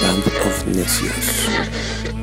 Band 0.00 0.26
of 0.44 0.66
Necios. 0.66 2.19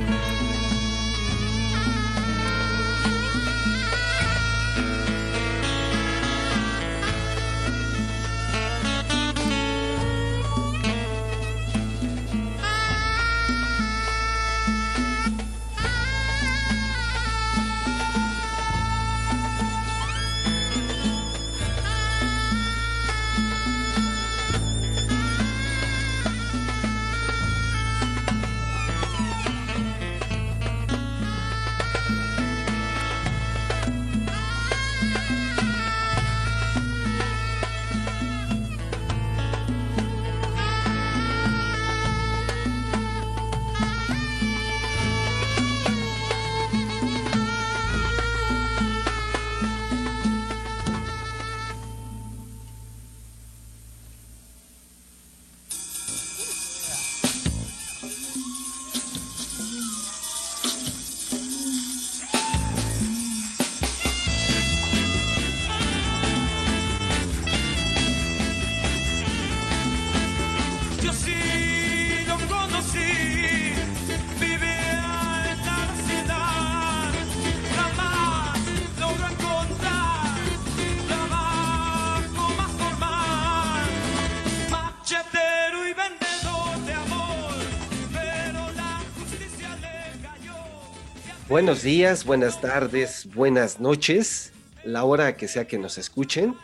Buenos 91.67 91.83
días, 91.83 92.23
buenas 92.23 92.61
tardes, 92.61 93.27
buenas 93.35 93.81
noches, 93.81 94.53
la 94.85 95.03
hora 95.03 95.35
que 95.35 95.49
sea 95.49 95.67
que 95.67 95.77
nos 95.77 95.97
escuchen. 95.97 96.55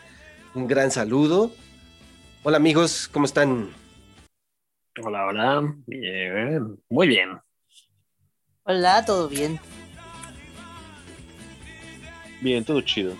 Un 0.54 0.66
gran 0.66 0.90
saludo. 0.90 1.52
Hola 2.42 2.56
amigos, 2.56 3.06
¿cómo 3.12 3.26
están? 3.26 3.68
Hola, 5.02 5.26
hola. 5.26 5.74
Bien, 5.86 6.82
muy 6.88 7.06
bien. 7.06 7.38
Hola, 8.62 9.04
¿todo 9.04 9.28
bien? 9.28 9.60
Bien, 12.40 12.64
todo 12.64 12.80
chido. 12.80 13.12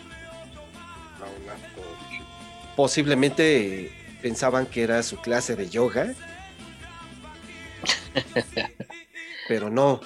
Posiblemente 2.76 3.92
pensaban 4.22 4.64
que 4.64 4.84
era 4.84 5.02
su 5.02 5.18
clase 5.18 5.54
de 5.54 5.68
yoga, 5.68 6.14
pero 9.48 9.68
no. 9.68 10.00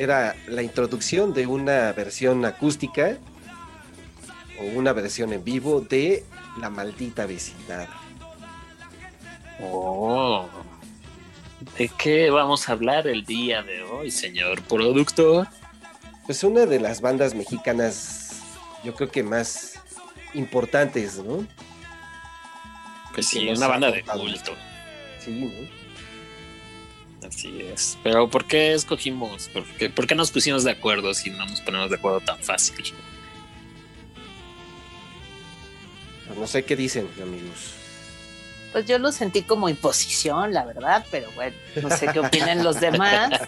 Era 0.00 0.34
la 0.48 0.62
introducción 0.62 1.34
de 1.34 1.46
una 1.46 1.92
versión 1.92 2.42
acústica 2.46 3.18
o 4.58 4.64
una 4.64 4.94
versión 4.94 5.30
en 5.34 5.44
vivo 5.44 5.82
de 5.82 6.24
La 6.58 6.70
maldita 6.70 7.26
vecindad. 7.26 7.86
Oh. 9.62 10.48
¿De 11.76 11.90
qué 11.98 12.30
vamos 12.30 12.66
a 12.66 12.72
hablar 12.72 13.06
el 13.06 13.26
día 13.26 13.62
de 13.62 13.82
hoy, 13.82 14.10
señor 14.10 14.62
productor? 14.62 15.46
Pues 16.24 16.44
una 16.44 16.64
de 16.64 16.80
las 16.80 17.02
bandas 17.02 17.34
mexicanas, 17.34 18.40
yo 18.82 18.94
creo 18.94 19.10
que 19.10 19.22
más 19.22 19.74
importantes, 20.32 21.18
¿no? 21.18 21.46
Pues 23.12 23.26
sí, 23.26 23.46
una 23.50 23.66
banda 23.66 23.90
de 23.90 24.02
culto. 24.02 24.54
Sí, 25.18 25.30
¿no? 25.30 25.79
Así 27.26 27.60
es. 27.62 27.98
Pero 28.02 28.28
¿por 28.28 28.44
qué 28.46 28.72
escogimos? 28.74 29.48
¿Por 29.48 29.64
qué, 29.76 29.90
por 29.90 30.06
qué 30.06 30.14
nos 30.14 30.30
pusimos 30.30 30.64
de 30.64 30.70
acuerdo 30.72 31.12
si 31.14 31.30
no 31.30 31.44
nos 31.46 31.60
ponemos 31.60 31.90
de 31.90 31.96
acuerdo 31.96 32.20
tan 32.20 32.38
fácil? 32.38 32.76
Pues 36.26 36.38
no 36.38 36.46
sé 36.46 36.64
qué 36.64 36.76
dicen, 36.76 37.08
amigos. 37.22 37.74
Pues 38.72 38.86
yo 38.86 38.98
lo 38.98 39.10
sentí 39.12 39.42
como 39.42 39.68
imposición, 39.68 40.52
la 40.54 40.64
verdad, 40.64 41.04
pero 41.10 41.30
bueno, 41.32 41.56
no 41.82 41.90
sé 41.90 42.06
qué 42.12 42.20
opinan 42.20 42.62
los 42.62 42.78
demás. 42.80 43.30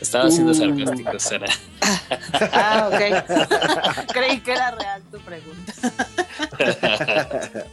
Estaba 0.00 0.30
siendo 0.30 0.52
Uh. 0.52 0.54
sarcástico, 0.54 1.18
Sara. 1.18 1.46
Ah, 2.52 2.90
ok. 2.92 3.00
Creí 4.12 4.40
que 4.40 4.52
era 4.52 4.70
real 4.70 5.02
tu 5.10 5.18
pregunta. 5.20 5.72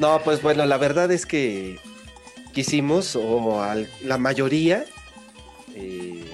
No, 0.00 0.20
pues 0.24 0.42
bueno, 0.42 0.66
la 0.66 0.76
verdad 0.76 1.12
es 1.12 1.24
que 1.24 1.78
quisimos, 2.54 3.16
o 3.16 3.62
al- 3.62 3.88
la 4.02 4.16
mayoría, 4.18 4.84
eh, 5.74 6.24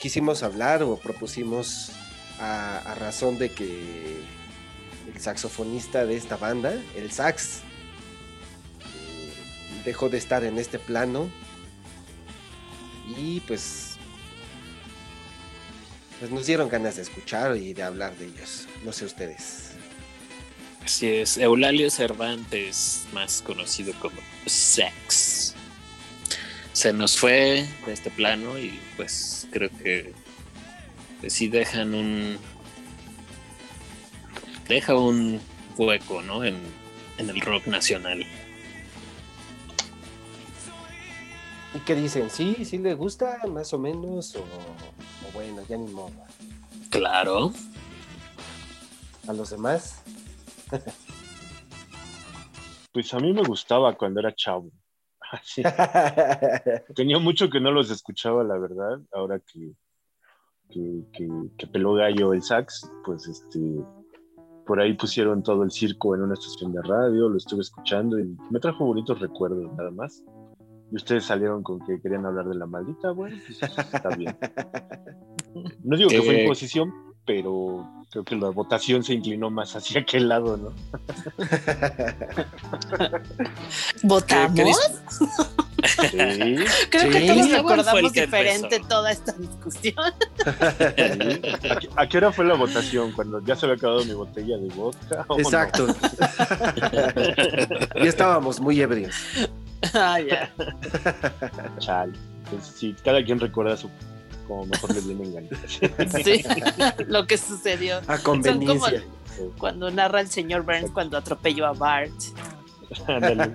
quisimos 0.00 0.42
hablar 0.42 0.82
o 0.82 0.96
propusimos 0.96 1.90
a, 2.38 2.78
a 2.78 2.94
razón 2.94 3.38
de 3.38 3.50
que 3.50 4.20
el 5.12 5.20
saxofonista 5.20 6.06
de 6.06 6.16
esta 6.16 6.36
banda, 6.36 6.72
el 6.96 7.10
sax, 7.10 7.56
eh, 8.80 9.32
dejó 9.84 10.08
de 10.08 10.18
estar 10.18 10.44
en 10.44 10.58
este 10.58 10.78
plano 10.78 11.28
y 13.18 13.40
pues, 13.40 13.96
pues 16.20 16.30
nos 16.30 16.46
dieron 16.46 16.68
ganas 16.68 16.96
de 16.96 17.02
escuchar 17.02 17.56
y 17.56 17.72
de 17.74 17.82
hablar 17.82 18.16
de 18.16 18.26
ellos. 18.26 18.68
No 18.84 18.92
sé 18.92 19.04
ustedes. 19.06 19.69
Así 20.90 21.06
es, 21.06 21.38
Eulalio 21.38 21.88
Cervantes, 21.88 23.06
más 23.12 23.42
conocido 23.42 23.94
como 24.00 24.16
Sex. 24.44 25.54
Se 26.72 26.92
nos 26.92 27.16
fue 27.16 27.64
de 27.86 27.92
este 27.92 28.10
plano 28.10 28.58
y 28.58 28.76
pues 28.96 29.46
creo 29.52 29.70
que 29.70 30.12
pues, 31.20 31.32
sí 31.32 31.46
dejan 31.46 31.94
un. 31.94 32.38
Deja 34.66 34.96
un 34.96 35.40
hueco, 35.76 36.22
¿no? 36.22 36.44
En, 36.44 36.58
en 37.18 37.30
el 37.30 37.40
rock 37.40 37.68
nacional. 37.68 38.26
¿Y 41.72 41.78
qué 41.86 41.94
dicen? 41.94 42.30
¿Sí? 42.30 42.64
¿Sí 42.64 42.78
le 42.78 42.94
gusta 42.94 43.38
más 43.46 43.72
o 43.72 43.78
menos? 43.78 44.34
¿O, 44.34 44.40
o 44.40 45.32
bueno, 45.34 45.62
ya 45.68 45.76
ni 45.76 45.86
modo? 45.86 46.10
Claro. 46.90 47.52
¿A 49.28 49.32
los 49.32 49.50
demás? 49.50 50.02
Pues 52.92 53.14
a 53.14 53.18
mí 53.18 53.32
me 53.32 53.42
gustaba 53.42 53.96
cuando 53.96 54.20
era 54.20 54.34
chavo. 54.34 54.70
Así. 55.32 55.62
Tenía 56.94 57.18
mucho 57.18 57.48
que 57.48 57.60
no 57.60 57.70
los 57.70 57.90
escuchaba, 57.90 58.42
la 58.42 58.58
verdad. 58.58 59.00
Ahora 59.12 59.38
que, 59.38 59.72
que, 60.68 61.04
que, 61.12 61.28
que 61.56 61.66
peló 61.68 61.94
gallo 61.94 62.32
el 62.32 62.42
sax, 62.42 62.90
pues 63.04 63.28
este, 63.28 63.60
por 64.70 64.80
ahí 64.80 64.94
pusieron 64.94 65.42
todo 65.42 65.64
el 65.64 65.70
circo 65.72 66.14
en 66.14 66.22
una 66.22 66.34
estación 66.34 66.72
de 66.72 66.80
radio, 66.82 67.28
lo 67.28 67.36
estuve 67.36 67.60
escuchando 67.60 68.18
y 68.20 68.36
me 68.50 68.60
trajo 68.60 68.84
bonitos 68.84 69.18
recuerdos 69.18 69.72
nada 69.76 69.90
más. 69.90 70.24
Y 70.92 70.96
ustedes 70.96 71.24
salieron 71.24 71.62
con 71.62 71.84
que 71.84 72.00
querían 72.00 72.26
hablar 72.26 72.46
de 72.46 72.54
la 72.54 72.66
maldita, 72.66 73.12
bueno, 73.12 73.36
pues 73.46 73.62
está 73.62 74.16
bien. 74.16 74.36
No 75.82 75.96
digo 75.96 76.08
que 76.08 76.22
fue 76.22 76.36
Eh, 76.36 76.42
imposición, 76.44 76.92
pero 77.26 77.88
creo 78.10 78.24
que 78.24 78.34
la 78.36 78.48
votación 78.50 79.04
se 79.04 79.14
inclinó 79.14 79.50
más 79.50 79.76
hacia 79.76 80.00
aquel 80.00 80.28
lado, 80.28 80.56
¿no? 80.56 80.72
¿Votamos? 84.02 84.54
¿Qué- 84.54 84.64
qué 84.64 84.72
Sí, 85.80 86.06
Creo 86.90 87.10
que 87.10 87.20
Sí. 87.20 87.26
todos 87.26 87.46
Igual 87.46 87.48
fue 87.48 87.56
el 87.56 87.56
recordamos 87.56 88.12
que 88.12 88.20
diferente 88.22 88.76
empezó. 88.76 88.88
toda 88.88 89.12
esta 89.12 89.32
discusión. 89.32 89.94
sí. 90.36 91.42
¿A, 91.70 91.78
qué, 91.78 91.88
a 91.96 92.08
qué 92.08 92.16
hora 92.18 92.32
fue 92.32 92.44
la 92.44 92.54
votación? 92.54 93.12
¿Cuando 93.12 93.40
ya 93.44 93.56
se 93.56 93.64
había 93.66 93.76
acabado 93.76 94.04
mi 94.04 94.12
botella 94.12 94.58
de 94.58 94.68
vodka? 94.74 95.24
o 95.28 95.34
no? 95.36 95.40
Exacto. 95.42 95.86
ya 97.96 98.02
estábamos 98.08 98.60
muy 98.60 98.80
ebrios. 98.80 99.14
Ah, 99.94 100.20
ya. 100.20 100.50
Chale. 101.78 102.12
Pues 102.50 102.64
sí, 102.66 102.94
cada 103.04 103.24
quien 103.24 103.40
recuerda 103.40 103.76
su 103.76 103.88
como 104.50 104.66
mejor 104.66 104.92
le 104.94 105.00
viene 105.00 105.24
en 105.24 105.34
gana. 105.34 105.48
Sí, 106.24 106.42
lo 107.06 107.26
que 107.26 107.38
sucedió. 107.38 107.98
A 108.08 108.18
Son 108.18 108.42
como, 108.42 108.42
conveniencia. 108.42 109.02
Cuando 109.58 109.90
narra 109.90 110.20
el 110.20 110.28
señor 110.28 110.62
Burns 110.64 110.90
cuando 110.90 111.16
atropelló 111.16 111.66
a 111.66 111.72
Bart. 111.72 112.12
Ándale. 113.06 113.52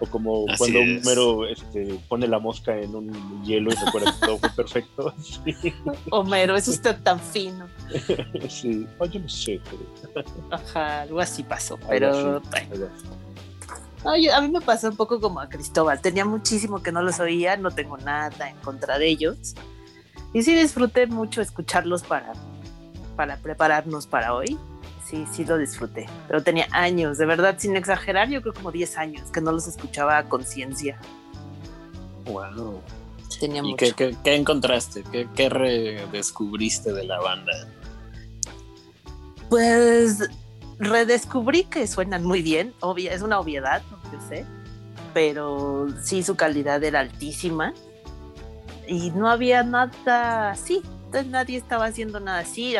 O 0.00 0.06
como 0.06 0.46
Así 0.48 0.56
cuando 0.58 0.78
es. 0.78 1.06
Homero 1.06 1.46
este, 1.46 2.00
pone 2.08 2.26
la 2.26 2.38
mosca 2.38 2.74
en 2.74 2.94
un 2.96 3.44
hielo 3.44 3.70
y 3.70 3.74
recuerda 3.84 4.10
que 4.18 4.26
todo 4.26 4.38
fue 4.38 4.50
perfecto. 4.50 5.14
Sí, 5.22 5.74
Homero, 6.10 6.56
es 6.56 6.66
usted 6.68 6.96
tan 7.02 7.20
fino. 7.20 7.68
sí. 8.48 8.86
Ay, 8.98 9.08
yo 9.10 9.20
no 9.20 9.28
sé, 9.28 9.60
pero 9.70 10.24
Ajá, 10.50 11.02
algo 11.02 11.20
así 11.20 11.42
pasó. 11.42 11.74
algo 11.74 11.88
Pero 11.90 12.08
así, 12.10 12.66
algo 12.72 12.86
así. 12.86 13.06
No, 14.04 14.16
yo- 14.16 14.34
a 14.34 14.40
mí 14.40 14.48
me 14.48 14.60
pasó 14.62 14.88
un 14.88 14.96
poco 14.96 15.20
como 15.20 15.38
a 15.40 15.48
Cristóbal. 15.50 16.00
Tenía 16.00 16.24
muchísimo 16.24 16.82
que 16.82 16.90
no 16.90 17.02
los 17.02 17.20
oía, 17.20 17.56
no 17.58 17.70
tengo 17.70 17.98
nada 17.98 18.48
en 18.48 18.56
contra 18.56 18.98
de 18.98 19.06
ellos. 19.08 19.54
Y 20.32 20.42
sí 20.42 20.54
disfruté 20.54 21.06
mucho 21.06 21.42
escucharlos 21.42 22.02
para, 22.02 22.32
para 23.16 23.36
prepararnos 23.36 24.06
para 24.06 24.34
hoy. 24.34 24.58
Sí, 25.04 25.26
sí 25.30 25.44
lo 25.44 25.58
disfruté. 25.58 26.06
Pero 26.26 26.42
tenía 26.42 26.66
años, 26.70 27.18
de 27.18 27.26
verdad, 27.26 27.56
sin 27.58 27.76
exagerar, 27.76 28.28
yo 28.30 28.40
creo 28.40 28.54
como 28.54 28.72
10 28.72 28.96
años 28.96 29.30
que 29.30 29.40
no 29.42 29.52
los 29.52 29.66
escuchaba 29.66 30.16
a 30.16 30.28
conciencia. 30.28 30.98
Wow. 32.24 32.80
Tenía 33.40 33.60
¿Y 33.62 33.72
mucho. 33.72 33.76
qué, 33.76 33.92
qué- 33.94 34.16
qué 34.24 34.34
encontraste? 34.36 35.02
¿Qué, 35.10 35.28
qué 35.34 35.48
redescubriste 35.50 36.92
de 36.92 37.04
la 37.04 37.20
banda? 37.20 37.52
Pues 39.48 40.30
redescubrí 40.78 41.64
que 41.64 41.86
suenan 41.86 42.24
muy 42.24 42.42
bien, 42.42 42.72
obvia, 42.80 43.12
es 43.12 43.22
una 43.22 43.38
obviedad, 43.38 43.82
yo 44.12 44.18
sé, 44.28 44.46
pero 45.12 45.88
sí 46.02 46.22
su 46.22 46.36
calidad 46.36 46.82
era 46.82 47.00
altísima 47.00 47.74
y 48.88 49.10
no 49.10 49.28
había 49.28 49.62
nada 49.62 50.50
así, 50.50 50.82
entonces 51.06 51.26
nadie 51.30 51.58
estaba 51.58 51.86
haciendo 51.86 52.20
nada 52.20 52.40
así. 52.40 52.74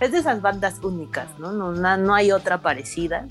Es 0.00 0.12
de 0.12 0.18
esas 0.18 0.40
bandas 0.40 0.78
únicas, 0.82 1.26
¿no? 1.38 1.52
No, 1.52 1.72
na- 1.72 1.96
no 1.96 2.14
hay 2.14 2.30
otra 2.30 2.60
parecida. 2.62 3.26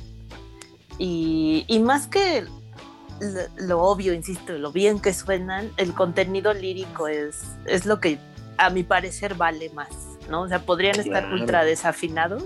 Y, 0.98 1.64
y 1.68 1.80
más 1.80 2.08
que 2.08 2.42
lo, 2.42 3.66
lo 3.68 3.82
obvio, 3.84 4.14
insisto, 4.14 4.54
lo 4.54 4.72
bien 4.72 5.00
que 5.00 5.14
suenan, 5.14 5.72
el 5.78 5.94
contenido 5.94 6.54
lírico 6.54 7.08
es, 7.08 7.44
es 7.66 7.86
lo 7.86 8.00
que 8.00 8.20
a 8.58 8.70
mi 8.70 8.84
parecer 8.84 9.36
vale 9.36 9.70
más, 9.70 9.90
¿no? 10.30 10.42
O 10.42 10.48
sea, 10.48 10.60
podrían 10.60 11.00
estar 11.00 11.24
Claro. 11.24 11.36
ultra 11.36 11.64
desafinados, 11.64 12.44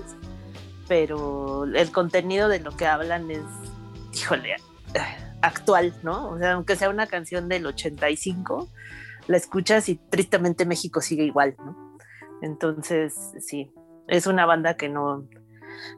pero 0.87 1.63
el 1.65 1.91
contenido 1.91 2.47
de 2.49 2.59
lo 2.59 2.75
que 2.75 2.85
hablan 2.85 3.31
es, 3.31 3.41
híjole, 4.13 4.55
actual, 5.41 5.93
¿no? 6.03 6.29
O 6.29 6.37
sea, 6.37 6.53
aunque 6.53 6.75
sea 6.75 6.89
una 6.89 7.07
canción 7.07 7.47
del 7.47 7.65
85, 7.65 8.67
la 9.31 9.37
escuchas 9.37 9.89
y 9.89 9.95
tristemente 9.95 10.65
México 10.65 11.01
sigue 11.01 11.23
igual, 11.23 11.55
¿no? 11.57 11.97
Entonces, 12.41 13.15
sí, 13.39 13.71
es 14.07 14.27
una 14.27 14.45
banda 14.45 14.75
que 14.75 14.89
no, 14.89 15.27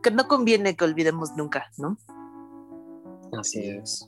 que 0.02 0.12
no 0.12 0.28
conviene 0.28 0.76
que 0.76 0.84
olvidemos 0.84 1.32
nunca, 1.36 1.72
¿no? 1.78 1.98
Así 3.38 3.60
es. 3.60 4.08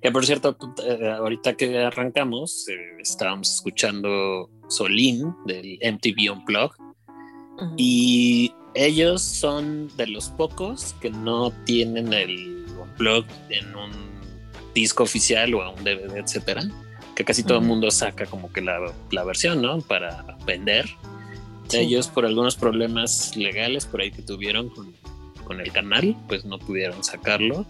Que 0.00 0.10
por 0.10 0.26
cierto, 0.26 0.56
eh, 0.84 1.10
ahorita 1.10 1.54
que 1.54 1.78
arrancamos, 1.78 2.68
eh, 2.68 2.74
estábamos 3.00 3.54
escuchando 3.54 4.50
Solín 4.68 5.34
del 5.46 5.78
MTV 5.82 6.32
Unplugged 6.32 6.76
y 7.76 8.52
ellos 8.74 9.22
son 9.22 9.88
de 9.96 10.06
los 10.08 10.30
pocos 10.30 10.94
que 11.00 11.10
no 11.10 11.52
tienen 11.64 12.12
el 12.12 12.66
Unplugged 12.80 13.30
en 13.50 13.76
un 13.76 13.92
disco 14.74 15.04
oficial 15.04 15.54
o 15.54 15.62
a 15.62 15.70
un 15.70 15.84
DVD, 15.84 16.16
etcétera. 16.16 16.62
Que 17.14 17.24
casi 17.24 17.42
todo 17.44 17.58
el 17.58 17.64
mundo 17.64 17.90
saca 17.90 18.26
como 18.26 18.52
que 18.52 18.60
la, 18.62 18.78
la 19.10 19.24
versión, 19.24 19.60
¿no? 19.62 19.80
Para 19.80 20.24
vender. 20.46 20.86
Sí. 21.68 21.78
Ellos, 21.78 22.08
por 22.08 22.26
algunos 22.26 22.56
problemas 22.56 23.36
legales 23.36 23.86
por 23.86 24.00
ahí 24.00 24.10
que 24.10 24.22
tuvieron 24.22 24.68
con, 24.70 24.92
con 25.44 25.60
el 25.60 25.70
canal, 25.72 26.16
pues 26.28 26.44
no 26.44 26.58
pudieron 26.58 27.02
sacarlo. 27.04 27.66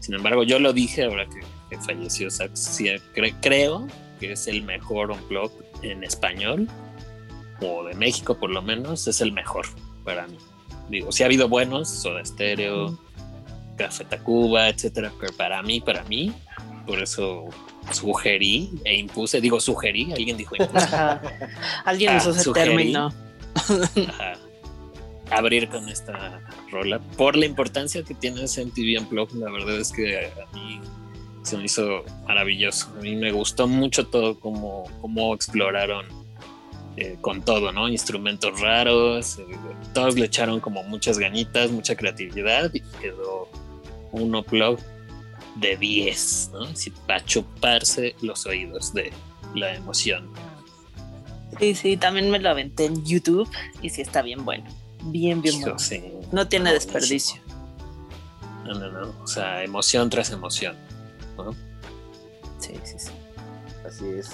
Sin 0.00 0.14
embargo, 0.14 0.42
yo 0.42 0.58
lo 0.58 0.72
dije 0.72 1.04
ahora 1.04 1.26
que, 1.26 1.40
que 1.70 1.80
falleció 1.82 2.30
Sax. 2.30 2.58
sí, 2.58 2.86
cre- 3.14 3.34
creo 3.40 3.86
que 4.18 4.32
es 4.32 4.46
el 4.48 4.62
mejor 4.62 5.10
unplug 5.12 5.50
en 5.82 6.02
español, 6.04 6.68
o 7.60 7.84
de 7.84 7.94
México 7.94 8.36
por 8.38 8.50
lo 8.50 8.62
menos, 8.62 9.06
es 9.06 9.20
el 9.20 9.32
mejor 9.32 9.66
para 10.04 10.26
mí. 10.26 10.36
Digo, 10.88 11.10
sí 11.12 11.22
ha 11.22 11.26
habido 11.26 11.48
buenos, 11.48 11.88
Soda 11.88 12.24
Stereo, 12.24 12.98
Café 13.76 14.04
Tacuba, 14.04 14.68
etcétera, 14.68 15.12
pero 15.20 15.32
para 15.34 15.62
mí, 15.62 15.80
para 15.80 16.02
mí, 16.04 16.32
por 16.86 17.00
eso 17.00 17.44
sugerí 17.90 18.70
e 18.84 18.96
impuse, 18.96 19.40
digo 19.40 19.60
sugerí, 19.60 20.12
alguien 20.12 20.36
dijo 20.36 20.54
impuse. 20.56 20.86
Alguien 21.84 22.12
Ah, 22.12 22.16
usó 22.18 22.30
ese 22.30 22.40
sugerí. 22.42 22.68
término. 22.70 23.12
Abrir 25.30 25.68
con 25.68 25.88
esta 25.88 26.42
rola 26.70 26.98
por 27.16 27.36
la 27.36 27.46
importancia 27.46 28.02
que 28.02 28.14
tiene 28.14 28.44
ese 28.44 28.64
MTV 28.66 29.00
Unplugged. 29.00 29.34
La 29.38 29.50
verdad 29.50 29.78
es 29.80 29.90
que 29.90 30.26
a 30.26 30.54
mí 30.54 30.78
se 31.42 31.56
me 31.56 31.64
hizo 31.64 32.04
maravilloso. 32.26 32.88
A 32.98 33.00
mí 33.00 33.16
me 33.16 33.32
gustó 33.32 33.66
mucho 33.66 34.06
todo 34.06 34.38
cómo, 34.38 34.84
cómo 35.00 35.34
exploraron 35.34 36.04
eh, 36.98 37.16
con 37.22 37.40
todo, 37.42 37.72
¿no? 37.72 37.88
Instrumentos 37.88 38.60
raros, 38.60 39.38
eh, 39.38 39.46
todos 39.94 40.16
le 40.16 40.26
echaron 40.26 40.60
como 40.60 40.82
muchas 40.82 41.18
ganitas, 41.18 41.70
mucha 41.70 41.96
creatividad 41.96 42.70
y 42.74 42.80
quedó 43.00 43.48
un 44.12 44.34
Unplugged 44.34 44.84
de 45.56 45.76
10, 45.76 46.50
¿no? 46.52 46.66
Para 47.06 47.24
chuparse 47.24 48.14
los 48.22 48.46
oídos 48.46 48.92
de 48.94 49.12
la 49.54 49.74
emoción. 49.74 50.30
Sí, 51.58 51.74
sí, 51.74 51.96
también 51.96 52.30
me 52.30 52.38
lo 52.38 52.48
aventé 52.48 52.86
en 52.86 53.04
YouTube 53.04 53.48
y 53.82 53.90
sí 53.90 54.02
está 54.02 54.22
bien 54.22 54.44
bueno. 54.44 54.64
Bien, 55.04 55.42
bien 55.42 55.56
Hijo, 55.56 55.64
bueno. 55.64 55.78
sí. 55.78 56.02
No 56.30 56.48
tiene 56.48 56.72
desperdicio. 56.72 57.40
No, 58.64 58.74
no, 58.74 58.90
no. 58.90 59.14
O 59.22 59.26
sea, 59.26 59.62
emoción 59.62 60.08
tras 60.08 60.30
emoción. 60.30 60.76
¿no? 61.36 61.52
Sí, 62.58 62.74
sí, 62.84 62.94
sí. 62.98 63.10
Así 63.86 64.06
es. 64.08 64.30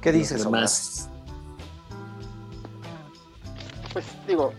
¿Qué 0.00 0.12
dices? 0.12 0.46
Más. 0.48 1.08
Pues 3.92 4.04
digo, 4.26 4.52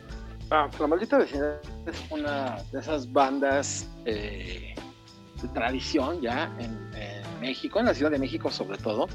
ah, 0.50 0.70
La 0.80 0.88
Maldita 0.88 1.18
Vecindad 1.18 1.56
es 1.86 2.12
una 2.12 2.58
de 2.72 2.80
esas 2.80 3.12
bandas 3.12 3.88
eh, 4.06 4.76
de 5.42 5.48
tradición 5.50 6.22
ya 6.22 6.54
en, 6.60 6.80
México, 7.40 7.80
en 7.80 7.88
la 7.88 7.94
Ciudad 7.94 8.12
de 8.12 8.20
México 8.20 8.52
sobre 8.52 8.78
todo. 8.78 9.08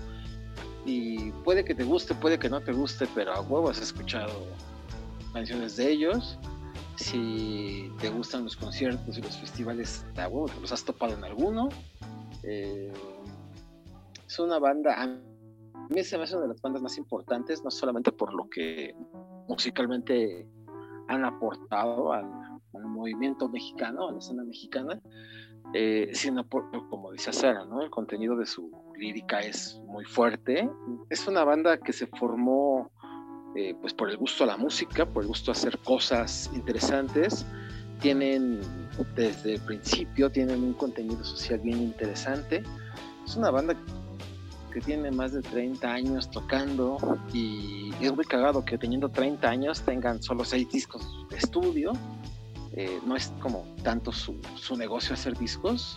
Y 0.85 1.31
puede 1.45 1.65
que 1.65 1.75
te 1.75 1.85
guste, 1.85 2.15
puede 2.15 2.39
que 2.39 2.49
no 2.49 2.61
te 2.61 2.73
guste, 2.73 3.07
pero 3.15 3.33
a 3.33 3.41
huevo 3.41 3.71
has 3.71 3.81
escuchado 3.81 4.47
canciones 5.33 5.77
de 5.77 5.91
ellos. 5.91 6.39
Si 6.97 7.93
te 8.01 8.09
gustan 8.09 8.45
los 8.45 8.57
conciertos 8.57 9.19
y 9.19 9.23
los 9.23 9.37
festivales, 9.37 10.05
a 10.17 10.29
huevo 10.29 10.47
te 10.47 10.61
los 10.61 10.73
has 10.73 10.85
topado 10.85 11.15
en 11.15 11.25
alguno. 11.25 11.69
Eh, 12.43 12.93
es 14.27 14.39
una 14.39 14.59
banda, 14.59 14.95
a 15.01 15.07
mí 15.07 16.05
se 16.05 16.17
me 16.19 16.25
hace 16.25 16.35
una 16.35 16.43
de 16.43 16.49
las 16.49 16.61
bandas 16.61 16.83
más 16.83 16.99
importantes, 16.99 17.63
no 17.63 17.71
solamente 17.71 18.13
por 18.13 18.35
lo 18.35 18.49
que 18.49 18.95
musicalmente 19.49 20.49
han 21.09 21.25
aportado 21.25 22.13
al, 22.13 22.46
al 22.77 22.87
movimiento 22.87 23.49
mexicano, 23.49 24.11
la 24.11 24.19
escena 24.19 24.45
mexicana, 24.45 25.01
eh, 25.75 26.11
sino 26.13 26.47
por, 26.47 26.71
como 26.89 27.13
dice 27.13 27.33
Sara, 27.33 27.65
¿no? 27.65 27.83
el 27.83 27.91
contenido 27.91 28.37
de 28.37 28.47
su 28.47 28.71
lírica 28.97 29.41
es 29.41 29.81
muy 29.87 30.05
fuerte. 30.05 30.69
Es 31.11 31.27
una 31.27 31.45
banda 31.45 31.79
que 31.79 31.93
se 31.93 32.07
formó 32.07 32.91
eh, 33.55 33.75
pues 33.81 33.95
por 33.95 34.11
el 34.11 34.17
gusto 34.17 34.45
a 34.45 34.47
la 34.47 34.57
música, 34.57 35.07
por 35.07 35.23
el 35.23 35.29
gusto 35.29 35.51
a 35.51 35.53
hacer 35.53 35.79
cosas 35.79 36.51
interesantes. 36.55 37.47
Tienen 38.01 38.61
desde 39.15 39.55
el 39.55 39.61
principio, 39.63 40.31
tienen 40.31 40.63
un 40.63 40.75
contenido 40.75 41.25
social 41.25 41.61
bien 41.61 41.79
interesante. 41.79 42.63
Es 43.25 43.37
una 43.37 43.51
banda 43.51 43.75
que 44.73 44.81
tiene 44.81 45.11
más 45.11 45.33
de 45.33 45.41
30 45.41 45.91
años 45.91 46.31
tocando 46.31 46.99
y 47.33 47.93
es 47.99 48.15
muy 48.15 48.27
cagado 48.27 48.63
que 48.63 48.77
teniendo 48.77 49.09
30 49.09 49.49
años 49.49 49.81
tengan 49.81 50.23
solo 50.23 50.45
6 50.45 50.71
discos 50.71 51.27
de 51.31 51.39
estudio. 51.39 51.93
Eh, 52.77 53.01
no 53.07 53.17
es 53.17 53.33
como 53.41 53.65
tanto 53.83 54.13
su, 54.13 54.41
su, 54.57 54.77
negocio 54.77 55.15
hacer 55.15 55.37
discos. 55.37 55.97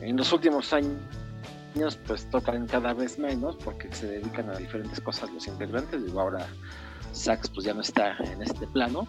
En 0.00 0.16
los 0.16 0.32
últimos 0.32 0.72
años 0.72 1.98
pues 2.06 2.28
tocan 2.30 2.66
cada 2.66 2.94
vez 2.94 3.18
menos 3.18 3.56
porque 3.56 3.92
se 3.92 4.06
dedican 4.06 4.48
a 4.50 4.56
diferentes 4.56 5.00
cosas 5.00 5.30
los 5.32 5.46
integrantes. 5.46 6.04
Digo, 6.04 6.20
ahora 6.20 6.46
Sax 7.12 7.50
pues 7.50 7.66
ya 7.66 7.74
no 7.74 7.80
está 7.80 8.16
en 8.18 8.42
este 8.42 8.66
plano, 8.68 9.08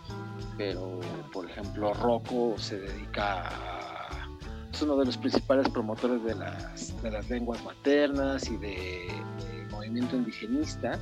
pero 0.58 1.00
por 1.32 1.50
ejemplo 1.50 1.94
Rocco 1.94 2.56
se 2.58 2.80
dedica 2.80 3.48
a 3.48 3.88
es 4.78 4.84
uno 4.84 4.98
de 4.98 5.06
los 5.06 5.18
principales 5.18 5.68
promotores 5.70 6.24
de 6.24 6.36
las, 6.36 7.02
de 7.02 7.10
las 7.10 7.28
lenguas 7.30 7.64
maternas 7.64 8.48
y 8.48 8.58
de, 8.58 9.08
movimiento 9.72 10.16
indigenista. 10.16 11.00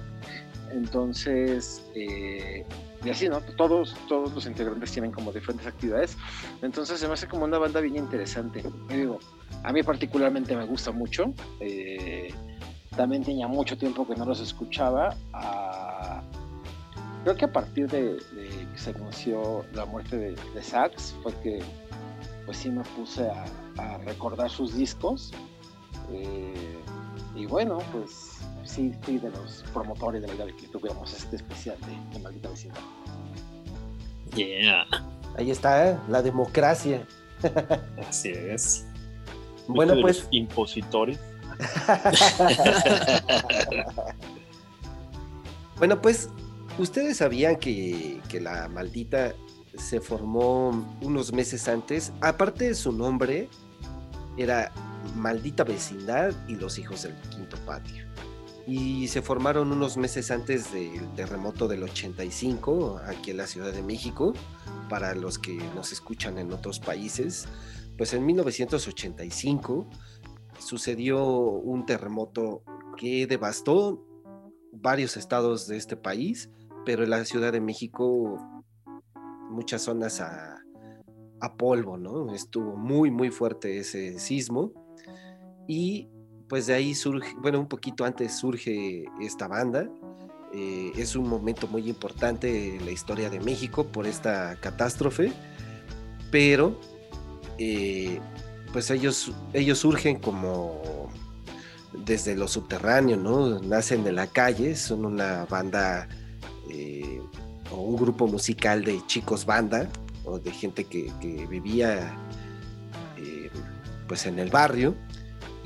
Entonces, 0.72 1.86
eh, 1.94 2.66
y 3.06 3.12
así, 3.12 3.30
¿no? 3.30 3.40
Todos, 3.40 3.96
todos 4.08 4.34
los 4.34 4.46
integrantes 4.48 4.92
tienen 4.92 5.12
como 5.12 5.32
diferentes 5.32 5.68
actividades. 5.68 6.18
Entonces 6.64 7.00
se 7.00 7.08
me 7.08 7.14
hace 7.14 7.28
como 7.28 7.46
una 7.46 7.60
banda 7.60 7.80
bien 7.80 7.98
interesante. 7.98 8.64
Y 8.90 8.94
digo, 8.94 9.20
a 9.64 9.72
mí 9.72 9.84
particularmente 9.84 10.56
me 10.56 10.66
gusta 10.66 10.92
mucho. 10.92 11.32
Eh, 11.60 12.34
también 12.96 13.24
tenía 13.24 13.48
mucho 13.48 13.78
tiempo 13.78 14.08
que 14.08 14.16
no 14.16 14.26
los 14.26 14.40
escuchaba. 14.40 15.16
Ah, 15.34 16.24
creo 17.24 17.36
que 17.36 17.46
a 17.46 17.52
partir 17.52 17.88
de, 17.90 18.18
que 18.74 18.78
se 18.78 18.90
anunció 18.90 19.64
la 19.74 19.86
muerte 19.86 20.18
de, 20.18 20.36
de 20.36 20.64
Sax 20.64 21.16
fue 21.22 21.34
que 21.42 21.62
pues 22.46 22.58
sí 22.58 22.70
me 22.70 22.84
puse 22.96 23.30
a, 23.30 23.46
a 23.78 23.98
recordar 24.00 24.50
sus 24.50 24.76
discos. 24.76 25.32
Eh, 26.12 26.80
y 27.36 27.46
bueno, 27.46 27.80
pues 27.92 28.40
sí 28.66 28.94
fui 29.02 29.18
de 29.18 29.30
los 29.30 29.64
promotores 29.74 30.22
de 30.22 30.28
la 30.28 30.36
idea 30.36 30.46
de 30.46 30.56
que 30.56 30.68
tuviéramos 30.68 31.14
este 31.14 31.38
especial 31.38 31.78
de, 31.82 32.18
de 32.18 32.24
Maldita 32.24 32.50
Vecindad. 32.50 32.80
Yeah, 34.36 34.86
Ahí 35.38 35.52
está, 35.52 35.92
¿eh? 35.92 35.98
la 36.10 36.22
democracia. 36.22 37.06
así 38.10 38.30
es. 38.30 38.86
Bueno, 39.68 39.96
de 39.96 40.02
pues 40.02 40.20
los 40.20 40.28
impositores. 40.32 41.20
Bueno, 45.78 46.02
pues 46.02 46.30
ustedes 46.78 47.18
sabían 47.18 47.58
que, 47.58 48.22
que 48.30 48.40
la 48.40 48.70
maldita 48.70 49.34
se 49.78 50.00
formó 50.00 50.70
unos 51.02 51.34
meses 51.34 51.68
antes. 51.68 52.14
Aparte 52.22 52.68
de 52.68 52.76
su 52.76 52.94
nombre, 52.94 53.50
era 54.38 54.72
Maldita 55.16 55.66
Vecindad 55.66 56.34
y 56.48 56.56
los 56.56 56.80
Hijos 56.80 57.04
del 57.04 57.14
Quinto 57.30 57.58
Patio. 57.66 58.06
Y 58.68 59.08
se 59.10 59.22
formaron 59.22 59.72
unos 59.72 59.96
meses 59.96 60.32
antes 60.32 60.74
del 60.74 61.14
terremoto 61.14 61.68
del 61.68 61.84
85 61.84 63.00
aquí 63.06 63.32
en 63.32 63.38
la 63.38 63.48
Ciudad 63.48 63.72
de 63.72 63.84
México. 63.84 64.34
Para 64.90 65.14
los 65.14 65.38
que 65.38 65.56
nos 65.76 65.92
escuchan 65.92 66.38
en 66.40 66.52
otros 66.52 66.80
países, 66.80 67.48
pues 67.98 68.14
en 68.14 68.26
1985 68.26 69.88
sucedió 70.60 71.24
un 71.26 71.86
terremoto 71.86 72.64
que 72.98 73.28
devastó 73.28 74.04
varios 74.72 75.18
estados 75.18 75.68
de 75.68 75.78
este 75.78 75.96
país, 75.96 76.50
pero 76.86 77.04
en 77.04 77.12
la 77.12 77.24
Ciudad 77.26 77.52
de 77.52 77.62
México 77.62 78.38
muchas 79.50 79.84
zonas 79.84 80.22
a, 80.22 80.64
a 81.40 81.56
polvo, 81.56 81.98
¿no? 81.98 82.34
Estuvo 82.34 82.76
muy, 82.76 83.12
muy 83.12 83.30
fuerte 83.30 83.78
ese 83.78 84.20
sismo 84.20 84.72
y 85.68 86.10
pues 86.48 86.68
de 86.68 86.74
ahí 86.74 86.96
surge, 86.96 87.34
bueno, 87.40 87.60
un 87.60 87.68
poquito 87.68 88.06
antes 88.06 88.38
surge 88.38 89.06
esta 89.22 89.48
banda. 89.48 89.90
Eh, 90.54 90.92
es 90.96 91.16
un 91.16 91.28
momento 91.28 91.68
muy 91.68 91.90
importante 91.90 92.76
en 92.76 92.86
la 92.86 92.92
historia 92.92 93.30
de 93.30 93.40
México 93.40 93.86
por 93.86 94.08
esta 94.08 94.58
catástrofe, 94.62 95.34
pero 96.32 96.80
eh, 97.58 98.20
pues 98.72 98.90
ellos, 98.92 99.32
ellos 99.54 99.80
surgen 99.80 100.20
como 100.20 101.10
desde 102.06 102.36
lo 102.36 102.48
subterráneo, 102.48 103.18
¿no? 103.18 103.60
Nacen 103.60 104.04
de 104.04 104.12
la 104.12 104.28
calle, 104.28 104.76
son 104.76 105.06
una 105.06 105.46
banda 105.46 106.08
eh, 106.70 107.22
o 107.72 107.82
un 107.82 107.96
grupo 107.96 108.28
musical 108.28 108.84
de 108.84 109.02
chicos 109.08 109.46
banda 109.46 109.90
o 110.24 110.40
de 110.40 110.52
gente 110.52 110.86
que, 110.86 111.12
que 111.22 111.46
vivía 111.48 112.16
eh, 113.18 113.50
pues 114.08 114.26
en 114.26 114.40
el 114.40 114.50
barrio 114.50 114.96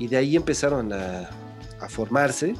y 0.00 0.08
de 0.08 0.16
ahí 0.16 0.34
empezaron 0.34 0.92
a, 0.92 1.30
a 1.80 1.88
formarse 1.88 2.56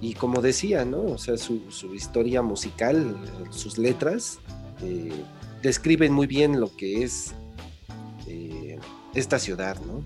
y 0.00 0.14
como 0.14 0.40
decía, 0.40 0.84
¿no? 0.84 1.02
O 1.02 1.18
sea, 1.18 1.36
su, 1.36 1.62
su 1.70 1.94
historia 1.94 2.40
musical, 2.40 3.16
sus 3.50 3.78
letras, 3.78 4.38
eh, 4.82 5.24
describen 5.62 6.12
muy 6.12 6.26
bien 6.26 6.60
lo 6.60 6.74
que 6.76 7.02
es 7.02 7.34
eh, 8.26 8.78
esta 9.14 9.38
ciudad, 9.38 9.76
¿no? 9.80 10.04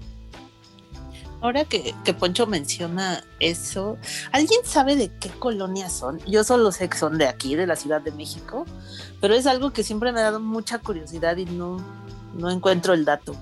Ahora 1.43 1.65
que, 1.65 1.93
que 2.05 2.15
Poncho 2.15 2.47
menciona 2.47 3.25
eso, 3.41 3.99
¿alguien 4.31 4.61
sabe 4.65 4.95
de 4.95 5.11
qué 5.19 5.29
colonias 5.29 5.93
son? 5.93 6.21
Yo 6.21 6.45
solo 6.45 6.71
sé 6.71 6.89
que 6.89 6.97
son 6.97 7.19
de 7.19 7.27
aquí, 7.27 7.57
de 7.57 7.67
la 7.67 7.75
Ciudad 7.75 8.01
de 8.01 8.13
México, 8.13 8.65
pero 9.21 9.35
es 9.35 9.47
algo 9.47 9.73
que 9.73 9.83
siempre 9.83 10.13
me 10.13 10.21
ha 10.21 10.25
dado 10.25 10.41
mucha 10.41 10.79
curiosidad 10.79 11.37
y 11.37 11.45
no, 11.45 11.85
no 12.39 12.49
encuentro 12.49 12.95
el 12.95 13.05
dato. 13.05 13.35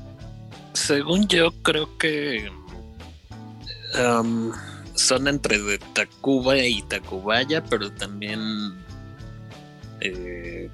Según 0.72 1.28
yo, 1.28 1.52
creo 1.62 1.98
que 1.98 2.50
um, 3.98 4.52
son 4.94 5.28
entre 5.28 5.58
de 5.58 5.78
Tacuba 5.78 6.58
y 6.58 6.82
Tacubaya, 6.82 7.64
pero 7.64 7.90
también 7.92 8.40
eh, 10.00 10.70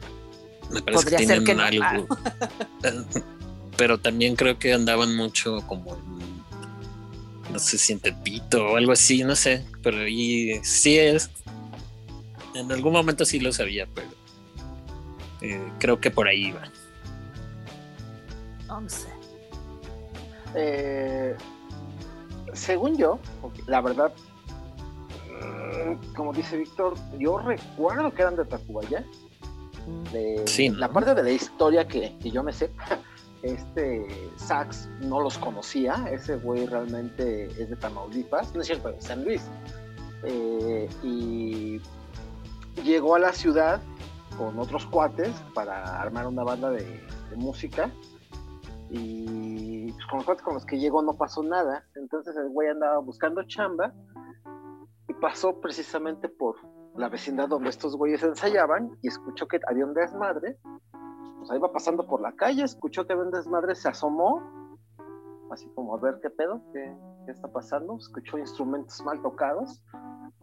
me 0.71 0.83
parece 0.83 1.05
Podría 1.05 1.19
que 1.19 1.27
tienen 1.27 1.45
que 1.45 1.55
no. 1.55 1.63
Ah. 1.63 1.67
algo. 1.67 2.09
pero 3.77 3.99
también 3.99 4.37
creo 4.37 4.59
que 4.59 4.73
andaban 4.73 5.15
mucho 5.17 5.61
como 5.67 5.95
en, 5.95 7.53
no 7.53 7.59
sé 7.59 7.79
si 7.79 7.93
en 7.93 8.01
Tepito 8.01 8.73
o 8.73 8.77
algo 8.77 8.93
así, 8.93 9.23
no 9.23 9.37
sé, 9.37 9.65
pero 9.83 10.07
y 10.07 10.61
sí 10.63 10.99
es. 10.99 11.31
En 12.55 12.73
algún 12.73 12.93
momento 12.93 13.25
sí 13.25 13.39
lo 13.39 13.53
sabía, 13.53 13.87
pero 13.95 14.09
eh, 15.43 15.61
creo 15.79 16.01
que 16.01 16.11
por 16.11 16.27
ahí. 16.27 16.55
No 18.67 18.89
sé. 18.89 19.09
Eh, 20.55 21.37
según 22.57 22.97
yo, 22.97 23.19
la 23.67 23.81
verdad, 23.81 24.13
mm, 25.31 26.15
como 26.15 26.33
dice 26.33 26.57
Víctor, 26.57 26.95
yo 27.19 27.39
recuerdo 27.39 28.13
que 28.13 28.23
eran 28.23 28.37
de 28.37 28.45
Tacubaya. 28.45 29.05
De 30.13 30.43
Sí, 30.47 30.69
¿no? 30.69 30.79
La 30.79 30.89
parte 30.89 31.15
de 31.15 31.23
la 31.23 31.31
historia 31.31 31.87
que, 31.87 32.17
que 32.19 32.31
yo 32.31 32.43
me 32.43 32.53
sé, 32.53 32.71
este 33.43 34.07
Sax 34.37 34.89
no 35.01 35.21
los 35.21 35.39
conocía, 35.39 36.09
ese 36.11 36.37
güey 36.37 36.67
realmente 36.67 37.47
es 37.63 37.71
de 37.71 37.77
Tamaulipas, 37.77 38.55
no 38.55 38.61
es 38.61 38.67
cierto, 38.67 38.91
de 38.91 39.01
San 39.01 39.25
Luis. 39.25 39.43
Eh, 40.25 40.89
y 41.05 41.81
llegó 42.83 43.15
a 43.15 43.19
la 43.19 43.33
ciudad 43.33 43.81
con 44.37 44.59
otros 44.59 44.87
cuates 44.87 45.33
para 45.55 46.01
armar 46.01 46.27
una 46.27 46.43
banda 46.43 46.71
de, 46.71 47.01
de 47.31 47.37
música 47.37 47.91
y 48.91 49.76
pues, 49.93 50.07
con 50.07 50.19
los 50.19 50.27
cuates 50.27 50.43
con 50.45 50.55
los 50.55 50.67
que 50.67 50.79
llegó 50.79 51.03
no 51.03 51.17
pasó 51.17 51.43
nada. 51.43 51.85
Entonces 51.95 52.37
el 52.37 52.49
güey 52.49 52.69
andaba 52.69 52.99
buscando 52.99 53.43
chamba 53.45 53.93
y 55.09 55.15
pasó 55.15 55.61
precisamente 55.61 56.29
por 56.29 56.57
la 56.97 57.09
vecindad 57.09 57.49
donde 57.49 57.69
estos 57.69 57.97
güeyes 57.97 58.23
ensayaban 58.23 58.97
y 59.03 59.09
escuchó 59.09 59.47
que 59.47 59.61
había 59.69 59.85
un 59.85 59.95
desmadre. 59.95 60.59
Pues 61.39 61.51
ahí 61.51 61.59
va 61.59 61.73
pasando 61.73 62.07
por 62.07 62.21
la 62.21 62.33
calle, 62.33 62.65
escuchó 62.65 63.07
que 63.07 63.13
había 63.13 63.25
un 63.25 63.31
desmadre, 63.31 63.75
se 63.75 63.89
asomó, 63.89 64.43
así 65.51 65.69
como 65.75 65.95
a 65.95 66.01
ver 66.01 66.19
qué 66.23 66.31
pedo, 66.31 66.63
qué, 66.73 66.97
qué 67.27 67.33
está 67.33 67.49
pasando. 67.49 67.97
Escuchó 67.99 68.39
instrumentos 68.39 69.01
mal 69.05 69.21
tocados 69.23 69.83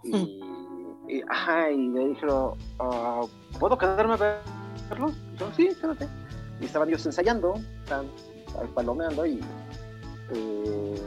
y, 0.04 0.42
y, 1.08 1.22
ajá, 1.30 1.72
y 1.72 1.90
le 1.90 2.08
dijeron, 2.10 2.58
"Ah, 2.80 3.22
¿puedo 3.60 3.78
quedarme 3.78 4.14
a 4.14 4.42
verlos? 4.90 5.18
Y 5.34 5.38
yo, 5.38 5.52
sí, 5.52 5.70
quédate. 5.80 6.08
Y 6.62 6.66
estaban 6.66 6.88
ellos 6.88 7.06
ensayando, 7.06 7.56
estaban 7.84 8.08
ahí 8.62 8.68
palomeando 8.74 9.26
y 9.26 9.40
eh, 10.32 11.02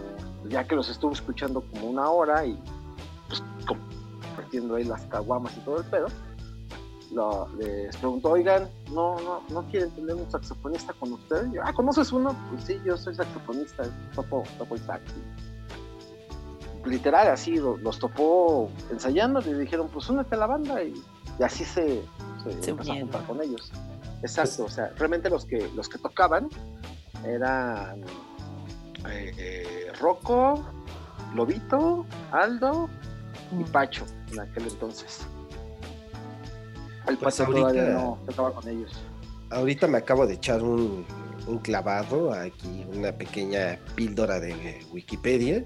ya 0.49 0.65
que 0.65 0.75
los 0.77 0.89
estuve 0.89 1.13
escuchando 1.15 1.63
como 1.73 1.87
una 1.89 2.09
hora 2.11 2.45
y 2.47 2.59
pues 3.29 3.43
compartiendo 3.67 4.77
ahí 4.77 4.85
las 4.85 5.03
caguamas 5.07 5.57
y 5.57 5.61
todo 5.61 5.79
el 5.79 5.85
pedo, 5.85 6.07
lo- 7.13 7.49
les 7.59 7.97
preguntó, 7.97 8.31
oigan, 8.31 8.69
¿no, 8.93 9.19
no, 9.21 9.43
¿no 9.49 9.63
quieren 9.71 9.91
tener 9.93 10.15
un 10.15 10.31
saxofonista 10.31 10.93
con 10.95 11.13
ustedes? 11.15 11.51
Yo, 11.53 11.61
ah, 11.65 11.73
¿conoces 11.73 12.13
uno? 12.13 12.35
Pues 12.51 12.65
sí, 12.65 12.81
yo 12.85 12.97
soy 12.97 13.15
saxofonista, 13.15 13.85
topo, 14.15 14.43
topo 14.59 14.75
el 14.75 14.81
sax. 14.83 15.03
Literal, 16.85 17.27
así 17.29 17.57
lo- 17.57 17.77
los 17.79 17.99
topó 17.99 18.71
ensayando 18.91 19.41
le 19.41 19.59
dijeron, 19.59 19.89
pues 19.93 20.09
únete 20.09 20.37
a 20.37 20.39
la 20.39 20.47
banda 20.47 20.83
y, 20.85 20.95
y 21.39 21.43
así 21.43 21.65
se, 21.65 22.03
se, 22.45 22.63
Se 22.63 22.71
empezó 22.71 22.93
a 22.93 22.97
juntar 22.97 23.27
con 23.27 23.43
ellos. 23.43 23.73
Exacto, 24.23 24.65
o 24.65 24.69
sea, 24.69 24.93
realmente 24.97 25.29
los 25.29 25.45
que, 25.45 25.69
los 25.75 25.89
que 25.89 25.99
tocaban 25.99 26.49
eran 27.25 28.03
eh, 29.11 29.33
eh, 29.39 29.93
Rocco, 30.01 30.65
Lobito, 31.35 32.07
Aldo 32.33 32.89
y 33.59 33.65
Pacho 33.65 34.05
en 34.33 34.41
aquel 34.41 34.65
entonces. 34.65 35.27
El 37.07 37.17
Pues 37.19 37.37
Pacho 37.37 37.51
todavía 37.53 37.85
no 37.91 38.19
tocaba 38.27 38.53
con 38.53 38.69
ellos. 38.69 38.93
Ahorita 39.51 39.87
me 39.87 39.99
acabo 39.99 40.27
de 40.27 40.35
echar 40.35 40.63
un, 40.63 41.07
un 41.47 41.59
clavado, 41.59 42.33
aquí 42.33 42.85
una 42.93 43.13
pequeña 43.13 43.79
píldora 43.95 44.41
de 44.41 44.85
Wikipedia. 44.93 45.65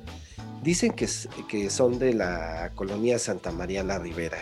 Dicen 0.62 0.92
que, 0.92 1.08
que 1.48 1.70
son 1.70 1.98
de 1.98 2.12
la 2.12 2.70
colonia 2.74 3.18
Santa 3.18 3.50
María 3.50 3.82
la 3.82 3.98
Ribera. 3.98 4.36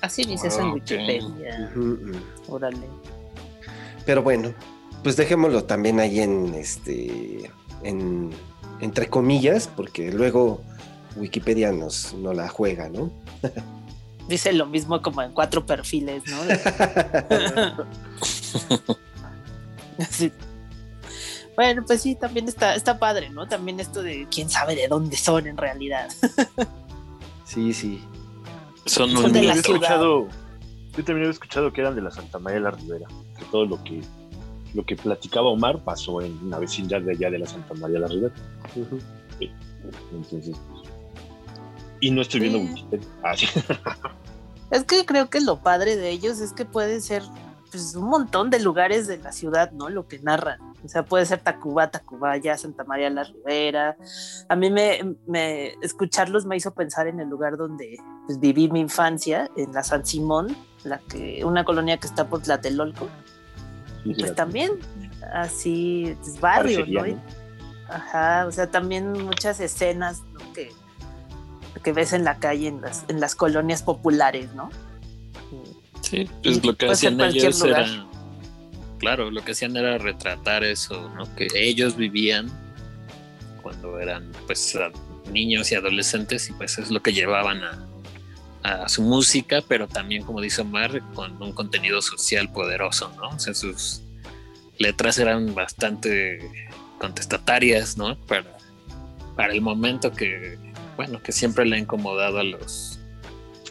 Así 0.00 0.24
dice 0.24 0.48
eso 0.48 0.60
en 0.60 0.66
Ah. 0.66 0.72
Wikipedia. 0.72 1.70
Ujú. 1.76 2.12
Órale. 2.48 2.88
Pero 4.04 4.22
bueno, 4.24 4.52
pues 5.02 5.16
dejémoslo 5.16 5.64
también 5.64 6.00
ahí 6.00 6.20
en 6.20 6.54
este, 6.54 7.50
en, 7.82 8.30
entre 8.80 9.08
comillas, 9.08 9.68
porque 9.68 10.12
luego 10.12 10.62
Wikipedia 11.16 11.72
nos, 11.72 12.14
no 12.14 12.32
la 12.32 12.48
juega, 12.48 12.88
¿no? 12.88 13.10
Dice 14.28 14.52
lo 14.52 14.66
mismo 14.66 15.02
como 15.02 15.22
en 15.22 15.32
cuatro 15.32 15.66
perfiles, 15.66 16.22
¿no? 16.26 16.36
Así. 19.98 20.32
Bueno, 21.56 21.84
pues 21.84 22.00
sí, 22.00 22.14
también 22.14 22.48
está, 22.48 22.74
está 22.74 22.98
padre, 22.98 23.28
¿no? 23.30 23.48
También 23.48 23.80
esto 23.80 24.02
de 24.02 24.26
quién 24.30 24.48
sabe 24.48 24.76
de 24.76 24.88
dónde 24.88 25.16
son 25.16 25.46
en 25.46 25.56
realidad. 25.56 26.08
sí, 27.44 27.72
sí. 27.72 28.00
Son 28.86 29.10
Son 29.10 29.32
de 29.32 29.42
Yo 29.42 29.48
la 29.48 29.54
ciudad. 29.54 29.74
escuchado, 29.74 30.28
Yo 30.96 31.04
también 31.04 31.18
había 31.18 31.30
escuchado 31.30 31.72
que 31.72 31.80
eran 31.80 31.94
de 31.96 32.02
la 32.02 32.10
Santa 32.10 32.38
María 32.38 32.60
de 32.60 32.64
la 32.64 32.70
Ribera, 32.70 33.08
que 33.36 33.44
todo 33.46 33.66
lo 33.66 33.82
que 33.82 34.00
lo 34.74 34.84
que 34.84 34.96
platicaba 34.96 35.48
Omar 35.48 35.82
pasó 35.84 36.20
en 36.22 36.38
una 36.44 36.58
vecindad 36.58 37.00
de 37.02 37.12
allá 37.12 37.30
de 37.30 37.38
la 37.38 37.46
Santa 37.46 37.74
María 37.74 37.94
de 37.94 38.00
la 38.00 38.06
Ribera. 38.08 38.34
Ujú. 38.76 38.98
Entonces, 40.12 40.56
pues, 40.70 40.88
y 42.00 42.10
no 42.10 42.22
estoy 42.22 42.40
viendo 42.40 42.58
Sí. 42.58 42.66
Wikipedia. 42.68 43.08
Ah, 43.22 43.36
sí. 43.36 43.46
Es 44.70 44.84
que 44.84 45.04
creo 45.04 45.28
que 45.28 45.40
lo 45.40 45.56
padre 45.62 45.96
de 45.96 46.10
ellos 46.10 46.38
es 46.38 46.52
que 46.52 46.64
puede 46.64 47.00
ser 47.00 47.24
pues, 47.72 47.96
un 47.96 48.04
montón 48.08 48.50
de 48.50 48.60
lugares 48.60 49.08
de 49.08 49.18
la 49.18 49.32
ciudad, 49.32 49.72
¿no? 49.72 49.88
Lo 49.88 50.06
que 50.06 50.20
narran. 50.20 50.60
O 50.84 50.88
sea, 50.88 51.04
puede 51.04 51.26
ser 51.26 51.40
Tacuba, 51.40 51.90
Tacubaya, 51.90 52.56
Santa 52.56 52.84
María 52.84 53.10
la 53.10 53.24
Ribera. 53.24 53.96
A 54.48 54.54
mí 54.54 54.70
me, 54.70 55.16
me- 55.26 55.74
escucharlos 55.82 56.46
me 56.46 56.56
hizo 56.56 56.72
pensar 56.72 57.08
en 57.08 57.18
el 57.18 57.28
lugar 57.28 57.56
donde 57.56 57.96
pues, 58.26 58.38
viví 58.38 58.68
mi 58.70 58.78
infancia, 58.78 59.50
en 59.56 59.72
la 59.72 59.82
San 59.82 60.06
Simón, 60.06 60.56
la 60.84 60.98
que, 61.00 61.44
una 61.44 61.64
colonia 61.64 61.96
que 61.96 62.06
está 62.06 62.28
por 62.28 62.40
Tlatelolco. 62.42 63.08
Sí, 64.04 64.14
Pues 64.18 64.34
también, 64.34 64.72
así, 65.32 66.16
es 66.22 66.40
barrio, 66.40 66.80
parecería, 66.80 67.14
¿no? 67.14 67.22
Ajá, 67.88 68.46
o 68.46 68.52
sea, 68.52 68.70
también 68.70 69.12
muchas 69.12 69.58
escenas 69.60 70.22
¿no? 70.32 70.52
que, 70.52 70.70
que 71.82 71.92
ves 71.92 72.12
en 72.12 72.24
la 72.24 72.38
calle, 72.38 72.68
en 72.68 72.80
las, 72.80 73.04
en 73.08 73.20
las 73.20 73.34
colonias 73.34 73.82
populares, 73.82 74.52
¿no? 74.54 74.70
Sí, 76.00 76.28
pues 76.42 76.58
Y 76.58 76.66
lo 76.66 76.76
que 76.76 76.90
hacían 76.90 77.20
ellos 77.20 77.60
lugar. 77.62 77.82
era. 77.82 78.06
Claro, 78.98 79.30
lo 79.30 79.42
que 79.42 79.52
hacían 79.52 79.76
era 79.76 79.98
retratar 79.98 80.62
eso, 80.62 81.08
¿no? 81.16 81.34
Que 81.34 81.48
ellos 81.54 81.96
vivían 81.96 82.50
cuando 83.62 83.98
eran, 83.98 84.30
pues, 84.46 84.78
niños 85.30 85.72
y 85.72 85.74
adolescentes, 85.74 86.48
y 86.50 86.52
pues 86.52 86.78
es 86.78 86.90
lo 86.90 87.02
que 87.02 87.12
llevaban 87.12 87.62
a, 87.62 87.86
a 88.62 88.88
su 88.88 89.02
música, 89.02 89.62
pero 89.66 89.88
también, 89.88 90.22
como 90.22 90.40
dice 90.40 90.62
Omar, 90.62 91.02
con 91.14 91.40
un 91.42 91.52
contenido 91.52 92.02
social 92.02 92.52
poderoso, 92.52 93.12
¿no? 93.16 93.28
O 93.28 93.38
sea, 93.38 93.54
sus 93.54 94.02
letras 94.78 95.18
eran 95.18 95.54
bastante 95.54 96.70
contestatarias, 96.98 97.96
¿no? 97.96 98.18
Para, 98.26 98.56
para 99.36 99.52
el 99.52 99.60
momento 99.60 100.12
que, 100.12 100.58
bueno, 100.96 101.22
que 101.22 101.32
siempre 101.32 101.64
le 101.64 101.76
ha 101.76 101.78
incomodado 101.78 102.38
a 102.38 102.44
los 102.44 102.98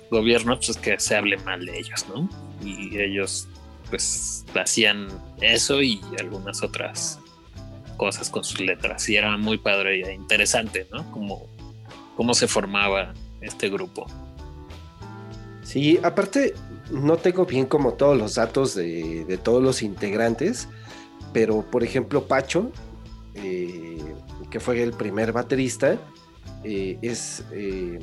gobiernos, 0.10 0.65
pues 0.65 0.77
que 0.77 1.00
se 1.00 1.15
hable 1.15 1.38
mal 1.38 1.65
de 1.65 1.77
ellos, 1.77 2.05
¿no? 2.10 2.27
Y 2.63 3.00
ellos, 3.00 3.48
pues, 3.89 4.46
hacían 4.55 5.08
eso 5.41 5.81
y 5.81 6.01
algunas 6.19 6.63
otras 6.63 7.19
cosas 7.98 8.29
con 8.29 8.43
sus 8.43 8.60
letras. 8.60 9.08
Y 9.10 9.17
era 9.17 9.38
muy 9.38 9.58
padre 9.60 10.01
e 10.01 10.13
interesante, 10.13 10.88
¿no? 10.91 11.10
Como 11.12 11.48
cómo 12.15 12.34
se 12.34 12.48
formaba 12.48 13.13
este 13.39 13.69
grupo. 13.69 14.08
Sí, 15.70 16.00
aparte, 16.02 16.56
no 16.90 17.18
tengo 17.18 17.46
bien 17.46 17.68
como 17.68 17.94
todos 17.94 18.18
los 18.18 18.34
datos 18.34 18.74
de, 18.74 19.40
todos 19.44 19.62
los 19.62 19.84
integrantes, 19.84 20.68
pero 21.32 21.62
por 21.62 21.84
ejemplo, 21.84 22.28
Pacho, 22.28 22.72
eh, 23.36 24.02
que 24.50 24.60
fue 24.60 24.82
el 24.82 24.94
primer 24.94 25.32
baterista, 25.32 26.00
eh, 26.64 26.98
es, 27.04 27.44
eh, 27.52 28.00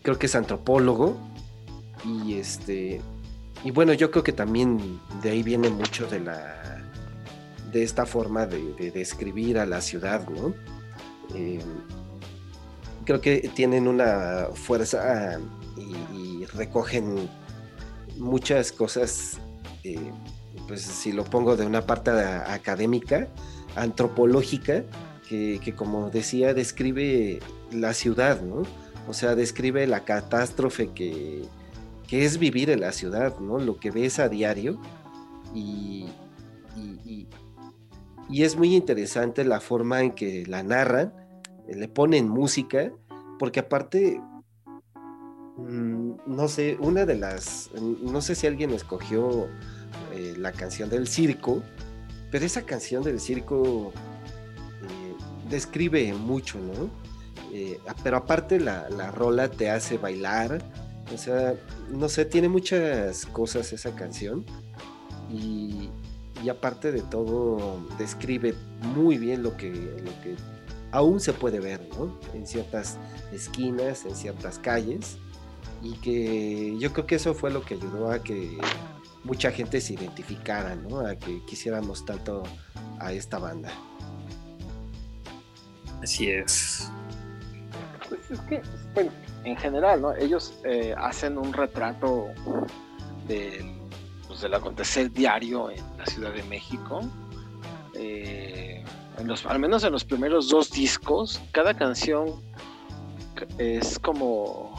creo 0.00 0.18
que 0.18 0.24
es 0.24 0.34
antropólogo, 0.34 1.18
y 2.06 2.38
este, 2.38 3.02
y 3.64 3.70
bueno, 3.70 3.92
yo 3.92 4.10
creo 4.10 4.24
que 4.24 4.32
también 4.32 4.98
de 5.22 5.28
ahí 5.28 5.42
viene 5.42 5.68
mucho 5.68 6.06
de 6.06 6.20
la, 6.20 6.88
de 7.70 7.82
esta 7.82 8.06
forma 8.06 8.46
de, 8.46 8.72
de 8.78 8.92
describir 8.92 9.58
a 9.58 9.66
la 9.66 9.82
ciudad, 9.82 10.26
¿no? 10.26 10.54
Creo 13.04 13.20
que 13.20 13.50
tienen 13.54 13.86
una 13.88 14.46
fuerza 14.54 15.38
y 16.12 16.37
recogen 16.58 17.28
muchas 18.18 18.72
cosas, 18.72 19.38
eh, 19.84 20.10
pues 20.66 20.82
si 20.82 21.12
lo 21.12 21.24
pongo 21.24 21.56
de 21.56 21.64
una 21.64 21.86
parte 21.86 22.10
académica, 22.10 23.28
antropológica, 23.76 24.82
que, 25.28 25.74
como 25.76 26.10
decía, 26.10 26.54
describe 26.54 27.40
la 27.70 27.92
ciudad, 27.92 28.40
¿no? 28.40 28.62
O 29.06 29.12
sea, 29.12 29.34
describe 29.34 29.86
la 29.86 30.04
catástrofe 30.04 30.88
que, 30.94 31.44
que 32.06 32.24
es 32.24 32.38
vivir 32.38 32.70
en 32.70 32.80
la 32.80 32.92
ciudad, 32.92 33.38
¿no? 33.38 33.58
Lo 33.58 33.78
que 33.78 33.90
ves 33.90 34.18
a 34.18 34.28
diario 34.30 34.80
y, 35.54 36.06
y- 36.76 37.26
y- 38.30 38.42
es 38.42 38.56
muy 38.56 38.74
interesante 38.74 39.44
la 39.44 39.60
forma 39.60 40.00
en 40.02 40.12
que 40.12 40.44
la 40.46 40.62
narran, 40.62 41.12
le 41.68 41.88
ponen 41.88 42.28
música, 42.28 42.90
porque 43.38 43.60
aparte, 43.60 44.20
no 45.58 46.48
sé, 46.48 46.76
una 46.80 47.04
de 47.04 47.16
las, 47.16 47.70
no 47.80 48.20
sé 48.20 48.34
si 48.34 48.46
alguien 48.46 48.70
escogió 48.70 49.48
eh, 50.12 50.34
la 50.36 50.52
canción 50.52 50.88
del 50.88 51.08
circo, 51.08 51.62
pero 52.30 52.46
esa 52.46 52.62
canción 52.62 53.02
del 53.02 53.18
circo 53.18 53.92
eh, 54.82 55.14
describe 55.50 56.12
mucho, 56.14 56.58
¿no? 56.60 56.90
Eh, 57.52 57.80
pero 58.04 58.18
aparte 58.18 58.60
la, 58.60 58.88
la 58.90 59.10
rola 59.10 59.50
te 59.50 59.70
hace 59.70 59.98
bailar, 59.98 60.62
o 61.12 61.18
sea, 61.18 61.54
no 61.90 62.08
sé, 62.08 62.24
tiene 62.24 62.48
muchas 62.48 63.26
cosas 63.26 63.72
esa 63.72 63.94
canción 63.94 64.44
y, 65.30 65.88
y 66.44 66.48
aparte 66.50 66.92
de 66.92 67.00
todo 67.02 67.80
describe 67.98 68.54
muy 68.94 69.18
bien 69.18 69.42
lo 69.42 69.56
que, 69.56 69.70
lo 69.70 70.22
que 70.22 70.36
aún 70.92 71.18
se 71.18 71.32
puede 71.32 71.58
ver, 71.58 71.88
¿no? 71.98 72.16
En 72.32 72.46
ciertas 72.46 72.96
esquinas, 73.32 74.04
en 74.04 74.14
ciertas 74.14 74.58
calles 74.58 75.18
y 75.82 75.92
que 75.94 76.76
yo 76.78 76.92
creo 76.92 77.06
que 77.06 77.14
eso 77.16 77.34
fue 77.34 77.50
lo 77.50 77.62
que 77.62 77.74
ayudó 77.74 78.10
a 78.10 78.22
que 78.22 78.58
mucha 79.24 79.50
gente 79.50 79.80
se 79.80 79.94
identificara, 79.94 80.74
¿no? 80.74 81.00
A 81.00 81.16
que 81.16 81.44
quisiéramos 81.44 82.04
tanto 82.04 82.42
a 82.98 83.12
esta 83.12 83.38
banda. 83.38 83.70
Así 86.02 86.30
es. 86.30 86.90
Pues 88.08 88.30
es 88.30 88.40
que, 88.40 88.62
bueno, 88.94 89.10
en 89.44 89.56
general, 89.56 90.02
¿no? 90.02 90.14
Ellos 90.14 90.54
eh, 90.64 90.94
hacen 90.96 91.36
un 91.38 91.52
retrato 91.52 92.28
del, 93.26 93.72
pues, 94.26 94.40
del 94.40 94.54
acontecer 94.54 95.12
diario 95.12 95.70
en 95.70 95.84
la 95.98 96.06
Ciudad 96.06 96.32
de 96.32 96.42
México. 96.44 97.00
Eh, 97.94 98.84
en 99.18 99.26
los, 99.26 99.44
al 99.46 99.58
menos 99.58 99.82
en 99.84 99.92
los 99.92 100.04
primeros 100.04 100.48
dos 100.48 100.70
discos, 100.70 101.40
cada 101.52 101.74
canción 101.74 102.40
es 103.58 103.98
como, 103.98 104.74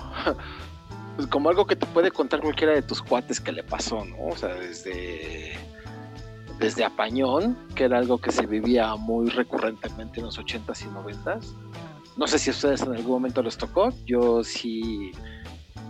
pues, 1.20 1.28
como 1.28 1.50
algo 1.50 1.68
que 1.68 1.76
te 1.76 1.86
puede 1.86 2.12
contar 2.12 2.40
cualquiera 2.40 2.72
de 2.72 2.82
tus 2.82 3.02
cuates 3.02 3.42
que 3.42 3.52
le 3.52 3.62
pasó, 3.62 4.06
¿no? 4.06 4.28
O 4.28 4.38
sea, 4.38 4.56
desde, 4.56 5.52
desde 6.60 6.86
Apañón, 6.86 7.58
que 7.76 7.84
era 7.84 7.98
algo 7.98 8.20
que 8.20 8.32
se 8.32 8.46
vivía 8.46 8.96
muy 8.96 9.30
recurrentemente 9.30 10.22
en 10.22 10.28
los 10.28 10.40
80s 10.40 10.82
y 10.82 10.86
90s. 10.86 11.54
No 12.16 12.26
sé 12.26 12.40
si 12.40 12.52
a 12.52 12.54
ustedes 12.54 12.84
en 12.84 12.96
algún 12.96 13.12
momento 13.12 13.44
les 13.44 13.58
tocó. 13.58 13.90
Yo 14.06 14.46
sí 14.46 15.12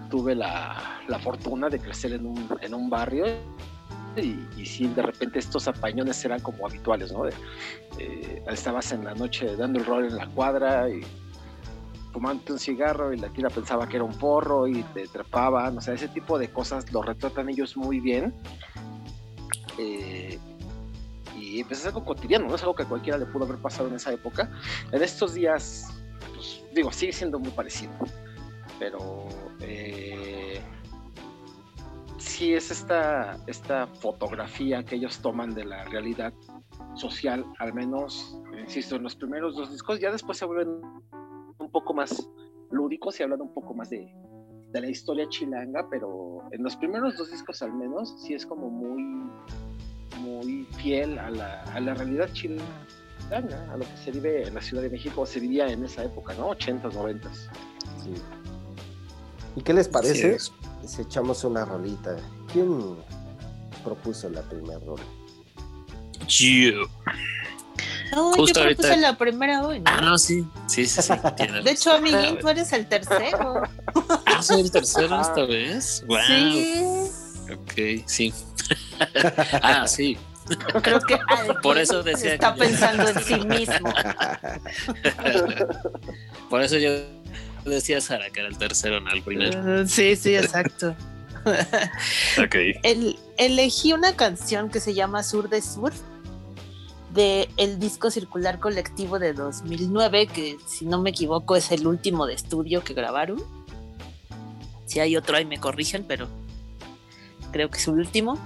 tuve 0.09 0.33
la, 0.33 0.99
la 1.07 1.19
fortuna 1.19 1.69
de 1.69 1.77
crecer 1.77 2.13
en 2.13 2.25
un, 2.25 2.49
en 2.61 2.73
un 2.73 2.89
barrio 2.89 3.25
y, 4.17 4.35
y 4.57 4.65
sí, 4.65 4.87
de 4.87 5.03
repente 5.03 5.37
estos 5.37 5.67
apañones 5.67 6.25
eran 6.25 6.39
como 6.39 6.65
habituales, 6.65 7.11
¿no? 7.11 7.27
Eh, 7.27 8.43
estabas 8.49 8.91
en 8.93 9.05
la 9.05 9.13
noche 9.13 9.55
dando 9.55 9.77
el 9.77 9.85
rol 9.85 10.05
en 10.05 10.17
la 10.17 10.25
cuadra 10.25 10.89
y 10.89 11.01
fumando 12.11 12.53
un 12.53 12.59
cigarro 12.59 13.13
y 13.13 13.17
la 13.17 13.29
tira 13.29 13.49
pensaba 13.49 13.87
que 13.87 13.97
era 13.97 14.03
un 14.03 14.17
porro 14.17 14.67
y 14.67 14.83
te 14.83 15.07
trepaban, 15.07 15.77
o 15.77 15.81
sea, 15.81 15.93
ese 15.93 16.07
tipo 16.07 16.37
de 16.39 16.49
cosas 16.49 16.91
lo 16.91 17.01
retratan 17.01 17.49
ellos 17.49 17.77
muy 17.77 17.99
bien. 17.99 18.33
Eh, 19.77 20.37
y 21.35 21.63
pues 21.63 21.79
es 21.79 21.85
algo 21.85 22.03
cotidiano, 22.03 22.47
no 22.47 22.55
es 22.55 22.61
algo 22.61 22.75
que 22.75 22.85
cualquiera 22.85 23.17
le 23.17 23.25
pudo 23.25 23.45
haber 23.45 23.57
pasado 23.57 23.87
en 23.87 23.95
esa 23.95 24.11
época. 24.11 24.51
En 24.91 25.01
estos 25.01 25.33
días, 25.33 25.87
pues 26.35 26.61
digo, 26.73 26.91
sigue 26.91 27.13
siendo 27.13 27.39
muy 27.39 27.51
parecido, 27.51 27.91
pero 28.77 29.27
eh, 29.61 30.61
sí 32.17 32.53
es 32.53 32.71
esta, 32.71 33.37
esta 33.47 33.87
fotografía 33.87 34.83
que 34.83 34.95
ellos 34.95 35.19
toman 35.19 35.53
de 35.53 35.65
la 35.65 35.83
realidad 35.85 36.33
social, 36.95 37.45
al 37.59 37.73
menos, 37.73 38.37
insisto, 38.59 38.95
en 38.95 39.03
los 39.03 39.15
primeros 39.15 39.55
dos 39.55 39.71
discos, 39.71 39.99
ya 39.99 40.11
después 40.11 40.37
se 40.37 40.45
vuelven 40.45 40.81
un 41.69 41.71
poco 41.71 41.93
más 41.93 42.27
lúdicos 42.71 43.19
y 43.19 43.23
hablan 43.23 43.41
un 43.41 43.53
poco 43.53 43.75
más 43.75 43.91
de, 43.91 44.12
de 44.71 44.82
la 44.82 44.89
historia 44.89 45.29
chilanga, 45.29 45.88
pero 45.89 46.41
en 46.51 46.63
los 46.63 46.75
primeros 46.75 47.15
dos 47.15 47.32
discos 47.32 47.62
al 47.62 47.73
menos 47.73 48.15
sí 48.23 48.34
es 48.34 48.43
como 48.43 48.71
muy, 48.71 49.29
muy 50.19 50.65
fiel 50.77 51.19
a 51.19 51.29
la, 51.29 51.62
a 51.63 51.79
la 51.79 51.93
realidad 51.93 52.27
chilanga, 52.34 53.71
a 53.71 53.77
lo 53.77 53.86
que 53.86 53.97
se 54.03 54.12
vive 54.12 54.47
en 54.47 54.55
la 54.55 54.62
Ciudad 54.62 54.82
de 54.82 54.89
México, 54.89 55.27
se 55.27 55.39
vivía 55.39 55.67
en 55.67 55.86
esa 55.86 56.03
época, 56.03 56.34
¿no? 56.34 56.49
80s, 56.49 56.91
90s. 56.91 57.49
Sí. 58.03 58.13
¿Y 59.55 59.62
qué 59.62 59.73
les 59.73 59.88
parece? 59.88 60.39
Si 60.39 61.01
echamos 61.03 61.43
una 61.43 61.65
rolita. 61.65 62.17
¿Quién 62.51 62.95
propuso 63.84 64.27
la 64.29 64.41
primera 64.41 64.79
rola? 64.79 65.03
You. 66.27 66.88
No, 68.11 68.31
Justo 68.33 68.59
yo 68.59 68.61
ahorita- 68.63 68.81
propuse 68.81 69.01
la 69.01 69.17
primera 69.17 69.63
hoy, 69.63 69.79
¿no? 69.79 69.85
Ah, 69.87 70.01
no, 70.01 70.17
sí. 70.17 70.45
Sí, 70.67 70.85
sí, 70.87 71.01
sí. 71.01 71.13
De 71.63 71.71
hecho, 71.71 71.91
amiguín, 71.93 72.37
tú 72.39 72.49
eres 72.49 72.71
el 72.73 72.87
tercero. 72.87 73.61
Ah, 74.25 74.41
soy 74.41 74.61
el 74.61 74.71
tercero 74.71 75.19
esta 75.21 75.45
vez. 75.45 76.03
Wow. 76.07 76.17
Sí. 76.27 76.83
ok, 77.53 78.03
sí. 78.07 78.33
ah, 79.61 79.87
sí. 79.87 80.17
Creo 80.81 80.99
que 81.01 81.19
Por 81.61 81.77
eso 81.77 82.01
decía 82.01 82.33
está 82.33 82.53
que 82.55 82.59
yo- 82.61 82.65
pensando 82.65 83.07
en 83.09 83.23
sí 83.23 83.35
mismo. 83.41 83.93
Por 86.49 86.61
eso 86.61 86.77
yo 86.77 86.91
decía 87.65 88.01
Sara 88.01 88.29
que 88.31 88.39
era 88.39 88.49
el 88.49 88.57
tercero 88.57 88.97
en 88.97 89.07
el 89.09 89.21
primer. 89.21 89.55
Uh, 89.57 89.87
Sí, 89.87 90.15
sí, 90.15 90.35
exacto. 90.35 90.95
Ok. 91.45 92.55
El- 92.83 93.17
elegí 93.37 93.93
una 93.93 94.15
canción 94.15 94.69
que 94.69 94.79
se 94.79 94.93
llama 94.93 95.23
Sur 95.23 95.49
de 95.49 95.61
Sur 95.61 95.93
de 97.13 97.49
el 97.57 97.79
disco 97.79 98.11
circular 98.11 98.59
colectivo 98.59 99.19
de 99.19 99.33
2009 99.33 100.27
que 100.27 100.57
si 100.65 100.85
no 100.85 101.01
me 101.01 101.09
equivoco 101.09 101.55
es 101.55 101.71
el 101.71 101.87
último 101.87 102.25
de 102.27 102.33
estudio 102.33 102.83
que 102.83 102.93
grabaron 102.93 103.41
si 104.85 104.99
hay 104.99 105.15
otro 105.17 105.37
ahí 105.37 105.45
me 105.45 105.59
corrigen 105.59 106.05
pero 106.07 106.27
creo 107.51 107.69
que 107.69 107.77
es 107.77 107.87
el 107.87 107.95
último 107.95 108.37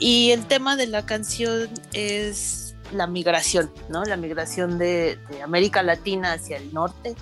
y 0.00 0.30
el 0.30 0.46
tema 0.46 0.76
de 0.76 0.88
la 0.88 1.06
canción 1.06 1.68
es 1.92 2.74
la 2.92 3.06
migración 3.06 3.70
no 3.88 4.04
la 4.04 4.16
migración 4.16 4.78
de, 4.78 5.18
América 5.42 5.82
Latina 5.82 6.32
hacia 6.32 6.56
el 6.56 6.72
norte 6.74 7.14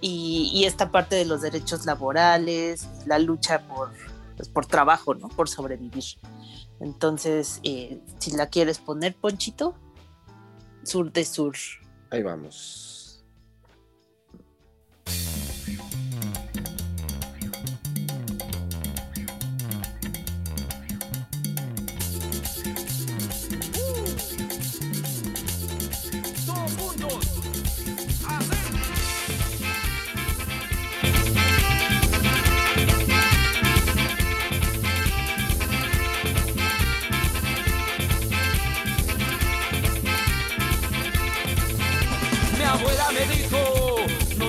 y, 0.00 0.50
y 0.52 0.64
esta 0.64 0.90
parte 0.90 1.16
de 1.16 1.24
los 1.24 1.40
derechos 1.40 1.86
laborales 1.86 2.86
la 3.06 3.18
lucha 3.18 3.66
por 3.66 3.90
pues, 4.42 4.48
por 4.48 4.66
trabajo, 4.66 5.14
¿no? 5.14 5.28
Por 5.28 5.48
sobrevivir. 5.48 6.04
Entonces, 6.80 7.60
eh, 7.62 8.00
si 8.18 8.32
la 8.32 8.48
quieres 8.48 8.78
poner, 8.78 9.14
Ponchito, 9.14 9.76
sur 10.84 11.10
de 11.10 11.22
sur. 11.22 11.52
Ahí 12.10 12.22
vamos. 12.22 13.01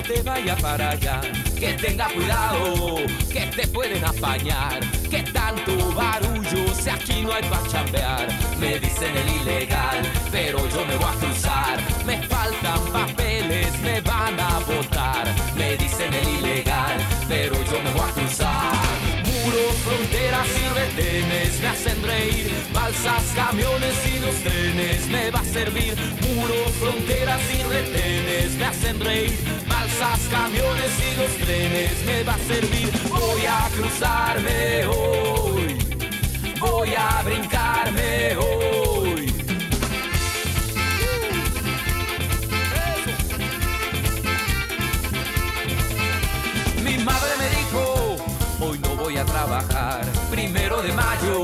Te 0.06 0.22
vayas 0.22 0.60
para 0.60 0.90
allá, 0.90 1.20
que 1.58 1.72
tenga 1.74 2.08
cuidado, 2.08 2.96
que 3.32 3.46
te 3.56 3.66
pueden 3.68 4.04
apañar, 4.04 4.80
que 5.10 5.22
tanto 5.22 5.92
barullo, 5.94 6.74
si 6.74 6.90
aquí 6.90 7.22
no 7.22 7.32
hay 7.32 7.42
para 7.44 7.66
chambear. 7.68 8.28
Me 8.58 8.78
dicen 8.78 9.16
el 9.16 9.28
ilegal, 9.40 10.02
pero 10.30 10.58
yo 10.68 10.84
me 10.86 10.96
voy 10.96 11.08
a 11.08 11.18
cruzar, 11.18 11.78
me 12.04 12.22
faltan 12.22 12.80
papeles, 12.92 13.78
me 13.80 14.00
van 14.02 14.38
a 14.38 14.58
votar. 14.60 15.26
Me 15.56 15.76
dicen 15.76 16.12
el 16.12 16.28
ilegal, 16.38 16.98
pero 17.28 17.54
yo 17.64 17.80
me 17.82 17.90
voy 17.92 18.08
a 18.08 18.12
cruzar. 18.12 18.83
Fronteras 19.84 20.48
y 20.48 20.68
retenes 20.74 21.60
me 21.60 21.68
hacen 21.68 22.02
reír. 22.02 22.50
Balsas, 22.72 23.22
camiones 23.36 23.94
y 24.06 24.18
los 24.18 24.34
trenes 24.36 25.06
me 25.08 25.30
va 25.30 25.40
a 25.40 25.44
servir. 25.44 25.94
Muros, 26.22 26.72
fronteras 26.80 27.42
y 27.52 27.62
retenes 27.62 28.52
me 28.56 28.64
hacen 28.64 28.98
reír. 29.00 29.38
Balsas, 29.68 30.20
camiones 30.30 30.90
y 30.98 31.16
los 31.20 31.32
trenes 31.46 32.04
me 32.06 32.22
va 32.24 32.34
a 32.34 32.38
servir. 32.38 32.90
Voy 33.10 33.44
a 33.46 33.68
cruzarme 33.76 34.86
hoy. 34.86 35.78
Voy 36.58 36.94
a 36.96 37.22
brincarme 37.22 38.36
hoy. 38.36 39.34
Mi 46.82 46.96
madre 47.04 47.30
me 47.38 47.48
dijo, 47.50 48.03
hoy 48.64 48.78
no 48.78 48.96
voy 48.96 49.16
a 49.16 49.24
trabajar. 49.24 50.04
Primero 50.30 50.82
de 50.82 50.92
mayo 50.92 51.42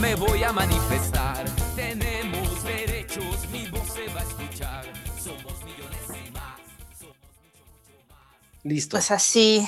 me 0.00 0.14
voy 0.14 0.42
a 0.42 0.52
manifestar. 0.52 1.44
Tenemos 1.74 2.64
derechos, 2.64 3.48
mi 3.50 3.66
voz 3.68 3.88
se 3.92 4.06
va 4.12 4.20
a 4.20 4.24
escuchar. 4.24 4.84
Somos 5.18 5.64
millones 5.64 6.26
y 6.26 6.30
más. 6.30 6.60
Somos 6.98 7.16
mucho, 7.16 7.64
mucho 7.64 8.06
más. 8.08 8.64
Listo. 8.64 8.96
Pues 8.96 9.10
así, 9.10 9.66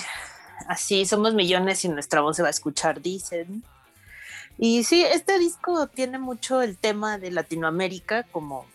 así, 0.69 1.07
somos 1.07 1.35
millones 1.35 1.85
y 1.85 1.89
nuestra 1.89 2.21
voz 2.21 2.37
se 2.37 2.43
va 2.43 2.49
a 2.49 2.51
escuchar, 2.51 3.01
dicen. 3.01 3.65
Y 4.59 4.85
sí, 4.85 5.03
este 5.03 5.39
disco 5.39 5.87
tiene 5.87 6.19
mucho 6.19 6.63
el 6.63 6.77
tema 6.77 7.19
de 7.19 7.31
Latinoamérica 7.31 8.25
como, 8.25 8.67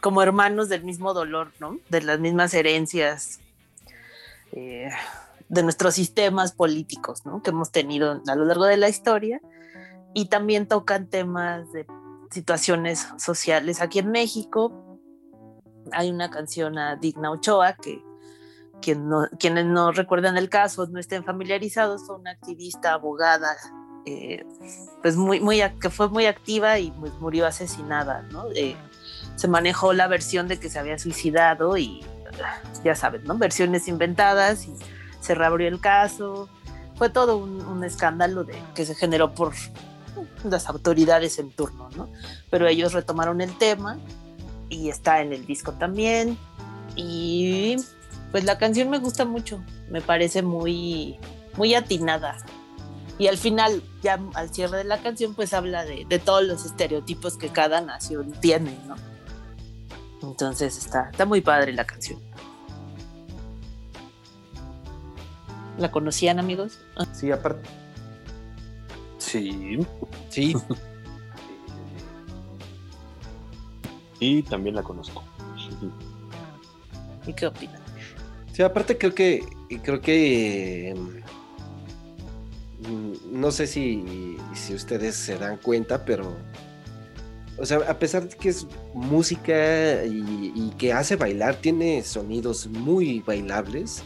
como 0.00 0.22
hermanos 0.22 0.68
del 0.68 0.84
mismo 0.84 1.14
dolor, 1.14 1.52
¿no? 1.58 1.80
De 1.88 2.02
las 2.02 2.20
mismas 2.20 2.52
herencias, 2.52 3.40
eh, 4.52 4.90
de 5.48 5.62
nuestros 5.62 5.94
sistemas 5.94 6.52
políticos, 6.52 7.24
¿no? 7.24 7.42
Que 7.42 7.50
hemos 7.50 7.70
tenido 7.70 8.22
a 8.26 8.34
lo 8.34 8.44
largo 8.44 8.64
de 8.64 8.76
la 8.76 8.88
historia. 8.88 9.40
Y 10.14 10.26
también 10.26 10.66
tocan 10.66 11.08
temas 11.08 11.70
de 11.72 11.86
situaciones 12.30 13.06
sociales. 13.18 13.80
Aquí 13.80 13.98
en 13.98 14.10
México 14.10 14.98
hay 15.92 16.10
una 16.10 16.30
canción 16.30 16.78
a 16.78 16.96
Digna 16.96 17.30
Ochoa 17.30 17.74
que 17.74 18.02
quien 18.82 19.08
no- 19.08 19.28
quienes 19.38 19.66
no 19.66 19.92
recuerdan 19.92 20.36
el 20.36 20.48
caso, 20.48 20.86
no 20.86 20.98
estén 20.98 21.24
familiarizados, 21.24 22.06
fue 22.06 22.16
una 22.16 22.30
activista, 22.32 22.92
abogada, 22.92 23.56
eh, 24.04 24.44
pues 25.02 25.16
muy, 25.16 25.40
muy, 25.40 25.62
que 25.80 25.90
fue 25.90 26.08
muy 26.08 26.26
activa 26.26 26.78
y 26.78 26.90
pues 26.92 27.12
murió 27.20 27.46
asesinada, 27.46 28.22
¿no? 28.32 28.46
Eh, 28.54 28.76
se 29.36 29.48
manejó 29.48 29.92
la 29.92 30.08
versión 30.08 30.48
de 30.48 30.58
que 30.58 30.68
se 30.68 30.78
había 30.78 30.98
suicidado 30.98 31.76
y 31.76 32.04
ya 32.84 32.94
sabes, 32.94 33.22
¿no? 33.24 33.36
Versiones 33.38 33.88
inventadas 33.88 34.66
y 34.66 34.74
se 35.26 35.34
reabrió 35.34 35.68
el 35.68 35.80
caso. 35.80 36.48
Fue 36.94 37.10
todo 37.10 37.36
un, 37.36 37.60
un 37.60 37.84
escándalo 37.84 38.44
de, 38.44 38.54
que 38.74 38.86
se 38.86 38.94
generó 38.94 39.34
por 39.34 39.52
las 40.44 40.68
autoridades 40.68 41.38
en 41.38 41.50
turno, 41.50 41.90
¿no? 41.96 42.08
Pero 42.50 42.66
ellos 42.68 42.92
retomaron 42.92 43.40
el 43.40 43.56
tema 43.58 43.98
y 44.68 44.88
está 44.88 45.20
en 45.20 45.32
el 45.32 45.44
disco 45.44 45.72
también. 45.72 46.38
Y 46.94 47.76
pues 48.30 48.44
la 48.44 48.56
canción 48.56 48.88
me 48.88 48.98
gusta 48.98 49.24
mucho, 49.24 49.62
me 49.90 50.00
parece 50.00 50.42
muy, 50.42 51.18
muy 51.56 51.74
atinada. 51.74 52.36
Y 53.18 53.28
al 53.28 53.38
final, 53.38 53.82
ya 54.02 54.20
al 54.34 54.52
cierre 54.52 54.78
de 54.78 54.84
la 54.84 54.98
canción, 54.98 55.34
pues 55.34 55.54
habla 55.54 55.84
de, 55.84 56.04
de 56.06 56.18
todos 56.18 56.44
los 56.44 56.64
estereotipos 56.64 57.36
que 57.36 57.48
cada 57.48 57.80
nación 57.80 58.32
tiene, 58.40 58.78
¿no? 58.86 58.94
Entonces 60.22 60.76
está, 60.76 61.10
está 61.10 61.24
muy 61.24 61.40
padre 61.40 61.72
la 61.72 61.84
canción. 61.84 62.20
¿La 65.78 65.90
conocían, 65.90 66.38
amigos? 66.38 66.78
Ah, 66.96 67.06
Sí, 67.12 67.30
aparte. 67.30 67.68
Sí. 69.18 69.78
Sí. 70.28 70.54
Y 74.18 74.42
también 74.44 74.74
la 74.74 74.82
conozco. 74.82 75.22
¿Y 77.26 77.32
qué 77.32 77.46
opinan? 77.46 77.80
Sí, 78.52 78.62
aparte 78.62 78.96
creo 78.96 79.14
que 79.14 79.44
creo 79.82 80.00
que 80.00 80.94
mm, 82.88 83.38
no 83.38 83.50
sé 83.50 83.66
si, 83.66 84.38
si 84.54 84.74
ustedes 84.74 85.16
se 85.16 85.36
dan 85.36 85.58
cuenta, 85.58 86.04
pero 86.04 86.34
o 87.58 87.66
sea, 87.66 87.78
a 87.88 87.98
pesar 87.98 88.28
de 88.28 88.36
que 88.36 88.48
es 88.50 88.66
música 88.94 90.04
y, 90.04 90.52
y 90.54 90.70
que 90.78 90.92
hace 90.92 91.16
bailar, 91.16 91.56
tiene 91.56 92.02
sonidos 92.02 92.66
muy 92.68 93.20
bailables. 93.20 94.02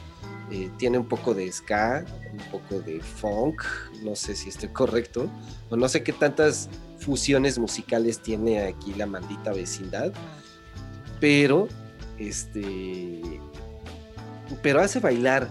Eh, 0.50 0.70
tiene 0.78 0.98
un 0.98 1.06
poco 1.06 1.34
de 1.34 1.50
ska, 1.50 2.04
un 2.32 2.50
poco 2.50 2.80
de 2.80 3.00
funk, 3.00 3.62
no 4.02 4.16
sé 4.16 4.34
si 4.34 4.48
estoy 4.48 4.68
correcto, 4.72 5.30
o 5.68 5.76
no 5.76 5.88
sé 5.88 6.02
qué 6.02 6.12
tantas 6.12 6.68
fusiones 6.98 7.58
musicales 7.58 8.20
tiene 8.20 8.60
aquí 8.60 8.94
la 8.94 9.06
maldita 9.06 9.52
vecindad, 9.52 10.12
pero 11.20 11.68
este 12.18 13.40
pero 14.62 14.80
hace 14.80 15.00
bailar. 15.00 15.48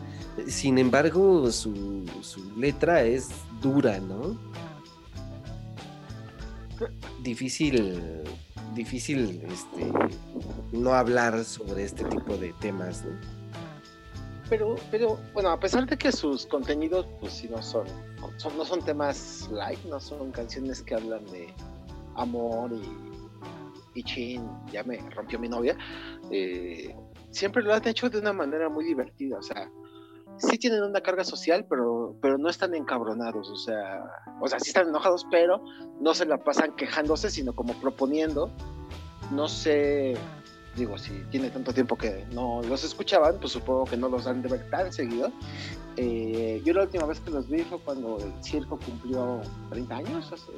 Sin 0.48 0.78
embargo, 0.78 1.52
su, 1.52 2.04
letra 2.58 3.04
es 3.04 3.30
dura, 3.62 4.00
¿no? 4.00 4.40
Difícil, 7.22 8.24
difícil 8.74 9.42
este, 9.50 9.92
no 10.72 10.94
hablar 10.94 11.44
sobre 11.44 11.84
este 11.84 12.06
tipo 12.06 12.38
de 12.38 12.54
temas, 12.54 13.04
¿no? 13.04 13.39
Pero, 14.50 14.76
pero, 14.90 15.20
bueno, 15.34 15.50
a 15.50 15.60
pesar 15.60 15.86
de 15.86 15.98
que 15.98 16.12
sus 16.12 16.46
contenidos, 16.46 17.06
pues 17.20 17.34
sí, 17.34 17.48
no 17.48 17.62
son, 17.62 17.86
no 18.58 18.66
son 18.66 18.84
temas 18.84 19.48
light, 19.52 19.80
no 19.86 20.00
son 20.00 20.32
canciones 20.32 20.82
que 20.82 20.96
hablan 20.96 21.24
de 21.28 21.54
amor 22.16 22.72
y, 22.74 24.00
y 24.00 24.04
chin, 24.04 24.50
ya 24.72 24.84
me 24.84 24.98
rompió 25.12 25.38
mi 25.38 25.48
novia, 25.48 25.78
eh, 26.32 26.96
siempre 27.30 27.62
lo 27.62 27.74
han 27.74 27.88
hecho 27.88 28.10
de 28.10 28.18
una 28.18 28.34
manera 28.34 28.70
muy 28.70 28.86
divertida, 28.86 29.38
o 29.38 29.44
sea, 29.44 29.70
sí 30.40 30.58
tienen 30.58 30.84
una 30.84 31.02
carga 31.02 31.24
social, 31.24 31.66
pero, 31.70 32.16
pero 32.22 32.38
no 32.38 32.50
están 32.50 32.74
encabronados, 32.74 33.50
o 33.50 33.56
sea, 33.56 34.04
o 34.42 34.48
sea, 34.48 34.60
sí 34.60 34.70
están 34.70 34.88
enojados, 34.88 35.26
pero 35.30 35.64
no 36.00 36.14
se 36.14 36.26
la 36.26 36.38
pasan 36.38 36.76
quejándose, 36.76 37.30
sino 37.30 37.54
como 37.54 37.74
proponiendo. 37.74 38.50
No 39.32 39.48
sé, 39.48 40.16
digo, 40.80 40.98
si 40.98 41.12
tiene 41.30 41.50
tanto 41.50 41.74
tiempo 41.74 41.96
que 41.96 42.26
no 42.32 42.62
los 42.64 42.84
escuchaban, 42.84 43.38
pues 43.40 43.54
supongo 43.54 43.86
que 43.86 43.98
no 43.98 44.10
los 44.10 44.26
han 44.26 44.42
de 44.42 44.50
ver 44.50 44.70
tan 44.70 44.92
seguido. 44.92 45.32
Eh, 45.98 46.62
yo 46.66 46.74
la 46.74 46.84
última 46.84 47.06
vez 47.06 47.20
que 47.20 47.30
los 47.30 47.50
vi 47.50 47.60
fue 47.62 47.78
cuando 47.80 48.18
el 48.18 48.44
circo 48.44 48.80
cumplió 48.80 49.42
30 49.70 49.96
años, 49.96 50.32
hace, 50.32 50.52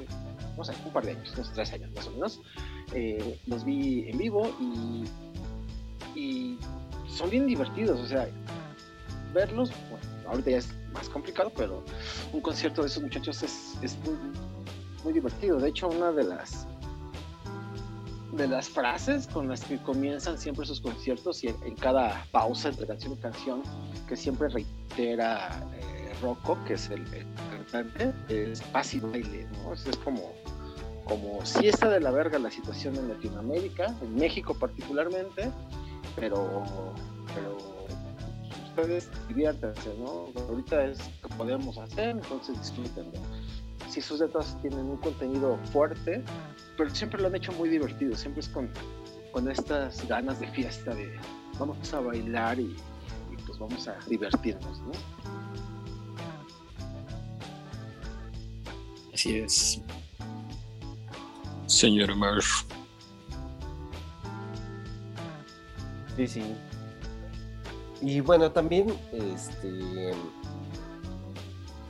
no 0.56 0.64
sé, 0.64 0.72
un 0.84 0.92
par 0.92 1.04
de 1.04 1.12
años, 1.12 1.32
unos 1.34 1.52
tres 1.52 1.72
años 1.72 1.90
más 1.94 2.06
o 2.06 2.10
menos. 2.12 2.40
Eh, 2.94 3.40
los 3.46 3.64
vi 3.64 4.08
en 4.08 4.18
vivo 4.18 4.50
y, 4.60 5.04
y 6.18 6.58
son 7.08 7.28
bien 7.28 7.46
divertidos, 7.46 8.00
o 8.00 8.06
sea, 8.06 8.28
verlos, 9.34 9.70
bueno, 9.90 10.28
ahorita 10.28 10.50
ya 10.50 10.58
es 10.58 10.72
más 10.92 11.08
complicado, 11.08 11.50
pero 11.56 11.82
un 12.32 12.40
concierto 12.40 12.82
de 12.82 12.88
esos 12.88 13.02
muchachos 13.02 13.42
es, 13.42 13.76
es 13.82 13.98
muy, 13.98 14.16
muy 15.04 15.12
divertido. 15.12 15.58
De 15.58 15.68
hecho, 15.70 15.88
una 15.88 16.12
de 16.12 16.24
las 16.24 16.66
de 18.32 18.48
las 18.48 18.68
frases 18.68 19.26
con 19.26 19.48
las 19.48 19.62
que 19.64 19.78
comienzan 19.78 20.38
siempre 20.38 20.64
sus 20.64 20.80
conciertos 20.80 21.44
y 21.44 21.48
en, 21.48 21.76
cada 21.76 22.26
pausa 22.32 22.70
entre 22.70 22.86
canción 22.86 23.12
y 23.12 23.16
canción 23.16 23.62
que 24.08 24.16
siempre 24.16 24.48
reitera 24.48 25.62
eh, 25.78 26.12
Rocco, 26.22 26.58
que 26.66 26.74
es 26.74 26.88
el, 26.90 27.04
cantante, 27.70 28.12
es 28.28 28.62
paz 28.62 28.94
y 28.94 29.00
baile, 29.00 29.46
¿no? 29.62 29.74
Es, 29.74 29.86
es 29.86 29.96
como, 29.98 30.32
como 31.04 31.44
si 31.44 31.68
está 31.68 31.90
de 31.90 32.00
la 32.00 32.10
verga 32.10 32.38
la 32.38 32.50
situación 32.50 32.96
en 32.96 33.08
Latinoamérica, 33.08 33.94
en 34.00 34.14
México 34.14 34.54
particularmente, 34.58 35.50
pero, 36.16 36.62
pero 37.34 37.58
ustedes 38.68 39.10
diviértanse, 39.28 39.94
¿no? 39.98 40.28
Ahorita 40.48 40.84
es 40.86 40.98
lo 41.22 41.28
que 41.28 41.34
podemos 41.34 41.76
hacer, 41.78 42.10
entonces 42.10 42.58
disfrútenlo. 42.58 43.20
Si 43.92 44.00
sus 44.00 44.20
letras 44.20 44.56
tienen 44.62 44.86
un 44.86 44.96
contenido 44.96 45.58
fuerte, 45.70 46.24
pero 46.78 46.88
siempre 46.88 47.20
lo 47.20 47.28
han 47.28 47.34
hecho 47.34 47.52
muy 47.52 47.68
divertido, 47.68 48.16
siempre 48.16 48.40
es 48.40 48.48
con, 48.48 48.70
con 49.32 49.50
estas 49.50 50.08
ganas 50.08 50.40
de 50.40 50.46
fiesta, 50.46 50.94
de 50.94 51.14
vamos 51.58 51.92
a 51.92 52.00
bailar 52.00 52.58
y, 52.58 52.74
y 53.30 53.36
pues 53.46 53.58
vamos 53.58 53.86
a 53.88 53.98
divertirnos, 54.08 54.80
¿no? 54.80 54.92
Así 59.12 59.36
es. 59.36 59.82
Señor 61.66 62.16
Murph. 62.16 62.64
Sí, 66.16 66.26
sí. 66.26 66.42
Y 68.00 68.20
bueno, 68.20 68.50
también, 68.50 68.86
este, 69.12 70.14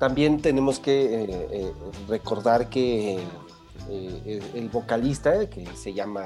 también 0.02 0.42
tenemos 0.42 0.80
que 0.80 1.14
eh, 1.14 1.48
eh, 1.52 1.72
recordar 2.08 2.68
que 2.68 3.20
eh, 3.88 4.50
el, 4.52 4.68
vocalista, 4.68 5.48
que 5.48 5.64
se 5.76 5.94
llama, 5.94 6.24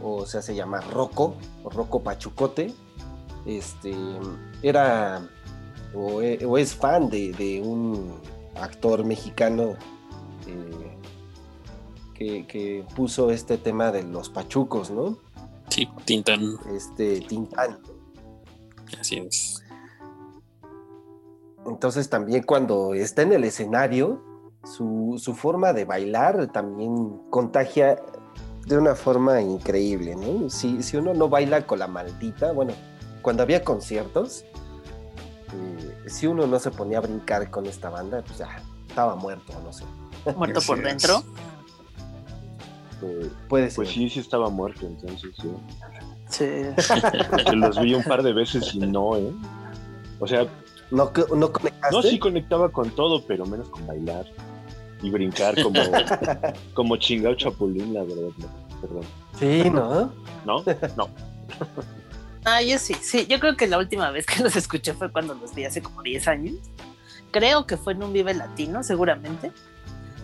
o 0.00 0.24
sea, 0.24 0.40
se 0.40 0.54
llama 0.54 0.80
Rocco, 0.80 1.34
o 1.64 1.70
Rocco 1.70 2.00
Pachucote, 2.00 2.72
este, 3.44 3.92
era, 4.62 5.28
o, 5.96 6.22
e- 6.22 6.46
o 6.46 6.58
es 6.58 6.72
fan 6.72 7.10
de, 7.10 7.32
de 7.32 7.60
un 7.60 8.14
actor 8.54 9.04
mexicano 9.04 9.74
que, 12.14 12.46
que 12.46 12.84
puso 12.94 13.32
este 13.32 13.58
tema 13.58 13.90
de 13.90 14.04
los 14.04 14.28
pachucos, 14.28 14.92
¿no? 14.92 15.18
Sí, 15.70 15.88
Tintán. 16.04 16.56
Este 16.72 17.20
Tintán. 17.22 17.80
Así 18.96 19.16
es. 19.16 19.60
Entonces 21.66 22.08
también 22.08 22.42
cuando 22.42 22.94
está 22.94 23.22
en 23.22 23.32
el 23.32 23.44
escenario, 23.44 24.22
su, 24.64 25.16
su 25.18 25.34
forma 25.34 25.72
de 25.72 25.84
bailar 25.84 26.48
también 26.52 27.20
contagia 27.30 28.00
de 28.66 28.78
una 28.78 28.94
forma 28.94 29.40
increíble, 29.40 30.14
¿no? 30.16 30.50
Si, 30.50 30.82
si 30.82 30.96
uno 30.96 31.14
no 31.14 31.28
baila 31.28 31.66
con 31.66 31.78
la 31.78 31.86
maldita, 31.86 32.52
bueno, 32.52 32.72
cuando 33.22 33.42
había 33.42 33.64
conciertos, 33.64 34.44
eh, 35.52 35.96
si 36.06 36.26
uno 36.26 36.46
no 36.46 36.58
se 36.58 36.70
ponía 36.70 36.98
a 36.98 37.00
brincar 37.00 37.50
con 37.50 37.66
esta 37.66 37.90
banda, 37.90 38.22
pues 38.22 38.38
ya 38.38 38.62
estaba 38.86 39.16
muerto, 39.16 39.52
no 39.64 39.72
sé. 39.72 39.84
Muerto 40.36 40.60
por 40.66 40.82
dentro. 40.82 41.22
Eh, 43.02 43.30
puede 43.48 43.70
ser. 43.70 43.76
Pues 43.76 43.88
sí, 43.88 44.08
sí 44.10 44.20
estaba 44.20 44.50
muerto, 44.50 44.86
entonces 44.86 45.30
sí. 45.40 45.50
Sí. 46.28 47.54
Los 47.56 47.80
vi 47.80 47.94
un 47.94 48.04
par 48.04 48.22
de 48.22 48.32
veces 48.32 48.74
y 48.74 48.78
no, 48.80 49.16
¿eh? 49.16 49.32
O 50.20 50.26
sea, 50.26 50.46
¿No, 50.90 51.12
no 51.36 51.52
conectaste? 51.52 51.96
no, 51.96 52.02
sí 52.02 52.18
conectaba 52.18 52.68
con 52.70 52.90
todo, 52.90 53.24
pero 53.26 53.46
menos 53.46 53.68
con 53.68 53.86
bailar 53.86 54.26
y 55.02 55.10
brincar 55.10 55.60
como, 55.62 55.80
como 56.74 56.96
chingado 56.96 57.34
chapulín, 57.36 57.94
la 57.94 58.02
verdad. 58.02 58.30
No, 58.38 58.80
perdón. 58.80 59.02
Sí, 59.38 59.70
¿no? 59.70 60.12
¿No? 60.44 60.64
No. 60.96 61.08
Ah, 62.44 62.62
yo 62.62 62.78
sí, 62.78 62.94
sí. 63.00 63.26
Yo 63.26 63.38
creo 63.38 63.56
que 63.56 63.66
la 63.66 63.78
última 63.78 64.10
vez 64.10 64.26
que 64.26 64.42
los 64.42 64.56
escuché 64.56 64.94
fue 64.94 65.10
cuando 65.12 65.34
los 65.34 65.54
vi 65.54 65.64
hace 65.64 65.82
como 65.82 66.02
10 66.02 66.26
años. 66.28 66.54
Creo 67.30 67.66
que 67.66 67.76
fue 67.76 67.92
en 67.92 68.02
un 68.02 68.12
Vive 68.12 68.34
Latino, 68.34 68.82
seguramente. 68.82 69.52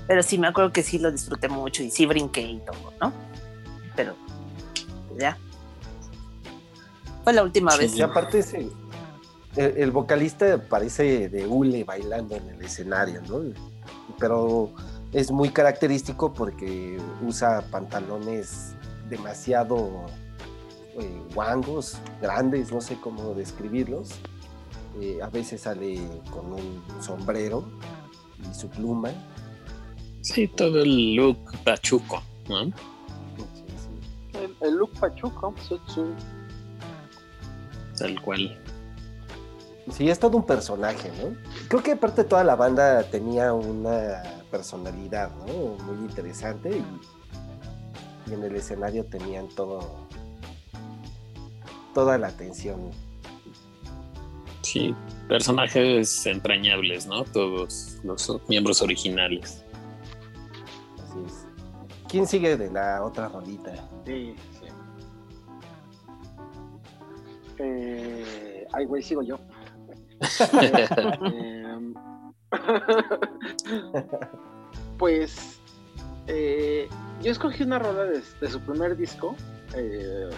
Pero 0.09 0.22
sí 0.22 0.38
me 0.38 0.46
acuerdo 0.48 0.72
que 0.72 0.83
sí 0.83 0.98
lo 0.98 1.11
disfruté 1.12 1.48
mucho 1.48 1.83
y 1.83 1.90
sí 1.90 2.07
brinqué 2.07 2.40
y 2.42 2.59
todo, 2.61 2.92
¿no? 3.00 3.12
Pero 3.94 4.14
pues 5.09 5.20
ya. 5.20 5.37
Fue 7.24 7.33
la 7.33 7.42
última 7.42 7.72
Sí. 7.72 7.79
vez. 7.79 7.96
Y 7.96 8.02
aparte 8.02 8.38
ese, 8.38 8.68
el, 9.57 9.77
el 9.77 9.90
vocalista 9.90 10.59
parece 10.69 11.29
de 11.29 11.47
hule 11.47 11.85
bailando 11.85 12.37
en 12.37 12.49
el 12.51 12.62
escenario, 12.62 13.21
¿no? 13.29 13.40
Pero 14.19 14.71
es 15.12 15.31
muy 15.31 15.51
característico 15.51 16.33
porque 16.33 16.99
usa 17.27 17.62
pantalones 17.71 18.75
demasiado 19.09 20.07
eh, 20.99 21.23
guangos, 21.35 21.99
grandes, 22.21 22.73
no 22.73 22.81
sé 22.81 22.99
cómo 23.01 23.35
describirlos. 23.35 24.11
Eh, 25.01 25.19
a 25.23 25.29
veces 25.29 25.61
sale 25.62 26.01
con 26.31 26.53
un 26.55 26.83
sombrero 27.01 27.64
y 28.51 28.55
su 28.55 28.69
pluma. 28.69 29.11
Sí, 30.23 30.49
todo 30.49 30.83
el 30.83 31.14
look 31.14 31.38
pachuco, 31.64 32.23
¿no? 32.49 32.64
Sí, 32.64 32.73
sí. 33.77 34.38
El, 34.38 34.57
el 34.69 34.75
look 34.77 34.92
pachuco, 34.99 35.55
su- 35.69 35.79
su- 35.87 36.14
Tal 37.99 38.21
cual. 38.23 38.59
Sí, 39.90 40.11
es 40.11 40.18
todo 40.18 40.37
un 40.37 40.44
personaje, 40.44 41.11
¿no? 41.22 41.37
Creo 41.68 41.83
que 41.83 41.92
aparte 41.92 42.25
toda 42.25 42.42
la 42.42 42.57
banda 42.57 43.05
tenía 43.05 43.53
una 43.53 44.22
personalidad, 44.51 45.31
¿no? 45.46 45.85
Muy 45.85 46.07
interesante 46.07 46.70
y, 46.70 48.31
y 48.31 48.35
en 48.35 48.42
el 48.42 48.57
escenario 48.57 49.05
tenían 49.05 49.49
todo, 49.49 50.09
toda 51.94 52.18
la 52.18 52.29
atención. 52.29 52.90
Sí, 54.62 54.94
personajes 55.29 56.27
entrañables, 56.27 57.07
¿no? 57.07 57.22
Todos 57.22 57.99
los 58.03 58.40
miembros 58.49 58.83
originales. 58.83 59.62
Así 61.05 61.18
es. 61.25 61.46
¿Quién 62.09 62.27
sigue 62.27 62.57
de 62.57 62.72
la 62.72 63.05
otra 63.05 63.29
rolita? 63.29 63.72
Sí, 64.05 64.35
sí. 64.61 64.66
Eh, 67.59 68.66
ay, 68.72 68.85
güey, 68.85 69.03
sigo 69.03 69.22
yo. 69.22 69.38
Eh, 70.20 71.92
pues 74.98 75.61
eh, 76.26 76.88
yo 77.22 77.33
escogí 77.33 77.62
una 77.62 77.79
rola 77.79 78.05
de, 78.05 78.22
su 78.48 78.61
primer 78.61 78.96
disco. 78.96 79.35
Eh, 79.74 80.31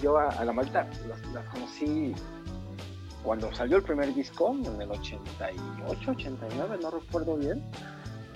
yo 0.00 0.18
a, 0.18 0.44
la 0.44 0.52
Malta 0.52 0.88
la, 1.32 1.44
conocí 1.44 2.14
cuando 3.22 3.54
salió 3.54 3.76
el 3.76 3.84
primer 3.84 4.12
disco, 4.14 4.52
en 4.52 4.82
el 4.82 4.90
88, 4.90 6.10
89, 6.10 6.78
no 6.82 6.90
recuerdo 6.90 7.36
bien. 7.36 7.62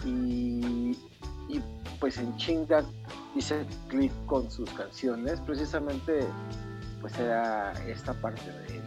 Y, 0.05 0.97
pues 1.99 2.19
en 2.19 2.37
chinga 2.37 2.85
hice 3.35 3.66
clic 3.88 4.12
con 4.27 4.51
sus 4.51 4.69
canciones, 4.71 5.40
precisamente 5.40 6.27
pues 7.01 7.19
era 7.19 7.73
esta 7.88 8.12
parte 8.12 8.51
de- 8.51 8.86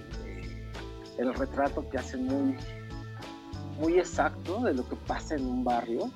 el 1.19 1.33
retrato 1.33 1.87
que 1.89 1.97
hacen 1.97 2.25
muy 2.25 2.55
muy 3.79 3.97
exacto 3.99 4.59
de 4.61 4.73
lo 4.73 4.87
que 4.87 4.95
pasa 4.95 5.35
en 5.35 5.45
un 5.45 5.63
barrio. 5.63 6.09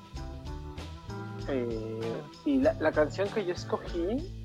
Eh, 1.48 2.22
y 2.44 2.58
la, 2.58 2.72
la 2.74 2.90
canción 2.92 3.28
que 3.28 3.44
yo 3.44 3.52
escogí 3.54 4.44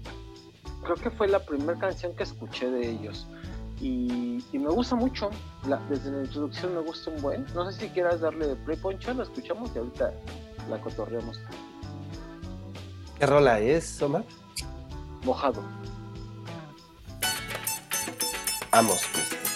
creo 0.83 0.95
que 0.95 1.09
fue 1.11 1.27
la 1.27 1.39
primera 1.39 1.77
canción 1.79 2.15
que 2.15 2.23
escuché 2.23 2.69
de 2.69 2.89
ellos. 2.91 3.27
Y, 3.81 4.43
y 4.51 4.59
me 4.59 4.69
gusta 4.69 4.95
mucho. 4.95 5.29
La- 5.67 5.77
desde 5.89 6.11
la 6.11 6.21
introducción 6.23 6.73
me 6.75 6.81
gusta 6.81 7.09
un 7.11 7.21
buen. 7.21 7.45
No 7.53 7.69
sé 7.71 7.79
si 7.81 7.89
quieras 7.89 8.19
darle 8.21 8.55
play 8.57 8.77
poncho 8.77 9.13
la 9.13 9.23
escuchamos 9.23 9.71
y 9.75 9.79
ahorita 9.79 10.13
la 10.69 10.79
cotorreamos. 10.81 11.39
¿Qué 13.17 13.25
rola 13.25 13.59
es, 13.59 14.01
Omar? 14.01 14.23
mojado. 15.25 15.61
Vamos, 18.71 19.01
pues. 19.11 19.48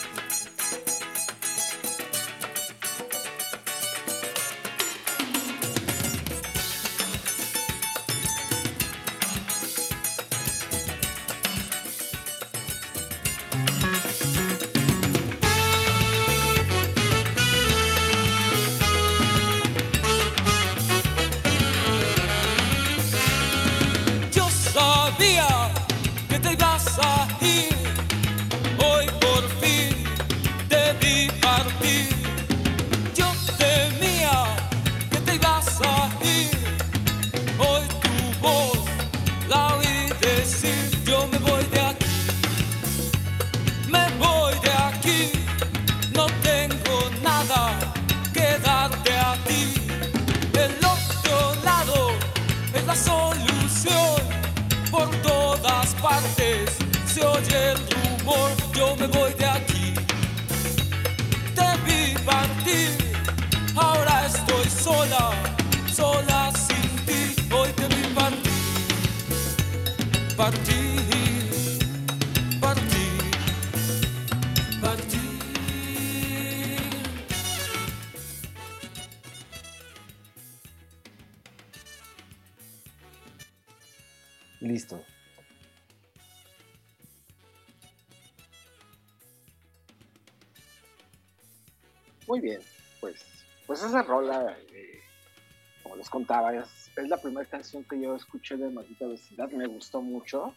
Contaba, 96.14 96.54
es, 96.54 96.92
la 96.96 97.18
primera 97.18 97.50
canción 97.50 97.84
que 97.86 98.00
yo 98.00 98.16
escuché 98.16 98.56
de 98.56 98.70
Maldita 98.70 99.08
Vecindad, 99.08 99.50
me 99.50 99.66
gustó 99.66 100.00
mucho. 100.00 100.54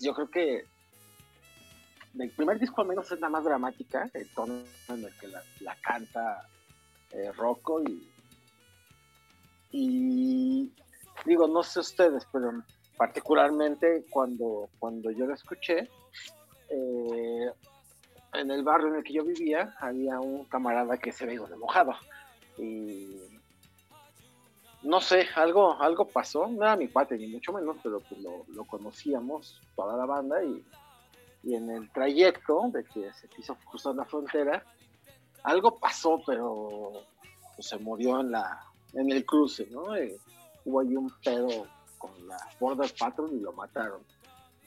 Yo 0.00 0.14
creo 0.14 0.30
que 0.30 0.66
del 2.12 2.30
primer 2.30 2.60
disco 2.60 2.80
al 2.80 2.86
menos 2.86 3.10
es 3.10 3.18
la 3.18 3.28
más 3.28 3.42
dramática, 3.42 4.08
el 4.14 4.28
tono 4.28 4.62
en 4.88 5.04
el 5.04 5.12
que 5.18 5.26
la, 5.26 5.76
canta 5.82 6.46
eh, 7.10 7.32
Rocco 7.32 7.82
y, 7.82 8.08
y 9.72 10.72
digo, 11.24 11.48
no 11.48 11.64
sé 11.64 11.80
ustedes, 11.80 12.24
pero 12.30 12.62
particularmente 12.96 14.04
cuando, 14.10 14.68
cuando 14.78 15.10
yo 15.10 15.26
la 15.26 15.34
escuché, 15.34 15.88
eh, 16.68 17.50
en 18.34 18.50
el 18.50 18.62
barrio 18.62 18.88
en 18.88 18.96
el 18.96 19.02
que 19.02 19.14
yo 19.14 19.24
vivía 19.24 19.74
había 19.80 20.20
un 20.20 20.44
camarada 20.44 20.96
que 20.98 21.10
se 21.10 21.26
veía 21.26 21.42
de 21.46 21.56
mojado. 21.56 21.94
Y 22.58 23.31
no 24.82 25.00
sé, 25.00 25.26
algo, 25.36 25.80
algo 25.80 26.06
pasó, 26.06 26.48
no 26.48 26.62
era 26.62 26.76
mi 26.76 26.88
cuate 26.88 27.16
ni 27.16 27.28
mucho 27.28 27.52
menos, 27.52 27.76
pero 27.82 28.00
pues 28.00 28.20
lo, 28.20 28.64
conocíamos 28.64 29.60
toda 29.76 29.96
la 29.96 30.06
banda 30.06 30.42
y, 30.42 30.64
en 31.44 31.70
el 31.70 31.90
trayecto 31.90 32.70
de 32.72 32.84
que 32.84 33.12
se 33.12 33.28
quiso 33.28 33.56
cruzar 33.68 33.96
la 33.96 34.04
frontera, 34.04 34.64
algo 35.42 35.76
pasó, 35.76 36.20
pero 36.24 36.92
pues, 37.56 37.68
se 37.68 37.78
murió 37.78 38.20
en 38.20 38.30
la 38.30 38.64
en 38.92 39.10
el 39.10 39.24
cruce, 39.24 39.66
¿no? 39.70 39.96
Eh, 39.96 40.16
hubo 40.64 40.80
ahí 40.80 40.94
un 40.94 41.10
pedo 41.24 41.66
con 41.98 42.10
la 42.28 42.36
Border 42.60 42.92
Patrol 42.96 43.32
y 43.32 43.40
lo 43.40 43.52
mataron. 43.52 44.02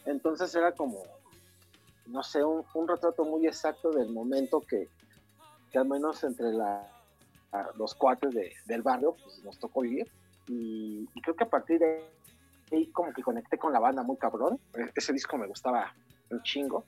Entonces 0.06 0.54
era 0.56 0.73
como, 0.73 1.04
no 2.08 2.23
sé, 2.23 2.43
un, 2.43 2.65
un 2.73 2.88
retrato 2.88 3.23
muy 3.23 3.47
exacto 3.47 3.91
del 3.91 4.10
momento 4.10 4.60
que, 4.62 4.89
que 5.71 5.78
al 5.78 5.86
menos 5.86 6.23
entre 6.23 6.51
la, 6.51 6.89
los 7.78 7.94
cuates 7.96 8.34
de, 8.34 8.54
del 8.65 8.82
barrio 8.82 9.15
pues, 9.22 9.44
nos 9.44 9.58
tocó 9.60 9.82
vivir. 9.82 10.08
Y, 10.48 11.08
creo 11.22 11.36
que 11.36 11.44
a 11.44 11.50
partir 11.50 11.80
de 11.80 12.06
ahí 12.72 12.88
como 12.88 13.12
que 13.13 13.22
conecté 13.24 13.58
con 13.58 13.74
la 13.74 13.80
banda 13.80 14.04
muy 14.04 14.18
cabrón. 14.18 14.60
E- 14.74 14.91
Ese 14.96 15.12
disco 15.13 15.38
me 15.38 15.48
gustaba 15.48 15.94
un 16.30 16.41
chingo. 16.44 16.84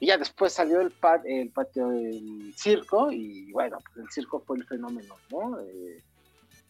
Y 0.00 0.06
ya 0.06 0.16
después 0.16 0.52
salió 0.52 0.80
el, 0.80 0.90
pa- 0.92 1.22
el 1.24 1.50
patio 1.50 1.88
del 1.88 2.54
circo 2.56 3.10
y 3.10 3.50
bueno, 3.52 3.78
pues 3.92 4.04
el 4.06 4.10
circo 4.12 4.40
fue 4.40 4.56
el 4.58 4.64
fenómeno, 4.66 5.14
¿no? 5.30 5.58
Eh, 5.60 6.02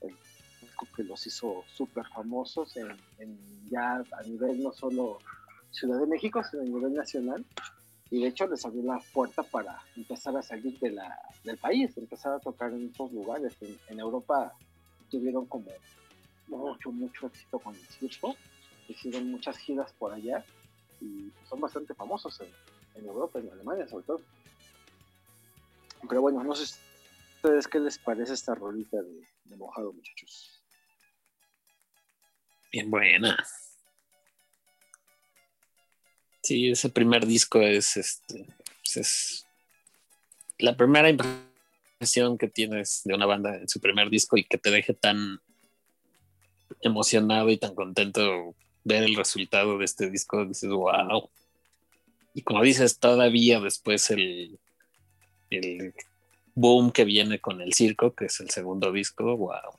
el 0.01 0.17
disco 0.63 0.87
que 0.97 1.03
los 1.05 1.27
hizo 1.27 1.63
súper 1.75 2.07
famosos 2.09 2.75
en, 2.77 2.89
en 3.19 3.39
ya 3.69 3.97
a 3.97 4.23
nivel 4.25 4.63
no 4.63 4.73
solo 4.73 5.19
Ciudad 5.71 6.01
de 6.01 6.07
México, 6.07 6.43
sino 6.43 6.63
a 6.63 6.65
nivel 6.65 6.95
nacional. 6.95 7.45
Y 8.11 8.23
de 8.23 8.29
hecho 8.29 8.47
les 8.47 8.65
abrió 8.65 8.83
la 8.83 8.99
puerta 9.13 9.43
para 9.43 9.83
empezar 9.97 10.37
a 10.37 10.43
salir 10.43 10.79
del 10.79 11.59
país, 11.59 11.97
empezar 11.97 12.33
a 12.33 12.39
tocar 12.39 12.73
en 12.73 12.89
otros 12.89 13.13
lugares. 13.13 13.55
En, 13.89 14.01
Europa 14.01 14.55
tuvieron 15.11 15.47
como 15.47 15.71
mucho, 16.47 16.91
mucho 16.91 17.27
éxito 17.27 17.59
con 17.59 17.75
el 17.75 17.87
circo. 17.87 18.35
Hicieron 18.89 19.31
muchas 19.31 19.59
giras 19.59 19.93
por 19.99 20.13
allá 20.13 20.43
y 21.01 21.31
son 21.49 21.61
bastante 21.61 21.95
famosos 21.95 22.41
en, 22.41 22.49
en 22.95 23.07
Europa, 23.07 23.39
en 23.39 23.51
Alemania 23.51 23.87
sobre 23.87 24.05
todo. 24.05 24.21
Pero 26.09 26.23
bueno, 26.23 26.43
no 26.43 26.55
sé 26.55 26.75
ustedes 27.37 27.69
qué 27.69 27.79
les 27.79 27.99
parece 27.99 28.33
esta 28.33 28.55
rolita 28.55 29.03
de, 29.03 29.27
de 29.45 29.57
mojado, 29.57 29.93
muchachos. 29.93 30.63
Bien 32.73 32.91
buena. 32.91 33.37
Sí, 36.49 36.71
ese 36.71 36.89
primer 36.89 37.27
disco 37.27 37.61
es 37.61 37.99
este. 37.99 38.47
pues 38.83 38.97
es 38.97 39.47
la 40.59 40.75
primera 40.79 41.11
impresión 41.11 42.39
que 42.39 42.49
tienes 42.49 43.03
de 43.05 43.13
una 43.13 43.27
banda 43.27 43.55
en 43.55 43.69
su 43.69 43.81
primer 43.81 44.09
disco 44.09 44.39
y 44.39 44.45
que 44.45 44.57
te 44.57 44.71
deje 44.71 44.95
tan 44.95 45.41
emocionado 46.81 47.51
y 47.51 47.59
tan 47.59 47.75
contento 47.75 48.55
ver 48.83 49.03
el 49.03 49.15
resultado 49.15 49.77
de 49.77 49.85
este 49.85 50.09
disco. 50.09 50.47
Dices, 50.47 50.71
wow. 50.71 51.29
Y 52.33 52.41
como 52.41 52.63
dices, 52.63 52.99
todavía 52.99 53.61
después 53.61 54.11
el, 54.11 54.59
el 55.51 55.93
boom 56.55 56.93
que 56.93 57.05
viene 57.05 57.41
con 57.41 57.61
el 57.61 57.75
circo, 57.75 58.15
que 58.15 58.25
es 58.25 58.41
el 58.41 58.49
segundo 58.49 58.91
disco, 58.91 59.37
wow. 59.37 59.77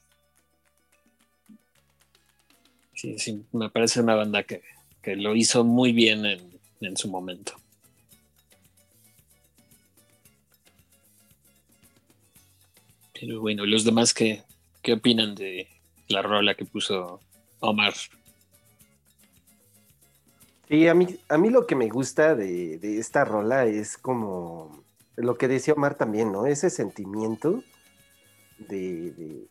Sí, 2.93 3.17
sí, 3.17 3.43
me 3.53 3.71
parece 3.71 4.01
una 4.01 4.13
banda 4.13 4.43
que, 4.43 4.61
que 5.01 5.15
lo 5.15 5.35
hizo 5.35 5.63
muy 5.63 5.93
bien 5.93 6.27
en, 6.27 6.58
en 6.81 6.97
su 6.97 7.09
momento. 7.09 7.53
Pero 13.19 13.41
bueno, 13.41 13.65
los 13.65 13.83
demás, 13.83 14.13
¿qué, 14.13 14.43
qué 14.81 14.93
opinan 14.93 15.35
de 15.35 15.67
la 16.07 16.21
rola 16.21 16.55
que 16.55 16.65
puso 16.65 17.19
Omar? 17.59 17.93
Sí, 20.69 20.87
a 20.87 20.93
mí, 20.93 21.07
a 21.27 21.37
mí 21.37 21.49
lo 21.49 21.65
que 21.65 21.75
me 21.75 21.89
gusta 21.89 22.35
de, 22.35 22.77
de 22.77 22.99
esta 22.99 23.25
rola 23.25 23.65
es 23.65 23.97
como 23.97 24.83
lo 25.15 25.37
que 25.37 25.47
decía 25.47 25.73
Omar 25.73 25.95
también, 25.95 26.31
¿no? 26.31 26.45
Ese 26.45 26.69
sentimiento 26.69 27.63
de, 28.59 29.11
de- 29.11 29.47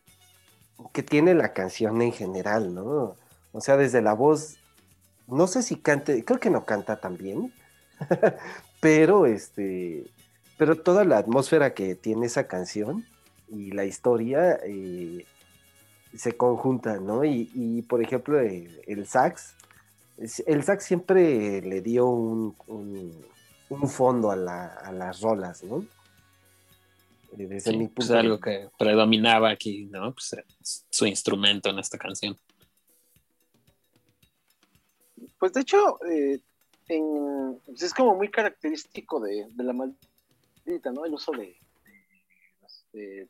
que 0.93 1.03
tiene 1.03 1.35
la 1.35 1.53
canción 1.53 2.01
en 2.01 2.13
general, 2.13 2.73
¿no? 2.73 3.17
O 3.51 3.61
sea, 3.61 3.75
desde 3.75 4.01
la 4.01 4.13
voz, 4.13 4.58
no 5.31 5.47
sé 5.47 5.63
si 5.63 5.81
cante, 5.81 6.23
creo 6.25 6.39
que 6.39 6.49
no 6.49 6.65
canta 6.65 6.99
tan 6.99 7.17
bien, 7.17 7.53
pero 8.81 9.25
este, 9.25 10.11
pero 10.57 10.81
toda 10.81 11.05
la 11.05 11.17
atmósfera 11.17 11.73
que 11.73 11.95
tiene 11.95 12.27
esa 12.27 12.47
canción 12.47 13.05
y 13.47 13.71
la 13.71 13.85
historia 13.85 14.59
eh, 14.65 15.25
se 16.15 16.37
conjuntan, 16.37 17.05
¿no? 17.05 17.23
Y, 17.25 17.51
y, 17.53 17.81
por 17.83 18.01
ejemplo, 18.03 18.39
el, 18.39 18.81
el 18.87 19.05
sax, 19.07 19.55
el 20.47 20.63
sax 20.63 20.83
siempre 20.85 21.61
le 21.61 21.81
dio 21.81 22.07
un, 22.07 22.55
un- 22.67 23.25
un 23.69 23.87
fondo 23.89 24.31
a, 24.31 24.35
la- 24.35 24.67
a 24.67 24.91
las 24.91 25.21
rolas, 25.21 25.63
¿no? 25.63 25.85
Eh, 27.37 27.47
Desde 27.47 27.71
Sí, 27.71 27.77
mi 27.77 27.87
pues 27.87 28.07
punto 28.07 28.13
de 28.13 28.19
algo 28.19 28.39
que 28.39 28.69
predominaba 28.77 29.49
aquí, 29.51 29.85
¿no? 29.85 30.13
Pues 30.13 30.33
es 30.63 30.85
su 30.89 31.05
instrumento 31.05 31.69
en 31.69 31.79
esta 31.79 31.97
canción. 31.97 32.37
Pues 35.39 35.53
de 35.53 35.61
hecho, 35.61 36.03
eh, 36.05 36.41
pues 37.65 37.83
es 37.83 37.93
como 37.93 38.15
muy 38.15 38.29
característico 38.29 39.19
de, 39.19 39.47
la 39.57 39.73
maldita, 39.73 40.91
¿no? 40.91 41.05
El 41.05 41.13
uso 41.13 41.31
de, 41.31 41.55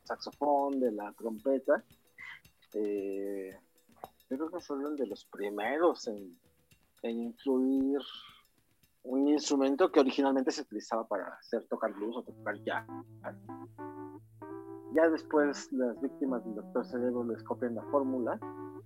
saxofón, 0.03 0.79
de 0.79 0.91
la 0.91 1.11
trompeta. 1.13 1.83
Eh, 2.73 3.55
creo 4.27 4.49
que 4.49 4.59
fueron 4.59 4.95
de 4.95 5.07
los 5.07 5.25
primeros 5.25 6.07
en, 6.07 6.37
en 7.01 7.19
incluir 7.19 7.99
un 9.03 9.27
instrumento 9.27 9.91
que 9.91 9.99
originalmente 9.99 10.51
se 10.51 10.61
utilizaba 10.61 11.07
para 11.07 11.27
hacer 11.35 11.65
tocar 11.67 11.93
blues 11.93 12.17
o 12.17 12.23
tocar 12.23 12.55
jazz. 12.63 12.85
Ya 14.93 15.07
después 15.09 15.71
las 15.71 15.99
víctimas 16.01 16.43
del 16.45 16.55
Doctor 16.55 16.85
Cerebro 16.85 17.23
les 17.23 17.43
copian 17.43 17.75
la 17.75 17.83
fórmula, 17.83 18.39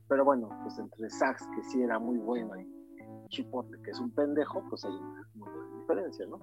pero 0.07 0.25
bueno, 0.25 0.49
pues 0.63 0.77
entre 0.77 1.09
sax, 1.09 1.45
que 1.55 1.63
sí 1.63 1.81
era 1.81 1.97
muy 1.97 2.17
bueno, 2.17 2.59
y 2.59 2.82
Chipotle, 3.29 3.81
que 3.81 3.91
es 3.91 3.99
un 3.99 4.11
pendejo, 4.11 4.63
pues 4.69 4.85
hay 4.85 4.91
una 4.91 5.79
diferencia, 5.79 6.25
¿no? 6.27 6.39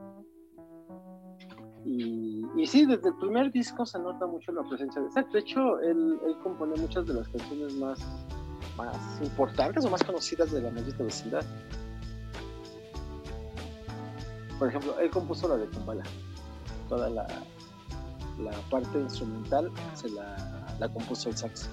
Y, 1.84 2.44
y 2.56 2.66
sí, 2.66 2.84
desde 2.84 3.08
el 3.08 3.16
primer 3.16 3.50
disco 3.52 3.86
se 3.86 3.98
nota 3.98 4.26
mucho 4.26 4.52
la 4.52 4.62
presencia 4.62 5.00
de 5.00 5.10
Sax. 5.10 5.32
De 5.32 5.38
hecho, 5.38 5.80
él, 5.80 6.18
él 6.26 6.36
compone 6.42 6.78
muchas 6.80 7.06
de 7.06 7.14
las 7.14 7.28
canciones 7.28 7.74
más, 7.76 7.98
más 8.76 9.20
importantes 9.22 9.84
o 9.84 9.90
más 9.90 10.04
conocidas 10.04 10.52
de 10.52 10.60
la 10.60 10.70
maldita 10.70 11.02
vecindad. 11.02 11.44
Por 14.60 14.68
ejemplo, 14.68 14.98
él 15.00 15.10
compuso 15.10 15.48
la 15.48 15.56
de 15.56 15.66
Kumbala. 15.68 16.02
Toda 16.86 17.08
la, 17.08 17.26
parte 18.70 19.00
instrumental 19.00 19.70
se 19.94 20.10
la, 20.10 20.88
compuso 20.92 21.30
el 21.30 21.36
sax. 21.36 21.70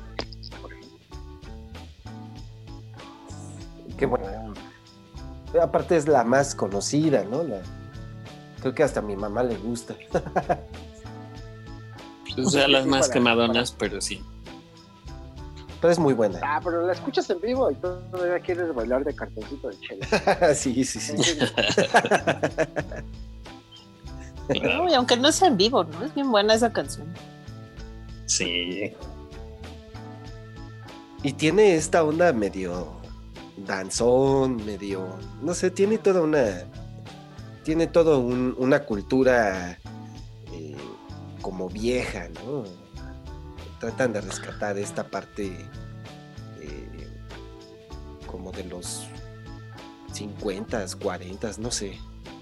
Qué 3.98 4.06
bueno. 4.06 4.26
Aparte 5.62 5.96
es 5.96 6.08
la 6.08 6.24
más 6.24 6.54
conocida, 6.56 7.24
¿no? 7.24 7.44
La- 7.44 7.62
creo 8.62 8.74
que 8.76 8.84
hasta 8.84 9.00
a 9.00 9.04
mi 9.04 9.16
mamá 9.16 9.44
le 9.44 9.56
gusta. 9.58 9.96
O 12.38 12.50
sea, 12.50 12.68
las 12.68 12.84
Sí, 12.84 12.90
más 12.90 13.02
para- 13.08 13.14
quemadonas, 13.14 13.72
pero 13.72 14.00
sí. 14.02 14.22
Pero 15.82 15.92
es 15.94 16.00
muy 16.00 16.14
buena. 16.14 16.40
Ah, 16.44 16.60
pero 16.64 16.86
la 16.86 16.94
escuchas 16.94 17.30
en 17.30 17.40
vivo 17.40 17.70
y 17.72 17.76
todavía 17.76 18.40
quieres 18.40 18.74
bailar 18.74 19.04
de 19.06 19.14
cartoncito 19.16 19.70
de 19.70 19.80
chela. 19.80 20.56
sí, 20.56 20.84
sí, 20.84 21.00
sí. 21.00 21.14
No, 24.62 24.90
y 24.90 24.94
aunque 24.94 25.18
no 25.18 25.32
sea 25.32 25.48
en 25.50 25.58
vivo, 25.58 25.84
¿no? 25.84 26.04
Es 26.06 26.14
bien 26.16 26.32
buena 26.32 26.54
esa 26.54 26.72
canción. 26.74 27.08
sí. 28.26 28.94
Y 31.24 31.34
tiene 31.34 31.74
esta 31.76 32.04
onda 32.04 32.32
medio 32.32 32.88
danzón, 33.58 34.64
medio, 34.66 35.08
no 35.42 35.54
sé, 35.54 35.72
tiene 35.72 35.98
toda 35.98 36.22
una, 36.22 36.64
tiene 37.64 37.88
toda 37.88 38.18
un- 38.18 38.56
una 38.58 38.80
cultura 38.84 39.80
eh, 40.54 40.76
como 41.42 41.70
vieja, 41.70 42.30
¿no? 42.30 42.64
Tratan 43.80 44.14
de 44.14 44.22
rescatar 44.22 44.78
esta 44.78 45.08
parte 45.08 45.48
eh, 46.62 47.08
como 48.26 48.52
de 48.52 48.64
los 48.66 49.08
50, 50.14 50.86
40, 51.02 51.52
no 51.60 51.70
sé, 51.72 51.98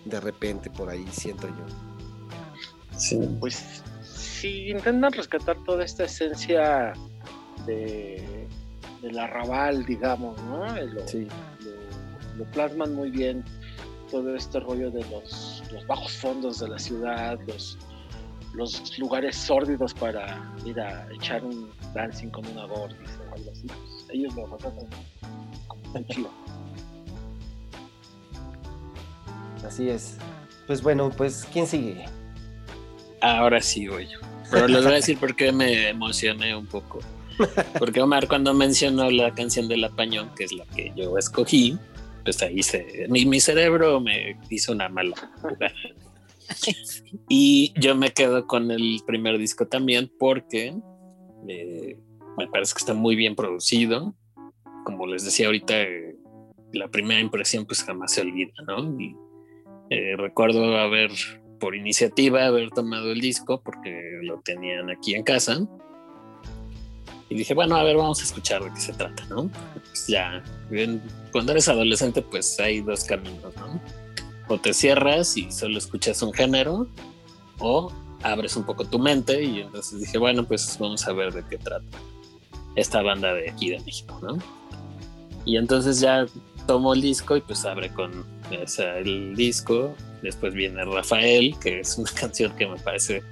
de 0.05 0.19
repente 0.19 0.69
por 0.69 0.89
ahí 0.89 1.05
siento 1.11 1.47
yo. 1.47 2.97
sí. 2.97 3.19
Pues 3.39 3.81
sí, 4.03 4.69
intentan 4.69 5.11
rescatar 5.11 5.57
toda 5.65 5.83
esta 5.83 6.05
esencia 6.05 6.93
de, 7.65 8.47
del 9.05 9.19
arrabal, 9.19 9.85
digamos, 9.85 10.41
¿no? 10.43 10.65
Lo, 10.65 11.07
Sí. 11.07 11.27
lo- 11.63 12.35
lo 12.37 12.43
plasman 12.51 12.93
muy 12.95 13.11
bien 13.11 13.43
todo 14.11 14.35
este 14.35 14.59
rollo 14.59 14.89
de 14.91 15.03
los, 15.09 15.63
los 15.71 15.85
bajos 15.87 16.11
fondos 16.13 16.59
de 16.59 16.69
la 16.69 16.79
ciudad, 16.79 17.39
los, 17.47 17.77
los 18.53 18.97
lugares 18.99 19.35
sórdidos 19.35 19.93
para 19.93 20.41
ir 20.65 20.79
a 20.79 21.07
echar 21.13 21.43
un 21.45 21.69
dancing 21.93 22.29
con 22.29 22.45
una 22.47 22.65
gordis 22.65 23.09
o 23.29 23.33
algo 23.35 23.51
así. 23.51 23.67
Pues, 23.67 24.05
ellos 24.09 24.35
lo 24.35 24.47
retratan 24.47 24.87
como 25.67 26.03
chido. 26.07 26.29
Así 29.65 29.89
es. 29.89 30.17
Pues 30.67 30.81
bueno, 30.81 31.09
pues 31.09 31.47
¿quién 31.51 31.67
sigue? 31.67 32.05
Ahora 33.21 33.61
sí 33.61 33.87
voy 33.87 34.07
yo. 34.07 34.19
Pero 34.51 34.67
les 34.67 34.83
voy 34.83 34.91
a 34.91 34.95
decir 34.95 35.17
por 35.17 35.35
qué 35.35 35.51
me 35.51 35.89
emocioné 35.89 36.55
un 36.55 36.67
poco. 36.67 36.99
Porque 37.79 38.01
Omar 38.01 38.27
cuando 38.27 38.53
mencionó 38.53 39.09
la 39.09 39.33
canción 39.33 39.67
del 39.67 39.83
Apañón, 39.83 40.31
que 40.35 40.45
es 40.45 40.53
la 40.53 40.65
que 40.65 40.91
yo 40.95 41.17
escogí, 41.17 41.77
pues 42.23 42.41
ahí 42.41 42.63
se, 42.63 43.07
mi, 43.09 43.25
mi 43.25 43.39
cerebro 43.39 43.99
me 43.99 44.37
hizo 44.49 44.71
una 44.71 44.89
mala 44.89 45.15
jugada. 45.41 45.73
Y 47.27 47.73
yo 47.79 47.95
me 47.95 48.11
quedo 48.11 48.45
con 48.47 48.71
el 48.71 48.99
primer 49.05 49.37
disco 49.37 49.67
también 49.67 50.11
porque 50.19 50.75
eh, 51.47 51.99
me 52.37 52.47
parece 52.47 52.73
que 52.73 52.79
está 52.79 52.93
muy 52.93 53.15
bien 53.15 53.35
producido. 53.35 54.15
Como 54.83 55.07
les 55.07 55.25
decía 55.25 55.47
ahorita, 55.47 55.81
eh, 55.81 56.15
la 56.73 56.87
primera 56.89 57.19
impresión 57.19 57.65
pues 57.65 57.83
jamás 57.83 58.13
se 58.13 58.21
olvida, 58.21 58.53
¿no? 58.67 58.99
Y 58.99 59.15
eh, 59.89 60.15
recuerdo 60.17 60.77
haber, 60.77 61.11
por 61.59 61.75
iniciativa, 61.75 62.45
haber 62.45 62.69
tomado 62.71 63.11
el 63.11 63.21
disco 63.21 63.61
porque 63.63 64.19
lo 64.21 64.41
tenían 64.41 64.89
aquí 64.89 65.15
en 65.15 65.23
casa. 65.23 65.67
Dije, 67.35 67.53
bueno, 67.53 67.75
a 67.75 67.83
ver, 67.83 67.97
vamos 67.97 68.21
a 68.21 68.23
escuchar 68.23 68.63
de 68.63 68.71
qué 68.73 68.79
se 68.79 68.93
trata, 68.93 69.25
¿no? 69.25 69.49
Pues 69.85 70.07
ya, 70.07 70.43
bien, 70.69 71.01
cuando 71.31 71.51
eres 71.51 71.67
adolescente, 71.67 72.21
pues 72.21 72.59
hay 72.59 72.81
dos 72.81 73.03
caminos, 73.03 73.55
¿no? 73.57 73.81
O 74.47 74.59
te 74.59 74.73
cierras 74.73 75.35
y 75.37 75.51
solo 75.51 75.77
escuchas 75.77 76.21
un 76.21 76.33
género, 76.33 76.87
o 77.59 77.91
abres 78.23 78.55
un 78.55 78.63
poco 78.63 78.85
tu 78.85 78.99
mente 78.99 79.43
y 79.43 79.61
entonces 79.61 79.99
dije, 79.99 80.17
bueno, 80.17 80.45
pues 80.45 80.77
vamos 80.79 81.07
a 81.07 81.13
ver 81.13 81.33
de 81.33 81.43
qué 81.49 81.57
trata 81.57 81.97
esta 82.75 83.01
banda 83.01 83.33
de 83.33 83.49
aquí 83.49 83.69
de 83.69 83.79
México, 83.79 84.19
¿no? 84.21 84.37
Y 85.45 85.57
entonces 85.57 85.99
ya 85.99 86.25
tomo 86.65 86.93
el 86.93 87.01
disco 87.01 87.37
y 87.37 87.41
pues 87.41 87.65
abre 87.65 87.89
con 87.89 88.25
o 88.51 88.67
sea, 88.67 88.97
el 88.99 89.35
disco, 89.35 89.95
después 90.21 90.53
viene 90.53 90.83
Rafael, 90.85 91.55
que 91.59 91.79
es 91.79 91.97
una 91.97 92.09
canción 92.19 92.55
que 92.55 92.67
me 92.67 92.77
parece 92.77 93.23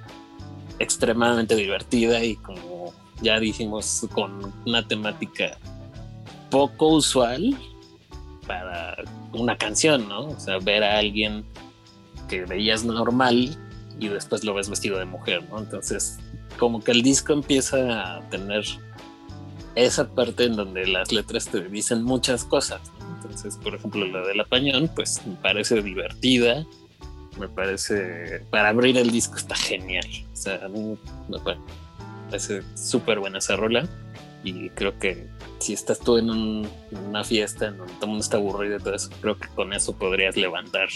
extremadamente 0.78 1.54
divertida 1.54 2.22
y 2.24 2.36
como 2.36 2.73
ya 3.22 3.38
dijimos, 3.38 4.06
con 4.12 4.52
una 4.66 4.86
temática 4.86 5.58
poco 6.50 6.88
usual 6.88 7.56
para 8.46 8.96
una 9.32 9.56
canción, 9.56 10.08
¿no? 10.08 10.28
O 10.28 10.40
sea, 10.40 10.58
ver 10.58 10.84
a 10.84 10.98
alguien 10.98 11.44
que 12.28 12.44
veías 12.44 12.84
normal 12.84 13.56
y 13.98 14.08
después 14.08 14.44
lo 14.44 14.54
ves 14.54 14.68
vestido 14.68 14.98
de 14.98 15.04
mujer, 15.04 15.44
¿no? 15.50 15.58
Entonces, 15.58 16.18
como 16.58 16.82
que 16.82 16.92
el 16.92 17.02
disco 17.02 17.32
empieza 17.32 18.16
a 18.16 18.28
tener 18.30 18.64
esa 19.74 20.08
parte 20.08 20.44
en 20.44 20.56
donde 20.56 20.86
las 20.86 21.12
letras 21.12 21.48
te 21.48 21.60
dicen 21.60 22.02
muchas 22.02 22.44
cosas, 22.44 22.80
¿no? 23.00 23.16
Entonces, 23.16 23.56
por 23.56 23.74
ejemplo, 23.74 24.06
la 24.06 24.26
del 24.26 24.40
apañón, 24.40 24.90
pues 24.94 25.26
me 25.26 25.34
parece 25.36 25.82
divertida, 25.82 26.64
me 27.38 27.48
parece, 27.48 28.44
para 28.50 28.68
abrir 28.68 28.96
el 28.96 29.10
disco 29.10 29.36
está 29.36 29.56
genial, 29.56 30.06
o 30.32 30.36
sea, 30.36 30.60
a 30.64 30.68
me 30.68 31.38
parece 31.42 31.62
súper 32.74 33.18
buena 33.20 33.38
esa 33.38 33.56
rola 33.56 33.88
y 34.42 34.68
creo 34.70 34.98
que 34.98 35.26
si 35.58 35.72
estás 35.72 35.98
tú 36.00 36.18
en, 36.18 36.30
un- 36.30 36.68
en 36.90 36.98
una 37.06 37.24
fiesta 37.24 37.68
en 37.68 37.78
donde 37.78 37.92
todo 37.94 38.02
el 38.04 38.08
mundo 38.08 38.22
está 38.24 38.36
aburrido 38.36 38.76
y 38.76 38.80
todo 38.80 38.94
eso, 38.94 39.10
creo 39.20 39.38
que 39.38 39.48
con 39.48 39.72
eso 39.72 39.94
podrías 39.96 40.36
levantar 40.36 40.88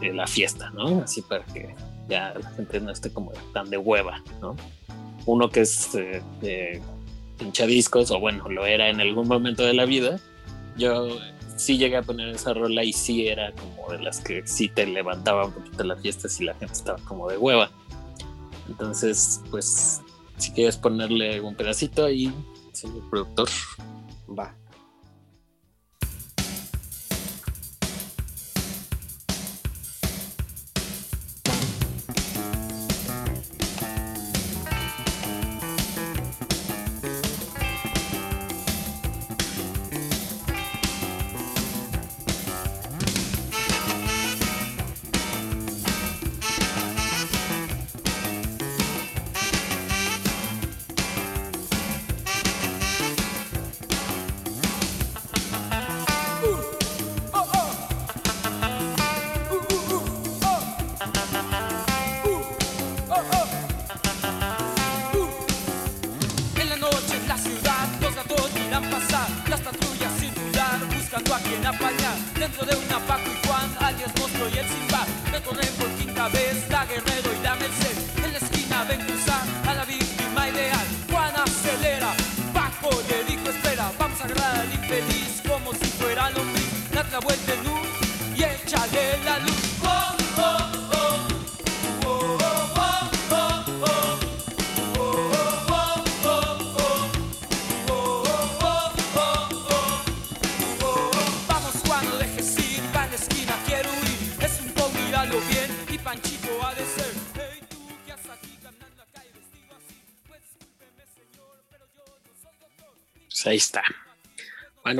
eh, 0.00 0.12
la 0.12 0.26
fiesta, 0.26 0.70
¿no? 0.70 1.02
Así 1.02 1.22
para 1.22 1.44
que 1.44 1.74
ya 2.08 2.34
la 2.40 2.50
gente 2.52 2.80
no 2.80 2.90
esté 2.90 3.12
como 3.12 3.32
tan 3.52 3.68
de 3.68 3.76
hueva, 3.76 4.22
¿no? 4.40 4.56
Uno 5.26 5.50
que 5.50 5.60
es 5.60 5.94
eh, 5.94 6.22
eh, 6.42 6.80
o 8.10 8.20
bueno, 8.20 8.48
lo 8.48 8.64
era 8.66 8.88
en 8.88 9.00
algún 9.00 9.28
momento 9.28 9.62
de 9.64 9.74
la 9.74 9.84
vida, 9.84 10.18
yo 10.76 11.08
sí 11.56 11.76
llegué 11.76 11.96
a 11.98 12.02
poner 12.02 12.28
esa 12.30 12.54
rola 12.54 12.82
y 12.84 12.92
sí 12.92 13.28
era 13.28 13.52
como 13.52 13.90
de 13.92 13.98
las 14.00 14.20
que 14.20 14.46
sí 14.46 14.68
te 14.68 14.86
levantaba 14.86 15.44
un 15.46 15.52
poquito 15.52 15.84
la 15.84 15.96
fiesta 15.96 16.28
si 16.28 16.44
la 16.44 16.54
gente 16.54 16.72
estaba 16.72 16.98
como 17.04 17.28
de 17.28 17.36
hueva. 17.36 17.70
Entonces, 18.68 19.40
pues, 19.50 20.00
si 20.38 20.52
quieres 20.52 20.76
ponerle 20.76 21.40
un 21.40 21.54
pedacito 21.54 22.04
ahí, 22.04 22.32
señor 22.72 23.08
productor. 23.10 23.48
Va. 24.28 24.54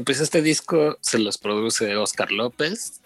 Pues 0.09 0.21
este 0.21 0.41
disco 0.41 0.97
se 1.03 1.19
los 1.19 1.37
produce 1.37 1.95
Oscar 1.97 2.33
López 2.33 3.03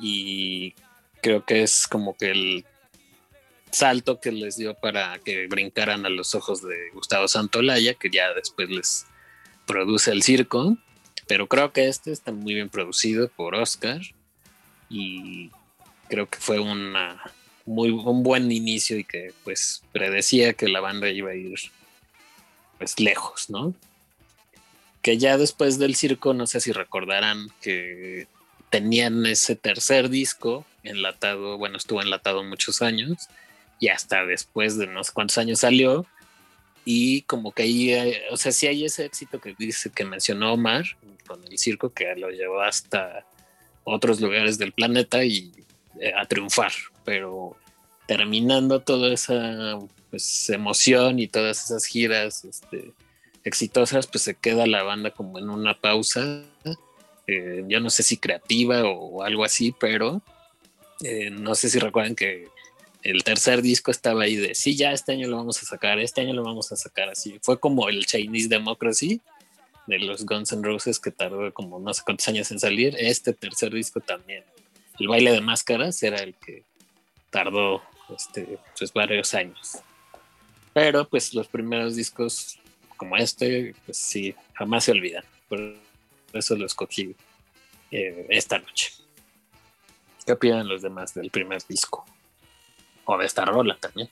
y 0.00 0.72
creo 1.20 1.44
que 1.44 1.62
es 1.62 1.86
como 1.86 2.16
que 2.16 2.30
el 2.30 2.64
salto 3.70 4.18
que 4.18 4.32
les 4.32 4.56
dio 4.56 4.72
para 4.76 5.18
que 5.18 5.46
brincaran 5.46 6.06
a 6.06 6.08
los 6.08 6.34
ojos 6.34 6.62
de 6.62 6.88
Gustavo 6.94 7.28
Santolaya, 7.28 7.92
que 7.92 8.08
ya 8.08 8.32
después 8.32 8.70
les 8.70 9.04
produce 9.66 10.10
el 10.10 10.22
circo, 10.22 10.78
pero 11.26 11.48
creo 11.48 11.70
que 11.74 11.86
este 11.86 12.12
está 12.12 12.32
muy 12.32 12.54
bien 12.54 12.70
producido 12.70 13.28
por 13.28 13.54
Oscar 13.54 14.00
y 14.88 15.50
creo 16.08 16.30
que 16.30 16.38
fue 16.38 16.60
una 16.60 17.22
muy 17.66 17.90
un 17.90 18.22
buen 18.22 18.50
inicio 18.50 18.96
y 18.96 19.04
que 19.04 19.34
pues 19.44 19.82
predecía 19.92 20.54
que 20.54 20.66
la 20.66 20.80
banda 20.80 21.10
iba 21.10 21.32
a 21.32 21.34
ir 21.34 21.60
pues 22.78 22.98
lejos, 22.98 23.50
¿no? 23.50 23.74
Que 25.04 25.18
ya 25.18 25.36
después 25.38 25.78
del 25.78 25.94
circo, 25.94 26.34
no 26.34 26.48
sé 26.48 26.60
si 26.60 26.72
recordarán 26.72 27.48
que 27.60 28.26
tenían 28.70 29.24
ese 29.26 29.54
tercer 29.54 30.08
disco 30.08 30.66
enlatado, 30.82 31.58
bueno, 31.58 31.76
estuvo 31.76 32.02
enlatado 32.02 32.42
muchos 32.42 32.82
años 32.82 33.28
y 33.78 33.88
hasta 33.88 34.24
después 34.24 34.76
de 34.78 34.86
no 34.86 35.04
sé 35.04 35.12
cuántos 35.12 35.38
años 35.38 35.60
salió. 35.60 36.06
Y 36.84 37.22
como 37.22 37.52
que 37.52 37.62
ahí, 37.62 37.92
eh, 37.92 38.22
o 38.30 38.36
sea, 38.36 38.50
sí 38.50 38.66
hay 38.66 38.84
ese 38.84 39.04
éxito 39.04 39.40
que 39.40 39.54
dice 39.58 39.90
que 39.90 40.04
mencionó 40.04 40.54
Omar 40.54 40.84
con 41.26 41.40
el 41.44 41.58
circo 41.58 41.92
que 41.92 42.14
lo 42.16 42.30
llevó 42.30 42.62
hasta 42.62 43.24
otros 43.84 44.20
lugares 44.20 44.58
del 44.58 44.72
planeta 44.72 45.24
y 45.24 45.52
eh, 46.00 46.12
a 46.16 46.26
triunfar, 46.26 46.72
pero 47.04 47.56
terminando 48.06 48.80
toda 48.80 49.12
esa 49.12 49.78
pues, 50.10 50.48
emoción 50.50 51.18
y 51.18 51.28
todas 51.28 51.64
esas 51.64 51.84
giras 51.84 52.44
este, 52.44 52.92
exitosas, 53.44 54.06
pues 54.06 54.24
se 54.24 54.34
queda 54.34 54.66
la 54.66 54.82
banda 54.82 55.10
como 55.10 55.38
en 55.38 55.50
una 55.50 55.78
pausa, 55.78 56.42
eh, 57.26 57.64
yo 57.68 57.80
no 57.80 57.90
sé 57.90 58.02
si 58.02 58.16
creativa 58.16 58.84
o, 58.84 59.22
algo 59.22 59.44
así, 59.44 59.74
pero 59.78 60.22
no 61.32 61.54
sé 61.54 61.68
si 61.68 61.78
recuerdan 61.78 62.14
que 62.14 62.48
el 63.04 63.22
tercer 63.22 63.60
disco 63.60 63.90
estaba 63.90 64.22
ahí 64.22 64.36
de, 64.36 64.54
sí, 64.54 64.76
ya 64.76 64.92
este 64.92 65.12
año 65.12 65.28
lo 65.28 65.36
vamos 65.36 65.62
a 65.62 65.66
sacar, 65.66 65.98
este 65.98 66.22
año 66.22 66.32
lo 66.32 66.42
vamos 66.42 66.72
a 66.72 66.76
sacar 66.76 67.10
así. 67.10 67.38
Fue 67.42 67.60
como 67.60 67.90
el 67.90 68.06
Chinese 68.06 68.48
Democracy 68.48 69.20
de 69.86 69.98
los 69.98 70.24
Guns 70.24 70.52
N' 70.52 70.62
Roses 70.62 70.98
que 70.98 71.10
tardó 71.10 71.52
como 71.52 71.78
no 71.78 71.92
sé 71.92 72.02
cuántos 72.02 72.26
años 72.28 72.50
en 72.50 72.58
salir. 72.58 72.96
Este 72.98 73.34
tercer 73.34 73.74
disco 73.74 74.00
también. 74.00 74.42
El 74.98 75.08
baile 75.08 75.32
de 75.32 75.42
máscaras 75.42 76.02
era 76.02 76.18
el 76.18 76.34
que 76.34 76.62
tardó 77.28 77.82
este, 78.16 78.58
pues, 78.78 78.90
varios 78.94 79.34
años. 79.34 79.78
Pero 80.72 81.06
pues 81.06 81.34
los 81.34 81.46
primeros 81.46 81.96
discos 81.96 82.58
como 82.96 83.16
este, 83.16 83.74
pues 83.84 83.98
sí, 83.98 84.34
jamás 84.54 84.84
se 84.84 84.92
olvidan. 84.92 85.24
Por 85.48 85.76
eso 86.32 86.56
lo 86.56 86.66
escogí 86.66 87.14
eh, 87.90 88.26
esta 88.30 88.58
noche. 88.58 88.92
¿Qué 90.26 90.32
opinan 90.32 90.68
los 90.68 90.82
demás 90.82 91.14
del 91.14 91.30
primer 91.30 91.62
disco? 91.66 92.04
O 93.04 93.18
de 93.18 93.26
esta 93.26 93.44
rola 93.44 93.76
también. 93.76 94.08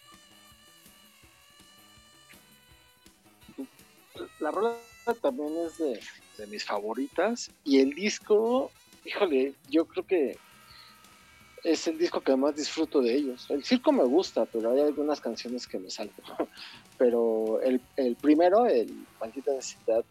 La 4.41 4.51
rola 4.51 4.76
también 5.20 5.53
es 5.66 5.78
de, 5.78 6.47
mis 6.49 6.64
favoritas. 6.64 7.51
Y 7.64 7.80
el 7.80 7.95
disco, 7.95 8.70
híjole, 9.05 9.55
yo 9.70 9.87
creo 9.87 10.07
que 10.07 10.39
es 11.65 11.87
el 11.87 11.99
disco 11.99 12.21
que 12.21 12.35
más 12.37 12.57
disfruto 12.57 13.01
de 13.01 13.15
ellos. 13.15 13.49
El 13.51 13.65
circo 13.65 13.93
me 13.93 14.05
gusta, 14.05 14.47
pero 14.47 14.71
hay 14.71 14.81
algunas 14.81 15.21
canciones 15.21 15.67
que 15.67 15.79
me 15.79 15.91
salto. 15.91 16.23
Pero 16.99 17.61
el, 17.63 17.81
el 17.97 18.15
primero, 18.15 18.67
el 18.67 18.93
Maldita 19.19 19.53
Necesidad, 19.53 20.05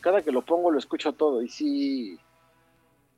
cada 0.00 0.22
que 0.22 0.32
lo 0.32 0.42
pongo 0.42 0.70
lo 0.70 0.78
escucho 0.78 1.12
todo. 1.12 1.42
Y 1.42 1.48
sí, 1.48 2.18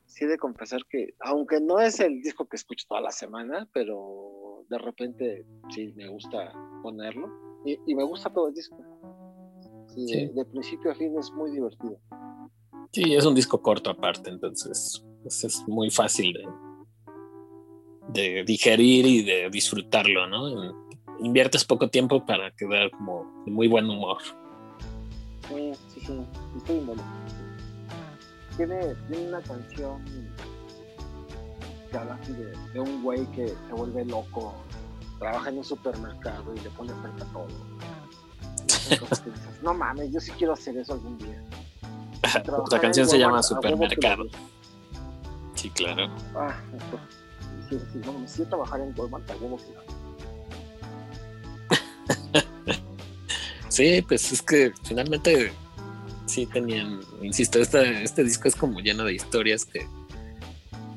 sí 0.07 0.27
de 0.27 0.37
confesar 0.37 0.85
que, 0.87 1.15
aunque 1.21 1.61
no 1.61 1.81
es 1.81 2.01
el 2.01 2.21
disco 2.21 2.47
que 2.47 2.57
escucho 2.57 2.85
toda 2.89 3.01
la 3.01 3.13
semana, 3.13 3.69
pero 3.73 4.65
de 4.69 4.79
repente 4.79 5.47
sí 5.71 5.93
me 5.97 6.09
gusta 6.09 6.53
ponerlo 6.83 7.29
y, 7.65 7.95
me 7.95 8.05
gusta 8.05 8.31
todo 8.31 8.49
el 8.49 8.55
disco. 8.55 8.77
De, 9.97 10.45
principio 10.53 10.91
a 10.91 10.95
fin 10.95 11.17
es 11.19 11.31
muy 11.33 11.51
divertido. 11.51 11.99
Sí, 12.93 13.15
es 13.15 13.25
un 13.25 13.35
disco 13.35 13.61
corto 13.63 13.91
aparte, 13.91 14.31
entonces 14.31 15.05
pues, 15.23 15.45
es 15.45 15.67
muy 15.67 15.91
fácil 15.91 16.33
de, 16.33 16.45
de 18.09 18.45
digerir 18.45 19.07
y 19.07 19.23
de 19.23 19.51
disfrutarlo, 19.51 20.27
¿no? 20.27 20.75
Inviertes 21.21 21.65
poco 21.65 21.89
tiempo 21.89 22.25
para 22.25 22.51
quedar 22.53 22.91
como 22.91 23.43
de 23.45 23.53
muy 23.53 23.69
buen 23.69 23.89
humor. 23.89 24.19
Sí, 25.49 25.73
sí, 25.95 26.01
sí, 26.07 26.21
estoy. 26.57 26.83
Tiene, 28.57 28.95
tiene 29.09 29.29
una 29.29 29.41
canción 29.41 30.05
que 31.91 31.97
habla 31.97 32.19
así 32.21 32.33
de, 32.33 32.81
un 32.81 33.03
güey 33.03 33.25
que 33.33 33.49
se 33.49 33.73
vuelve 33.73 34.05
loco, 34.05 34.55
trabaja 35.19 35.49
en 35.49 35.59
un 35.59 35.65
supermercado 35.65 36.55
y 36.55 36.61
le 36.61 36.71
pone 36.71 36.93
oferta 36.93 37.25
a 37.25 37.33
todo. 37.33 37.49
no 39.63 39.75
mames, 39.75 40.13
yo 40.13 40.21
sí 40.21 40.33
quiero 40.33 40.53
hacer 40.55 40.77
eso 40.77 40.95
algún 40.95 41.19
día. 41.19 41.43
La 42.71 42.81
canción 42.81 43.09
se 43.09 43.19
llama 43.19 43.43
Supermercado. 43.43 44.27
Sí, 45.55 45.71
claro. 45.71 46.09
Ah, 46.37 46.61
sí, 47.69 47.79
sí, 47.93 48.01
no, 48.05 48.19
me 48.19 48.29
siento 48.29 48.57
trabajar 48.57 48.81
en 48.81 48.95
Walmart 48.99 49.31
a 49.31 49.37
huevo 49.37 49.57
que 49.57 49.65
Sí, 53.69 54.03
pues 54.03 54.33
es 54.33 54.43
que 54.43 54.73
finalmente 54.83 55.53
sí 56.27 56.47
tenían, 56.47 57.01
insisto, 57.23 57.59
este, 57.61 58.03
este 58.03 58.25
disco 58.25 58.49
es 58.49 58.57
como 58.57 58.81
lleno 58.81 59.05
de 59.05 59.15
historias 59.15 59.65
que 59.65 59.87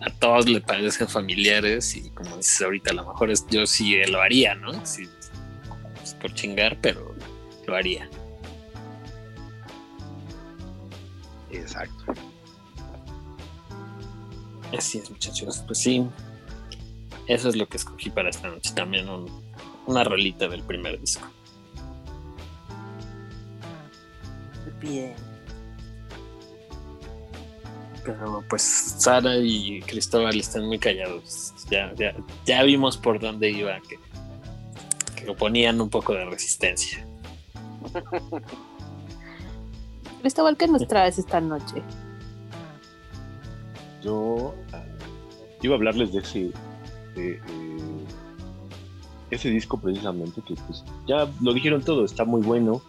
a 0.01 0.09
todos 0.19 0.47
le 0.47 0.61
parecen 0.61 1.07
familiares 1.07 1.95
y 1.95 2.09
como 2.11 2.37
dices 2.37 2.61
ahorita, 2.61 2.91
a 2.91 2.93
lo 2.93 3.07
mejor 3.07 3.29
es, 3.29 3.45
yo 3.47 3.67
sí 3.67 4.01
lo 4.05 4.21
haría, 4.21 4.55
¿no? 4.55 4.85
Sí, 4.85 5.07
pues, 5.95 6.13
por 6.15 6.33
chingar, 6.33 6.77
pero 6.81 7.13
lo 7.67 7.75
haría. 7.75 8.09
Exacto. 11.51 12.13
Así 14.75 14.99
es, 14.99 15.09
muchachos. 15.11 15.63
Pues 15.67 15.79
sí, 15.79 16.07
eso 17.33 17.49
es 17.49 17.55
lo 17.55 17.67
que 17.67 17.77
escogí 17.77 18.09
para 18.09 18.29
esta 18.29 18.49
noche. 18.49 18.71
También 18.75 19.07
una 19.85 20.03
rolita 20.03 20.47
del 20.47 20.63
primer 20.63 20.99
disco. 20.99 21.27
Bien. 24.79 25.13
Pero 28.03 28.43
pues 28.49 28.61
Sara 28.63 29.37
y 29.37 29.81
Cristóbal 29.81 30.39
están 30.39 30.65
muy 30.65 30.79
callados. 30.79 31.53
Ya, 31.69 31.93
ya, 31.95 32.15
ya 32.45 32.63
vimos 32.63 32.97
por 32.97 33.19
dónde 33.19 33.51
iba, 33.51 33.79
que, 33.81 33.99
que 35.15 35.29
oponían 35.29 35.79
un 35.79 35.89
poco 35.89 36.13
de 36.13 36.25
resistencia. 36.25 37.05
Cristóbal, 40.21 40.57
¿qué 40.57 40.67
nos 40.67 40.87
traes 40.87 41.17
esta 41.19 41.39
noche? 41.39 41.81
Yo 44.03 44.55
ah, 44.73 44.83
iba 45.61 45.75
a 45.75 45.77
hablarles 45.77 46.11
de 46.11 46.19
ese, 46.19 46.51
de, 47.15 47.39
ese 49.31 49.49
disco 49.49 49.79
precisamente, 49.79 50.41
que 50.41 50.55
pues 50.55 50.83
ya 51.07 51.27
lo 51.41 51.53
dijeron 51.53 51.81
todo, 51.81 52.03
está 52.05 52.25
muy 52.25 52.41
bueno, 52.41 52.81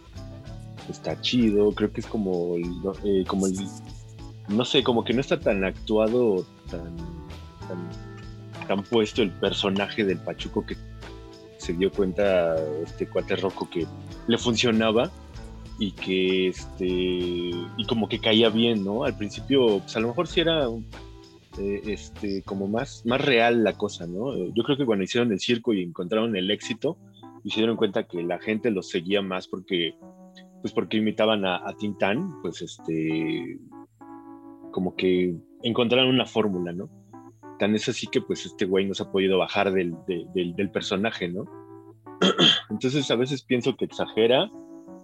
está 0.89 1.19
chido, 1.21 1.71
creo 1.73 1.91
que 1.91 2.01
es 2.01 2.07
como 2.07 2.57
eh, 2.57 3.23
como 3.25 3.47
el 3.47 3.53
no 4.49 4.65
sé, 4.65 4.83
como 4.83 5.05
que 5.05 5.13
no 5.13 5.21
está 5.21 5.39
tan 5.39 5.63
actuado, 5.63 6.45
tan, 6.69 6.97
tan, 8.67 8.83
puesto 8.83 9.21
el 9.21 9.31
personaje 9.31 10.03
del 10.03 10.17
Pachuco 10.17 10.65
que 10.65 10.75
se 11.57 11.73
dio 11.73 11.89
cuenta 11.91 12.55
este 12.83 13.07
cuate 13.07 13.37
roco 13.37 13.69
que 13.69 13.87
le 14.27 14.37
funcionaba 14.37 15.09
y 15.79 15.91
que 15.91 16.49
este 16.49 16.85
y 16.85 17.85
como 17.87 18.09
que 18.09 18.19
caía 18.19 18.49
bien, 18.49 18.83
¿no? 18.83 19.05
Al 19.05 19.15
principio, 19.15 19.79
pues 19.79 19.95
a 19.95 20.01
lo 20.01 20.09
mejor 20.09 20.27
sí 20.27 20.41
era 20.41 20.67
eh, 21.59 21.81
este 21.85 22.41
como 22.43 22.67
más, 22.67 23.03
más 23.05 23.21
real 23.21 23.63
la 23.63 23.73
cosa, 23.73 24.07
¿no? 24.07 24.35
Yo 24.53 24.63
creo 24.63 24.77
que 24.77 24.85
cuando 24.85 25.03
hicieron 25.03 25.31
el 25.31 25.39
circo 25.39 25.73
y 25.73 25.83
encontraron 25.83 26.35
el 26.35 26.51
éxito, 26.51 26.97
y 27.43 27.51
se 27.51 27.59
dieron 27.59 27.75
cuenta 27.75 28.07
que 28.07 28.23
la 28.23 28.39
gente 28.39 28.71
los 28.71 28.89
seguía 28.89 29.21
más 29.21 29.47
porque 29.47 29.95
pues 30.61 30.73
porque 30.73 30.97
imitaban 30.97 31.45
a, 31.45 31.57
a 31.57 31.75
Tintán, 31.75 32.41
pues 32.41 32.61
este 32.61 33.59
como 34.71 34.95
que 34.95 35.35
encontraron 35.61 36.09
una 36.09 36.25
fórmula, 36.25 36.71
¿no? 36.71 36.89
Tan 37.59 37.75
es 37.75 37.87
así 37.89 38.07
que 38.07 38.21
pues 38.21 38.45
este 38.45 38.65
güey 38.65 38.85
no 38.85 38.93
se 38.93 39.03
ha 39.03 39.11
podido 39.11 39.37
bajar 39.37 39.71
del, 39.71 39.95
del, 40.07 40.71
personaje, 40.71 41.29
¿no? 41.29 41.45
Entonces 42.69 43.09
a 43.11 43.15
veces 43.15 43.43
pienso 43.43 43.75
que 43.75 43.85
exagera, 43.85 44.49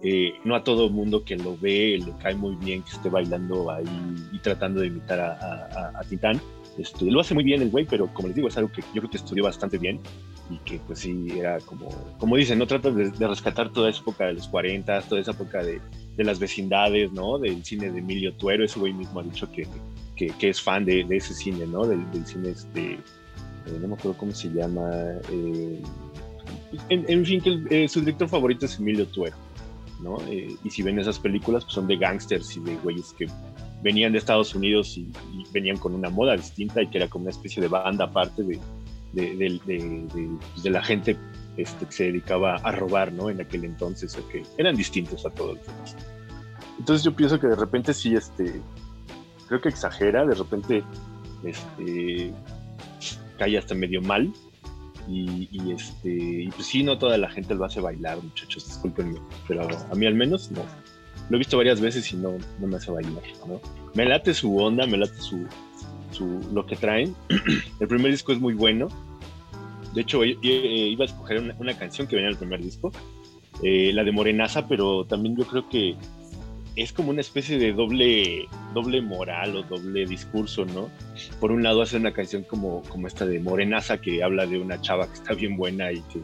eh, 0.02 0.32
no 0.44 0.54
a 0.54 0.64
todo 0.64 0.88
mundo 0.88 1.24
que 1.24 1.36
lo 1.36 1.56
ve 1.58 2.00
le 2.04 2.12
cae 2.22 2.34
muy 2.34 2.56
bien 2.56 2.82
que 2.82 2.90
esté 2.90 3.08
bailando 3.08 3.70
ahí 3.70 3.84
y 4.32 4.38
tratando 4.38 4.80
de 4.80 4.86
imitar 4.86 5.20
a, 5.20 5.92
a, 5.98 6.04
Titán. 6.04 6.40
Este, 6.78 7.04
lo 7.10 7.20
hace 7.20 7.34
muy 7.34 7.44
bien 7.44 7.60
el 7.60 7.70
güey, 7.70 7.84
pero 7.84 8.06
como 8.14 8.28
les 8.28 8.36
digo, 8.36 8.48
es 8.48 8.56
algo 8.56 8.70
que 8.72 8.80
yo 8.94 9.02
creo 9.02 9.10
que 9.10 9.16
estudió 9.18 9.44
bastante 9.44 9.76
bien 9.76 10.00
y 10.48 10.56
que 10.58 10.78
pues 10.86 11.00
sí 11.00 11.26
era 11.36 11.58
como, 11.60 11.88
como 12.18 12.36
dicen, 12.36 12.58
no 12.58 12.66
trata 12.66 12.90
de, 12.90 13.10
rescatar 13.26 13.70
toda 13.72 13.90
esa 13.90 14.00
época 14.00 14.26
de 14.26 14.34
los 14.34 14.48
40, 14.48 15.02
toda 15.02 15.20
esa 15.20 15.32
época 15.32 15.62
de, 15.62 15.80
de 16.16 16.24
las 16.24 16.38
vecindades, 16.38 17.12
¿no? 17.12 17.38
Del 17.38 17.64
cine 17.64 17.90
de 17.90 17.98
Emilio 17.98 18.32
Tuero, 18.34 18.64
ese 18.64 18.78
güey 18.78 18.92
mismo 18.92 19.20
ha 19.20 19.22
dicho 19.22 19.50
que, 19.52 19.66
que, 20.16 20.28
que 20.28 20.48
es 20.48 20.60
fan 20.60 20.84
de, 20.84 21.04
de, 21.04 21.16
ese 21.16 21.34
cine, 21.34 21.66
¿no? 21.66 21.86
Del, 21.86 22.10
del 22.10 22.26
cine 22.26 22.50
este, 22.50 22.98
eh, 23.66 23.78
no 23.80 23.88
me 23.88 23.94
acuerdo 23.94 24.16
cómo 24.16 24.32
se 24.32 24.48
llama. 24.48 24.90
Eh, 25.30 25.82
en, 26.88 27.04
en, 27.08 27.24
fin, 27.24 27.40
que 27.40 27.50
el, 27.50 27.66
eh, 27.70 27.88
su 27.88 28.00
director 28.00 28.28
favorito 28.28 28.66
es 28.66 28.78
Emilio 28.78 29.06
Tuero, 29.06 29.36
¿no? 30.02 30.18
Eh, 30.28 30.56
y 30.64 30.70
si 30.70 30.82
ven 30.82 30.98
esas 30.98 31.18
películas, 31.18 31.64
pues 31.64 31.74
son 31.74 31.86
de 31.86 31.96
gangsters 31.96 32.56
y 32.56 32.60
de 32.60 32.76
güeyes 32.76 33.14
que 33.18 33.26
venían 33.82 34.12
de 34.12 34.18
Estados 34.18 34.54
Unidos 34.54 34.96
y, 34.98 35.10
venían 35.52 35.78
con 35.78 35.94
una 35.94 36.10
moda 36.10 36.36
distinta 36.36 36.82
y 36.82 36.88
que 36.88 36.98
era 36.98 37.08
como 37.08 37.22
una 37.22 37.30
especie 37.30 37.62
de 37.62 37.68
banda 37.68 38.04
aparte 38.04 38.42
de, 38.42 38.60
de 39.12 40.38
pues 40.54 40.64
la 40.64 40.82
gente 40.82 41.16
este, 41.56 41.86
que 41.86 41.92
se 41.92 42.04
dedicaba 42.04 42.54
a 42.56 42.72
robar, 42.72 43.12
¿no? 43.12 43.28
En 43.28 43.40
aquel 43.40 43.64
entonces, 43.64 44.16
o 44.16 44.26
que 44.28 44.42
eran 44.56 44.76
distintos 44.76 45.26
a 45.26 45.30
todos 45.30 45.56
los 45.56 45.66
demás. 45.66 45.96
Entonces 46.78 47.04
yo 47.04 47.14
pienso 47.14 47.38
que 47.38 47.48
de 47.48 47.56
repente 47.56 47.92
sí, 47.92 48.14
este, 48.14 48.60
creo 49.48 49.60
que 49.60 49.68
exagera, 49.68 50.24
de 50.24 50.34
repente, 50.34 50.84
este, 51.44 52.32
cae 53.38 53.58
hasta 53.58 53.74
medio 53.74 54.00
mal. 54.00 54.32
Y, 55.08 55.48
este, 55.72 56.48
pues 56.54 56.66
sí, 56.66 56.82
no 56.82 56.98
toda 56.98 57.18
la 57.18 57.30
gente 57.30 57.54
lo 57.54 57.64
hace 57.64 57.80
bailar, 57.80 58.22
muchachos, 58.22 58.66
discúlpenme, 58.66 59.18
pero 59.48 59.66
a 59.66 59.94
mí 59.94 60.06
al 60.06 60.14
menos 60.14 60.50
no. 60.50 60.62
Lo 61.28 61.36
he 61.36 61.38
visto 61.38 61.56
varias 61.56 61.80
veces 61.80 62.12
y 62.12 62.16
no, 62.16 62.36
no 62.58 62.66
me 62.66 62.76
hace 62.76 62.90
bailar. 62.90 63.22
Me 63.94 64.04
late 64.04 64.34
su 64.34 64.56
onda, 64.56 64.86
me 64.86 64.98
late 64.98 65.16
su, 65.20 65.46
su, 66.10 66.40
lo 66.52 66.66
que 66.66 66.76
traen. 66.76 67.14
El 67.80 67.88
primer 67.88 68.10
disco 68.10 68.32
es 68.32 68.40
muy 68.40 68.54
bueno. 68.54 68.88
De 69.94 70.02
hecho, 70.02 70.24
yo, 70.24 70.38
iba 70.42 71.04
a 71.04 71.06
escoger 71.06 71.40
una, 71.40 71.54
una, 71.58 71.76
canción 71.76 72.06
que 72.06 72.16
venía 72.16 72.28
en 72.28 72.34
el 72.34 72.38
primer 72.38 72.62
disco, 72.62 72.92
eh, 73.62 73.90
la 73.92 74.04
de 74.04 74.12
Morenaza, 74.12 74.68
pero 74.68 75.04
también 75.04 75.36
yo 75.36 75.44
creo 75.44 75.68
que 75.68 75.96
es 76.76 76.92
como 76.92 77.10
una 77.10 77.20
especie 77.20 77.58
de 77.58 77.72
doble, 77.72 78.48
doble 78.74 79.02
moral 79.02 79.56
o 79.56 79.62
doble 79.62 80.06
discurso, 80.06 80.64
¿no? 80.64 80.88
Por 81.40 81.52
un 81.52 81.62
lado 81.62 81.82
hace 81.82 81.96
una 81.96 82.12
canción 82.12 82.44
como, 82.44 82.82
como 82.82 83.06
esta 83.06 83.26
de 83.26 83.40
Morenaza 83.40 84.00
que 84.00 84.22
habla 84.22 84.46
de 84.46 84.58
una 84.58 84.80
chava 84.80 85.06
que 85.06 85.14
está 85.14 85.34
bien 85.34 85.56
buena 85.56 85.92
y 85.92 86.00
que 86.02 86.20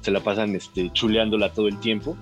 se 0.00 0.10
la 0.10 0.20
pasan 0.20 0.54
este, 0.54 0.90
chuleándola 0.92 1.52
todo 1.52 1.68
el 1.68 1.78
tiempo. 1.80 2.16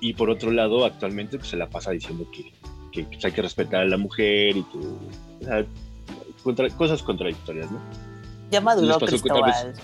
Y 0.00 0.14
por 0.14 0.30
otro 0.30 0.50
lado, 0.50 0.84
actualmente 0.84 1.38
pues, 1.38 1.50
se 1.50 1.56
la 1.56 1.68
pasa 1.68 1.90
diciendo 1.92 2.26
que, 2.32 2.52
que 2.92 3.06
hay 3.22 3.32
que 3.32 3.42
respetar 3.42 3.82
a 3.82 3.86
la 3.86 3.96
mujer 3.96 4.56
y 4.56 4.62
que... 4.64 4.78
O 4.78 5.44
sea, 5.44 5.66
contra, 6.42 6.68
cosas 6.70 7.02
contradictorias, 7.02 7.70
¿no? 7.70 7.80
Ya 8.50 8.60
maduró 8.60 8.98
Cristóbal. 8.98 9.52
Pues, 9.62 9.80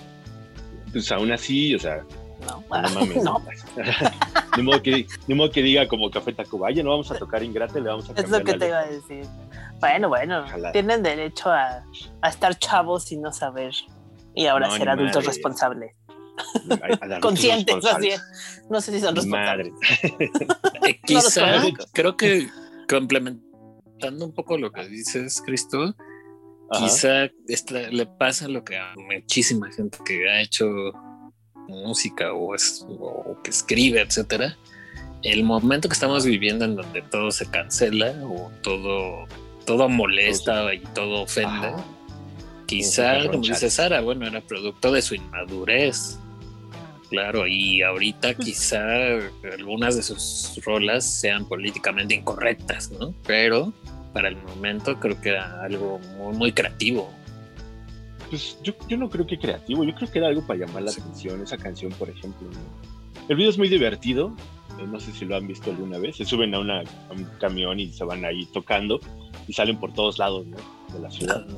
pues 0.93 1.13
aún 1.13 1.31
así, 1.31 1.75
o 1.75 1.79
sea, 1.79 2.05
no, 2.47 2.65
no 2.71 2.89
mames. 2.95 3.25
no. 3.25 3.43
de, 4.57 4.63
modo 4.63 4.83
que, 4.83 5.07
de 5.27 5.35
modo 5.35 5.51
que 5.51 5.63
diga 5.63 5.87
como 5.89 6.11
Café 6.11 6.33
Tacubaya, 6.33 6.83
no 6.83 6.91
vamos 6.91 7.11
a 7.11 7.19
tocar 7.19 7.43
Ingrate, 7.43 7.81
le 7.81 7.89
vamos 7.89 8.09
a 8.11 8.13
Es 8.15 8.31
lo 8.31 8.43
que 8.43 8.55
te 8.55 8.69
iba 8.69 8.81
a 8.81 8.87
decir. 8.87 9.27
Bueno, 9.81 10.09
bueno, 10.09 10.45
Ojalá. 10.45 10.73
tienen 10.73 11.03
derecho 11.03 11.51
a, 11.51 11.85
a, 12.23 12.29
estar 12.29 12.59
chavos 12.59 13.13
y 13.13 13.19
no 13.19 13.33
saber. 13.33 13.73
Y 14.35 14.47
ahora 14.47 14.69
no, 14.69 14.77
ser 14.77 14.89
adultos 14.89 15.17
madre. 15.17 15.29
responsables. 15.29 15.93
Conscientes, 17.21 17.85
así. 17.85 18.11
No 18.69 18.81
sé 18.81 18.93
si 18.93 19.01
son 19.01 19.17
responsables. 19.17 19.73
eh, 20.03 21.01
quizá, 21.05 21.59
no 21.59 21.73
creo 21.93 22.17
que 22.17 22.49
complementando 22.89 24.25
un 24.25 24.33
poco 24.35 24.59
lo 24.59 24.73
que 24.73 24.87
dices, 24.89 25.43
Cristo, 25.45 25.95
Ajá. 26.71 26.85
quizá 26.85 27.29
esta, 27.49 27.81
le 27.91 28.07
pasa 28.07 28.49
lo 28.49 28.65
que 28.65 28.77
a 28.77 28.95
muchísima 28.97 29.71
gente 29.73 29.99
que 30.05 30.29
ha 30.29 30.41
hecho 30.41 30.67
música 31.69 32.33
o, 32.33 32.55
es, 32.55 32.85
o 32.89 33.37
que 33.43 33.51
escribe, 33.51 34.01
etcétera, 34.01 34.57
el 35.23 35.45
momento 35.45 35.89
que 35.89 35.95
estamos 35.95 36.25
viviendo 36.25 36.65
en 36.65 36.77
donde 36.77 37.03
todo 37.03 37.31
se 37.31 37.51
cancela 37.51 38.15
o 38.25 38.51
todo, 38.63 39.27
todo 39.65 39.89
molesta 39.89 40.73
y 40.73 40.81
todo 40.81 41.23
ofende, 41.23 41.69
Ajá. 41.69 41.85
quizá, 42.67 43.27
como 43.31 43.43
dice 43.43 43.71
Sara, 43.71 44.01
bueno, 44.01 44.27
era 44.27 44.41
producto 44.41 44.93
de 44.93 45.03
su 45.03 45.15
inmadurez. 45.15 46.19
Claro, 47.09 47.47
y 47.47 47.83
ahorita 47.83 48.35
quizá 48.35 48.83
algunas 49.53 49.95
de 49.95 50.03
sus 50.03 50.61
rolas 50.65 51.05
sean 51.05 51.47
políticamente 51.47 52.17
incorrectas, 52.17 52.91
¿no? 52.91 53.15
Pero 53.25 53.73
para 54.13 54.29
el 54.29 54.37
momento 54.37 54.99
creo 54.99 55.21
que 55.21 55.29
era 55.29 55.63
algo 55.63 56.01
muy, 56.17 56.35
muy 56.37 56.53
creativo. 56.53 57.13
Pues 58.31 58.59
yo, 58.63 58.73
yo, 58.89 58.97
no 58.97 59.09
creo 59.09 59.27
que 59.27 59.39
creativo, 59.39 59.85
yo 59.85 59.95
creo 59.95 60.11
que 60.11 60.19
era 60.19 60.29
algo 60.29 60.45
para 60.47 60.61
llamar 60.61 60.83
la 60.83 60.91
sí. 60.91 61.01
atención, 61.01 61.43
esa 61.43 61.57
canción, 61.57 61.93
por 61.93 62.11
ejemplo. 62.11 62.49
El 63.29 63.37
video 63.37 63.51
es 63.51 63.59
muy 63.59 63.69
divertido, 63.69 64.35
eh, 64.79 64.87
no 64.87 65.01
sé 65.01 65.13
si 65.13 65.25
lo 65.25 65.37
han 65.37 65.47
visto 65.47 65.71
alguna 65.71 65.99
vez, 65.99 66.17
se 66.17 66.25
suben 66.25 66.55
a, 66.55 66.61
una, 66.61 66.81
a, 66.81 67.13
un 67.13 67.25
camión 67.41 67.79
y 67.79 67.93
se 67.93 68.05
van 68.05 68.25
ahí 68.25 68.47
tocando 68.47 69.01
y 69.47 69.53
salen 69.53 69.79
por 69.79 69.93
todos 69.93 70.19
lados 70.19 70.47
¿no? 70.47 70.57
de 70.93 71.01
la 71.01 71.11
ciudad. 71.11 71.47
¿no? 71.47 71.57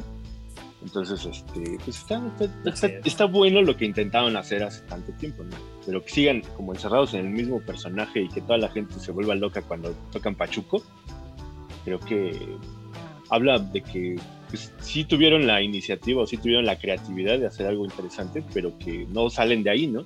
Entonces, 0.82 1.26
este, 1.26 1.76
pues 1.84 1.98
está, 1.98 2.22
está, 2.38 2.70
está, 2.70 2.86
está, 3.04 3.24
bueno 3.24 3.62
lo 3.62 3.76
que 3.76 3.84
intentaban 3.84 4.36
hacer 4.36 4.62
hace 4.62 4.82
tanto 4.82 5.12
tiempo, 5.12 5.42
¿no? 5.42 5.56
Pero 5.84 6.04
que 6.04 6.10
sigan 6.10 6.42
como 6.56 6.72
encerrados 6.72 7.14
en 7.14 7.26
el 7.26 7.32
mismo 7.32 7.60
personaje 7.60 8.22
y 8.22 8.28
que 8.28 8.40
toda 8.40 8.58
la 8.58 8.68
gente 8.68 8.94
se 9.00 9.10
vuelva 9.10 9.34
loca 9.34 9.62
cuando 9.62 9.92
tocan 10.12 10.36
Pachuco, 10.36 10.82
creo 11.84 11.98
que 11.98 12.56
habla 13.28 13.58
de 13.58 13.82
que 13.82 14.16
pues, 14.48 14.72
sí 14.80 15.04
tuvieron 15.04 15.46
la 15.46 15.62
iniciativa 15.62 16.22
o 16.22 16.26
sí 16.26 16.36
tuvieron 16.36 16.66
la 16.66 16.78
creatividad 16.78 17.38
de 17.38 17.46
hacer 17.46 17.66
algo 17.66 17.84
interesante, 17.84 18.42
pero 18.52 18.76
que 18.78 19.06
no 19.10 19.30
salen 19.30 19.62
de 19.62 19.70
ahí, 19.70 19.86
¿no? 19.86 20.04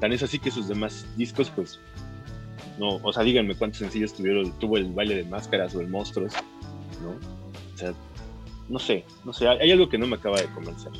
Tan 0.00 0.12
es 0.12 0.22
así 0.22 0.38
que 0.38 0.50
sus 0.50 0.68
demás 0.68 1.06
discos, 1.16 1.50
pues, 1.54 1.78
no, 2.78 2.96
o 3.02 3.12
sea, 3.12 3.22
díganme 3.22 3.54
cuántos 3.54 3.80
sencillos 3.80 4.14
tuvieron, 4.14 4.58
tuvo 4.58 4.76
el 4.76 4.92
baile 4.92 5.16
de 5.16 5.24
máscaras 5.24 5.74
o 5.74 5.80
el 5.80 5.88
monstruos, 5.88 6.32
¿no? 7.02 7.10
O 7.74 7.78
sea, 7.78 7.92
no 8.68 8.78
sé, 8.78 9.04
no 9.24 9.32
sé, 9.32 9.48
hay 9.48 9.70
algo 9.70 9.88
que 9.88 9.98
no 9.98 10.06
me 10.06 10.16
acaba 10.16 10.40
de 10.40 10.46
convencer. 10.46 10.92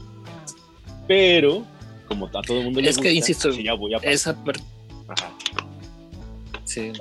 Pero, 1.06 1.64
como 2.06 2.26
a 2.26 2.42
todo 2.42 2.58
el 2.58 2.64
mundo 2.64 2.80
le 2.80 2.90
es 2.90 2.96
gusta, 2.96 3.08
que, 3.08 3.14
insisto, 3.14 3.52
sí, 3.52 3.62
ya 3.62 3.74
voy 3.74 3.94
a 3.94 3.98
esa 3.98 4.44
parte... 4.44 4.62
Sí. 6.64 6.92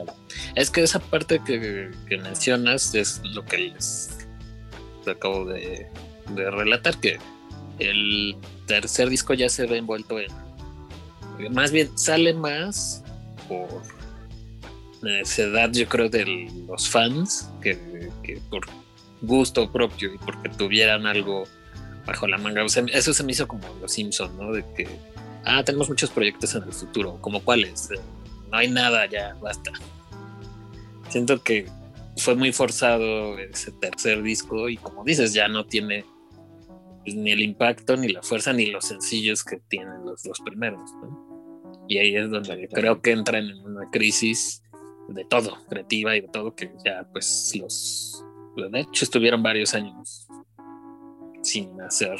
Es 0.56 0.72
que 0.72 0.82
esa 0.82 1.00
parte 1.00 1.40
que, 1.46 1.92
que, 2.08 2.18
mencionas 2.18 2.96
es 2.96 3.22
lo 3.24 3.46
que 3.46 3.58
les 3.60 4.19
acabo 5.08 5.46
de, 5.46 5.88
relatar, 6.36 7.00
que 7.00 7.18
el 7.80 8.36
tercer 8.68 9.10
disco 9.10 9.34
ya 9.34 9.50
se 9.50 9.66
ve 9.66 9.78
envuelto 9.78 10.20
en... 10.20 10.32
Más 11.52 11.72
bien 11.72 11.98
sale 11.98 12.34
más 12.34 13.04
por 13.48 13.82
necesidad, 15.02 15.72
yo 15.72 15.88
creo, 15.88 16.10
de 16.10 16.52
los 16.68 16.90
fans 16.90 17.50
que, 17.62 17.78
por 18.50 18.66
gusto 19.22 19.72
propio 19.72 20.14
y 20.14 20.18
porque 20.18 20.50
tuvieran 20.50 21.06
algo 21.06 21.46
bajo 22.06 22.28
la 22.28 22.38
manga. 22.38 22.64
Eso 22.64 23.14
se 23.14 23.24
me 23.24 23.32
hizo 23.32 23.48
como 23.48 23.64
los 23.82 23.92
Simpsons, 23.92 24.34
¿no? 24.34 24.52
De 24.52 24.66
que, 24.76 24.88
ah, 25.46 25.64
tenemos 25.64 25.90
muchos 25.90 26.10
proyectos 26.10 26.54
en 26.56 26.64
el 26.64 26.74
futuro, 26.74 27.18
como 27.22 27.42
cuáles, 27.42 27.90
no 28.52 28.58
hay 28.58 28.70
nada 28.70 29.06
ya, 29.06 29.36
basta. 29.42 29.72
Siento 31.10 31.42
que 31.42 31.68
fue 32.20 32.36
muy 32.36 32.52
forzado 32.52 33.38
ese 33.40 33.72
tercer 33.72 34.22
disco 34.22 34.70
y 34.70 34.78
como 34.78 35.04
dices, 35.04 35.34
ya 35.34 35.48
no 35.48 35.66
tiene 35.66 36.06
pues, 37.04 37.16
ni 37.16 37.32
el 37.32 37.42
impacto, 37.42 37.98
ni 37.98 38.10
la 38.10 38.22
fuerza, 38.22 38.54
ni 38.54 38.68
los 38.68 38.86
sencillos 38.86 39.44
que 39.44 39.58
tienen 39.68 40.06
los 40.06 40.24
dos 40.24 40.40
primeros, 40.42 40.82
¿no? 41.02 41.86
Y 41.88 41.98
ahí 41.98 42.16
es 42.16 42.30
donde 42.30 42.68
creo 42.68 43.02
que 43.02 43.12
entran 43.12 43.46
en 43.46 43.66
una 43.66 43.90
crisis 43.90 44.62
de 45.08 45.26
todo, 45.26 45.58
creativa 45.68 46.16
y 46.16 46.22
de 46.22 46.28
todo, 46.28 46.54
que 46.56 46.72
ya 46.86 47.08
pues 47.12 47.54
los... 47.60 48.24
De 48.56 48.80
hecho 48.82 49.06
estuvieron 49.06 49.42
varios 49.42 49.74
años 49.74 50.28
sin 51.42 51.82
hacer 51.82 52.20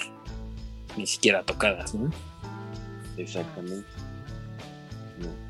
ni 0.98 1.06
siquiera 1.06 1.44
tocadas, 1.44 1.94
¿no? 1.94 2.10
Exactamente. 3.18 3.86
No. 5.20 5.49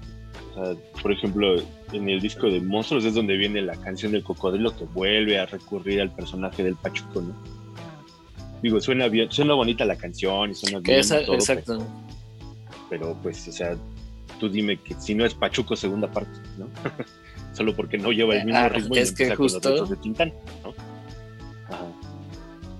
Sea, 0.60 0.76
por 1.02 1.12
ejemplo, 1.12 1.56
en 1.94 2.10
el 2.10 2.20
disco 2.20 2.48
de 2.48 2.60
Monstruos 2.60 3.06
es 3.06 3.14
donde 3.14 3.38
viene 3.38 3.62
la 3.62 3.76
canción 3.76 4.12
del 4.12 4.24
cocodrilo 4.24 4.76
que 4.76 4.86
vuelve 4.86 5.40
a 5.40 5.46
recurrir 5.46 6.02
al 6.02 6.14
personaje 6.14 6.64
del 6.64 6.76
Pachuco, 6.76 7.22
¿no? 7.22 7.36
Digo, 8.62 8.82
suena 8.82 9.08
bien, 9.08 9.32
suena 9.32 9.54
bonita 9.54 9.86
la 9.86 9.96
canción 9.96 10.52
y 10.52 10.56
suena 10.56 10.80
bien. 10.80 11.00
Esa, 11.00 11.24
todo, 11.24 11.36
exacto. 11.36 11.78
Pero, 12.90 13.06
pero, 13.06 13.18
pues, 13.22 13.48
o 13.48 13.52
sea, 13.52 13.78
tú 14.40 14.50
dime 14.50 14.78
que 14.82 14.96
si 14.96 15.16
no 15.16 15.26
es 15.26 15.34
Pachuco 15.34 15.76
segunda 15.76 16.12
parte, 16.12 16.40
¿no? 16.58 16.68
Solo 17.54 17.76
porque 17.76 17.98
no 17.98 18.12
lleva 18.12 18.36
el 18.36 18.46
mismo 18.46 18.60
ah, 18.60 18.70
ritmo 18.70 18.96
es 18.96 19.12
y 19.12 19.16
que 19.16 19.36
justo 19.36 19.62
con 19.62 19.78
los 19.78 19.90
de 19.90 19.96
Tintán, 19.98 20.34
¿no? 20.64 20.74
Ajá. 21.70 21.86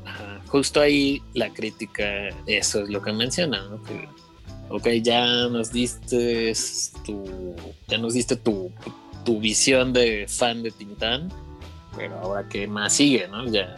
Ajá. 0.06 0.42
Justo 0.48 0.82
ahí 0.82 1.22
la 1.34 1.50
crítica, 1.54 2.30
eso 2.46 2.84
es 2.84 2.90
lo 2.90 3.02
que 3.02 3.14
menciona, 3.14 3.62
¿no? 3.70 3.82
Que, 3.84 4.08
ok, 4.70 4.88
ya 5.02 5.48
nos 5.50 5.72
diste 5.72 6.54
tu, 7.06 7.56
ya 7.88 7.98
nos 7.98 8.14
diste 8.14 8.36
tu, 8.36 8.72
tu 9.26 9.40
visión 9.40 9.94
de 9.94 10.26
fan 10.28 10.64
de 10.64 10.72
Tintán, 10.72 11.30
pero 11.96 12.18
ahora 12.20 12.48
qué 12.48 12.68
más 12.68 12.94
sigue, 12.94 13.28
¿no? 13.28 13.46
Ya, 13.48 13.76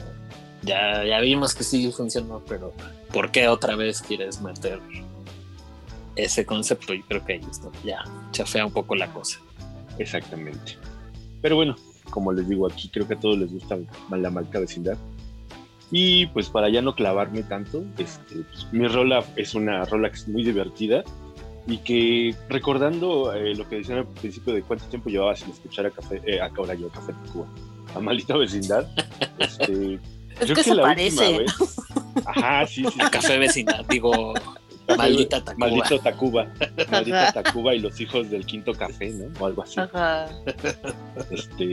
ya, 0.63 1.03
ya 1.05 1.19
vimos 1.19 1.55
que 1.55 1.63
sí 1.63 1.91
funcionó, 1.91 2.41
pero 2.47 2.73
¿por 3.11 3.31
qué 3.31 3.47
otra 3.47 3.75
vez 3.75 4.01
quieres 4.01 4.41
meter 4.41 4.79
ese 6.15 6.45
concepto? 6.45 6.93
Y 6.93 7.01
creo 7.03 7.25
que 7.25 7.33
ahí 7.33 7.41
está, 7.49 7.69
ya 7.83 8.03
chafea 8.31 8.65
un 8.65 8.73
poco 8.73 8.95
la 8.95 9.11
cosa. 9.11 9.39
Exactamente. 9.97 10.77
Pero 11.41 11.55
bueno, 11.55 11.75
como 12.09 12.31
les 12.31 12.47
digo 12.47 12.67
aquí, 12.67 12.89
creo 12.89 13.07
que 13.07 13.15
a 13.15 13.19
todos 13.19 13.37
les 13.37 13.51
gusta 13.51 13.77
la 14.09 14.29
marca 14.29 14.59
vecindad. 14.59 14.97
Y 15.91 16.27
pues 16.27 16.49
para 16.49 16.69
ya 16.69 16.81
no 16.81 16.95
clavarme 16.95 17.43
tanto, 17.43 17.83
este, 17.97 18.35
pues, 18.35 18.67
mi 18.71 18.87
rola 18.87 19.23
es 19.35 19.53
una 19.55 19.83
rola 19.85 20.09
que 20.09 20.15
es 20.15 20.27
muy 20.27 20.43
divertida 20.43 21.03
y 21.67 21.77
que 21.79 22.33
recordando 22.49 23.33
eh, 23.33 23.53
lo 23.55 23.67
que 23.67 23.77
decían 23.77 23.99
al 23.99 24.07
principio 24.07 24.53
de 24.53 24.61
cuánto 24.63 24.85
tiempo 24.85 25.09
llevaba 25.09 25.35
sin 25.35 25.51
escuchar 25.51 25.85
a 25.87 25.91
Café, 25.91 26.21
eh, 26.25 26.39
ahora 26.39 26.73
yo 26.75 26.87
Café 26.89 27.13
Tacuba, 27.25 27.47
a 27.93 27.99
Maldita 27.99 28.37
Vecindad, 28.37 28.87
este, 29.39 29.95
Es 29.95 29.99
creo 30.39 30.55
que 30.55 30.63
se 30.63 30.75
la 30.75 30.83
parece. 30.83 31.27
última 31.27 31.39
vez- 31.39 31.77
Ajá, 32.25 32.65
sí, 32.67 32.83
sí. 32.91 33.01
A 33.01 33.09
Café 33.09 33.37
Vecindad, 33.37 33.85
digo, 33.89 34.33
maldita 34.97 35.43
Tacuba. 35.43 35.67
Maldito 35.67 35.99
Tacuba. 35.99 36.53
Maldita 36.91 37.31
Tacuba 37.33 37.75
y 37.75 37.79
los 37.79 37.99
hijos 37.99 38.29
del 38.31 38.45
quinto 38.45 38.73
café, 38.73 39.09
¿no? 39.11 39.25
O 39.39 39.45
algo 39.45 39.63
así. 39.63 39.79
Ajá. 39.79 40.27
Este, 41.31 41.65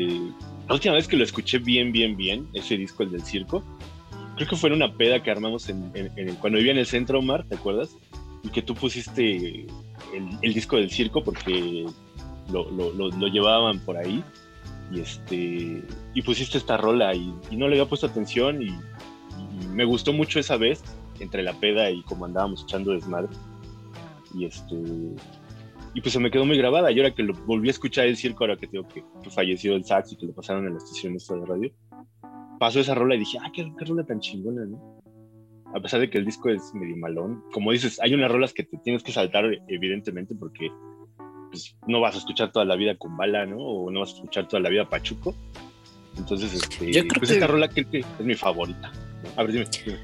la 0.68 0.74
última 0.74 0.94
vez 0.94 1.08
que 1.08 1.16
lo 1.16 1.24
escuché 1.24 1.58
bien, 1.58 1.92
bien, 1.92 2.16
bien, 2.16 2.48
ese 2.52 2.76
disco, 2.76 3.02
el 3.04 3.10
del 3.12 3.22
circo, 3.22 3.64
creo 4.38 4.48
que 4.48 4.56
fue 4.56 4.70
en 4.70 4.76
una 4.76 4.94
peda 4.96 5.22
que 5.22 5.30
armamos 5.30 5.68
en, 5.68 5.90
en- 5.94 6.10
en- 6.16 6.34
cuando 6.36 6.56
vivía 6.58 6.72
en 6.72 6.78
el 6.78 6.86
centro, 6.86 7.18
Omar, 7.18 7.44
¿te 7.46 7.56
acuerdas? 7.56 7.90
Y 8.42 8.48
que 8.48 8.62
tú 8.62 8.74
pusiste 8.74 9.66
el, 10.14 10.38
el 10.42 10.54
disco 10.54 10.76
del 10.76 10.90
circo 10.90 11.22
porque 11.22 11.84
lo, 12.50 12.70
lo- 12.70 12.92
lo- 12.94 13.10
lo 13.10 13.26
llevaban 13.28 13.78
por 13.80 13.96
ahí. 13.98 14.24
Y 14.90 15.00
este 15.00 15.82
y 16.14 16.22
pusiste 16.22 16.56
esta 16.56 16.78
rola 16.78 17.14
y, 17.14 17.34
y 17.50 17.56
no 17.56 17.68
le 17.68 17.74
había 17.78 17.86
puesto 17.88 18.06
atención 18.06 18.62
y, 18.62 18.68
y 18.68 19.66
me 19.74 19.84
gustó 19.84 20.14
mucho 20.14 20.40
esa 20.40 20.56
vez 20.56 20.82
entre 21.20 21.42
la 21.42 21.52
peda 21.52 21.90
y 21.90 22.00
como 22.04 22.24
andábamos 22.24 22.62
echando 22.62 22.92
desmadre. 22.92 23.28
Y 24.34 24.46
este 24.46 24.76
y 25.94 26.00
pues 26.00 26.12
se 26.12 26.20
me 26.20 26.30
quedó 26.30 26.46
muy 26.46 26.56
grabada. 26.56 26.90
Y 26.90 26.98
ahora 27.00 27.14
que 27.14 27.22
lo 27.22 27.34
volví 27.44 27.68
a 27.68 27.72
escuchar 27.72 28.06
el 28.06 28.16
circo, 28.16 28.44
ahora 28.44 28.56
que 28.56 28.66
tengo 28.66 28.86
que, 28.88 29.04
que 29.22 29.30
falleció 29.30 29.74
el 29.74 29.84
sax 29.84 30.12
y 30.12 30.16
que 30.16 30.26
lo 30.26 30.32
pasaron 30.32 30.66
en 30.66 30.72
la 30.72 30.78
estación 30.78 31.16
esta 31.16 31.34
de 31.34 31.44
radio, 31.44 31.70
pasó 32.58 32.80
esa 32.80 32.94
rola 32.94 33.14
y 33.14 33.18
dije, 33.20 33.38
ah, 33.42 33.50
qué, 33.52 33.72
qué 33.78 33.84
rola 33.84 34.04
tan 34.04 34.20
chingona, 34.20 34.64
¿no? 34.64 35.00
A 35.74 35.80
pesar 35.80 36.00
de 36.00 36.08
que 36.08 36.18
el 36.18 36.24
disco 36.24 36.48
es 36.48 36.62
medio 36.74 36.96
malón. 36.96 37.42
Como 37.52 37.72
dices, 37.72 38.00
hay 38.00 38.14
unas 38.14 38.30
rolas 38.30 38.52
que 38.54 38.64
te 38.64 38.78
tienes 38.78 39.02
que 39.02 39.12
saltar, 39.12 39.44
evidentemente, 39.68 40.34
porque 40.34 40.70
pues, 41.50 41.76
no 41.86 42.00
vas 42.00 42.14
a 42.14 42.18
escuchar 42.18 42.52
toda 42.52 42.64
la 42.64 42.76
vida 42.76 42.96
con 42.96 43.16
bala, 43.16 43.44
¿no? 43.46 43.58
O 43.58 43.90
no 43.90 44.00
vas 44.00 44.12
a 44.12 44.14
escuchar 44.14 44.48
toda 44.48 44.60
la 44.62 44.70
vida 44.70 44.88
Pachuco. 44.88 45.34
Entonces, 46.16 46.54
este, 46.54 46.92
Yo 46.92 47.02
creo 47.06 47.18
pues 47.20 47.30
que- 47.30 47.34
esta 47.36 47.46
rola 47.46 47.68
creo 47.68 47.88
que 47.90 47.98
es 47.98 48.20
mi 48.20 48.34
favorita. 48.34 48.90
A 49.36 49.42
ver, 49.42 49.52
dime. 49.52 49.66
dime. 49.84 49.98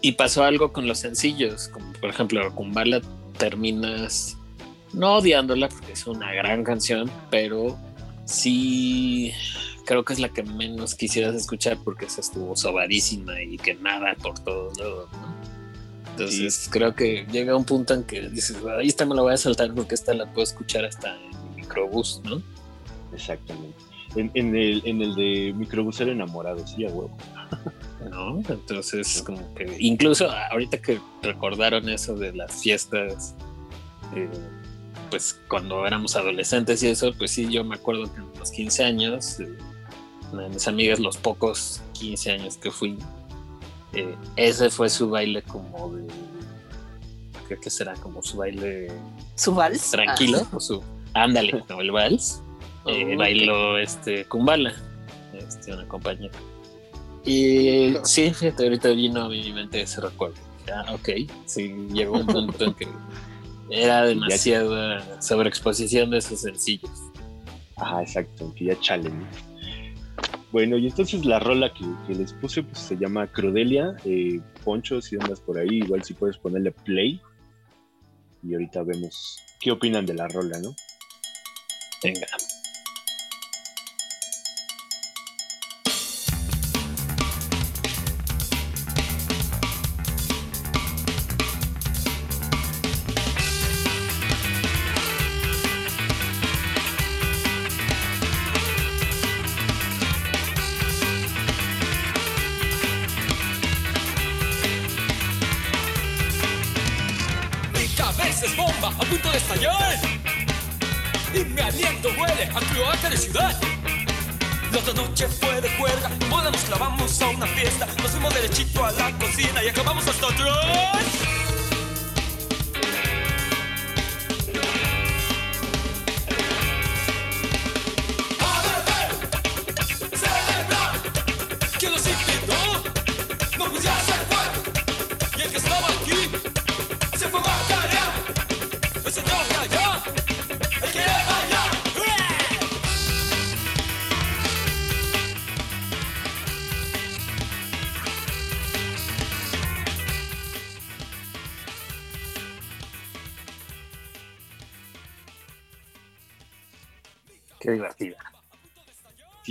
Y 0.00 0.12
pasó 0.12 0.42
algo 0.42 0.72
con 0.72 0.88
los 0.88 0.98
sencillos, 0.98 1.68
como 1.68 1.92
por 1.94 2.10
ejemplo, 2.10 2.52
con 2.56 2.72
Bala 2.72 3.00
terminas 3.38 4.36
no 4.92 5.14
odiándola 5.18 5.68
porque 5.68 5.92
es 5.92 6.06
una 6.08 6.32
gran 6.34 6.64
canción, 6.64 7.08
pero 7.30 7.78
sí 8.24 9.30
creo 9.84 10.04
que 10.04 10.12
es 10.12 10.18
la 10.18 10.28
que 10.28 10.42
menos 10.42 10.94
quisieras 10.94 11.34
escuchar 11.34 11.78
porque 11.82 12.06
esa 12.06 12.20
estuvo 12.20 12.56
sobadísima 12.56 13.40
y 13.42 13.56
que 13.56 13.74
nada 13.74 14.14
por 14.22 14.38
todos 14.38 14.78
lados, 14.78 15.08
¿no? 15.12 15.32
Entonces 16.10 16.68
creo 16.70 16.94
que 16.94 17.26
llega 17.32 17.56
un 17.56 17.64
punto 17.64 17.94
en 17.94 18.04
que 18.04 18.28
dices, 18.28 18.56
ahí 18.78 18.88
esta 18.88 19.06
me 19.06 19.14
la 19.14 19.22
voy 19.22 19.32
a 19.32 19.36
saltar 19.36 19.72
porque 19.74 19.94
esta 19.94 20.12
la 20.12 20.26
puedo 20.26 20.42
escuchar 20.42 20.84
hasta 20.84 21.16
en 21.16 21.30
mi 21.54 21.62
microbús, 21.62 22.20
¿no? 22.24 22.42
Exactamente. 23.14 23.76
En, 24.14 24.30
en 24.34 24.54
el, 24.54 24.82
en 24.84 25.00
el 25.00 25.14
de 25.14 25.54
Microbusero 25.56 26.12
Enamorado, 26.12 26.66
sí, 26.66 26.84
a 26.84 26.88
huevo. 26.88 27.16
¿no? 28.10 28.42
Entonces, 28.48 29.22
como 29.24 29.54
que 29.54 29.76
incluso 29.78 30.30
ahorita 30.30 30.78
que 30.82 31.00
recordaron 31.22 31.88
eso 31.88 32.14
de 32.14 32.32
las 32.32 32.62
fiestas, 32.62 33.34
eh, 34.14 34.28
pues 35.10 35.38
cuando 35.48 35.86
éramos 35.86 36.16
adolescentes 36.16 36.82
y 36.82 36.88
eso, 36.88 37.12
pues 37.16 37.30
sí, 37.30 37.48
yo 37.50 37.64
me 37.64 37.76
acuerdo 37.76 38.12
que 38.12 38.20
en 38.20 38.38
los 38.38 38.50
15 38.50 38.84
años, 38.84 39.40
eh, 39.40 39.48
de 40.40 40.48
mis 40.48 40.66
amigas, 40.68 40.98
los 40.98 41.16
pocos 41.16 41.82
15 41.94 42.32
años 42.32 42.56
que 42.56 42.70
fui, 42.70 42.98
eh, 43.92 44.14
ese 44.36 44.70
fue 44.70 44.88
su 44.88 45.10
baile 45.10 45.42
como 45.42 45.94
de, 45.94 46.06
creo 47.46 47.60
que 47.60 47.70
será 47.70 47.94
como 47.94 48.22
su 48.22 48.38
baile 48.38 48.90
¿Su 49.34 49.54
vals? 49.54 49.90
tranquilo, 49.90 50.46
o 50.52 50.60
su, 50.60 50.82
ándale, 51.14 51.62
como 51.66 51.80
el 51.82 51.90
vals, 51.90 52.42
eh, 52.86 53.12
Oh, 53.14 53.18
bailó 53.18 53.78
este 53.78 54.24
Kumbala, 54.24 54.74
este, 55.34 55.72
una 55.72 55.86
compañera. 55.86 56.32
Y 57.24 57.94
sí, 58.02 58.32
fíjate, 58.32 58.64
ahorita 58.64 58.88
vino 58.90 59.22
a 59.22 59.28
mi 59.28 59.52
mente 59.52 59.80
ese 59.82 60.00
recuerdo. 60.00 60.36
Ah, 60.72 60.92
ok, 60.94 61.10
sí, 61.44 61.74
llegó 61.92 62.14
un 62.18 62.26
punto 62.26 62.64
en 62.64 62.74
que 62.74 62.88
era 63.70 64.04
demasiada 64.04 65.20
sobreexposición 65.20 66.10
de 66.10 66.18
esos 66.18 66.40
sencillos. 66.40 66.90
Ajá, 67.76 68.02
exacto, 68.02 68.52
que 68.54 68.66
ya 68.66 68.80
chale, 68.80 69.10
¿no? 69.10 69.26
Bueno, 70.52 70.76
y 70.76 70.86
entonces 70.86 71.24
la 71.24 71.38
rola 71.38 71.72
que, 71.72 72.14
les 72.14 72.34
puse 72.34 72.62
pues, 72.62 72.78
se 72.78 72.96
llama 72.96 73.26
Crudelia. 73.26 73.96
Eh, 74.04 74.38
Poncho, 74.62 75.00
si 75.00 75.16
andas 75.16 75.40
por 75.40 75.58
ahí, 75.58 75.78
igual 75.78 76.04
si 76.04 76.12
puedes 76.12 76.36
ponerle 76.36 76.72
play. 76.72 77.20
Y 78.42 78.52
ahorita 78.52 78.82
vemos 78.82 79.38
qué 79.60 79.70
opinan 79.70 80.04
de 80.04 80.14
la 80.14 80.28
rola, 80.28 80.58
¿no? 80.60 80.74
Venga. 82.04 82.26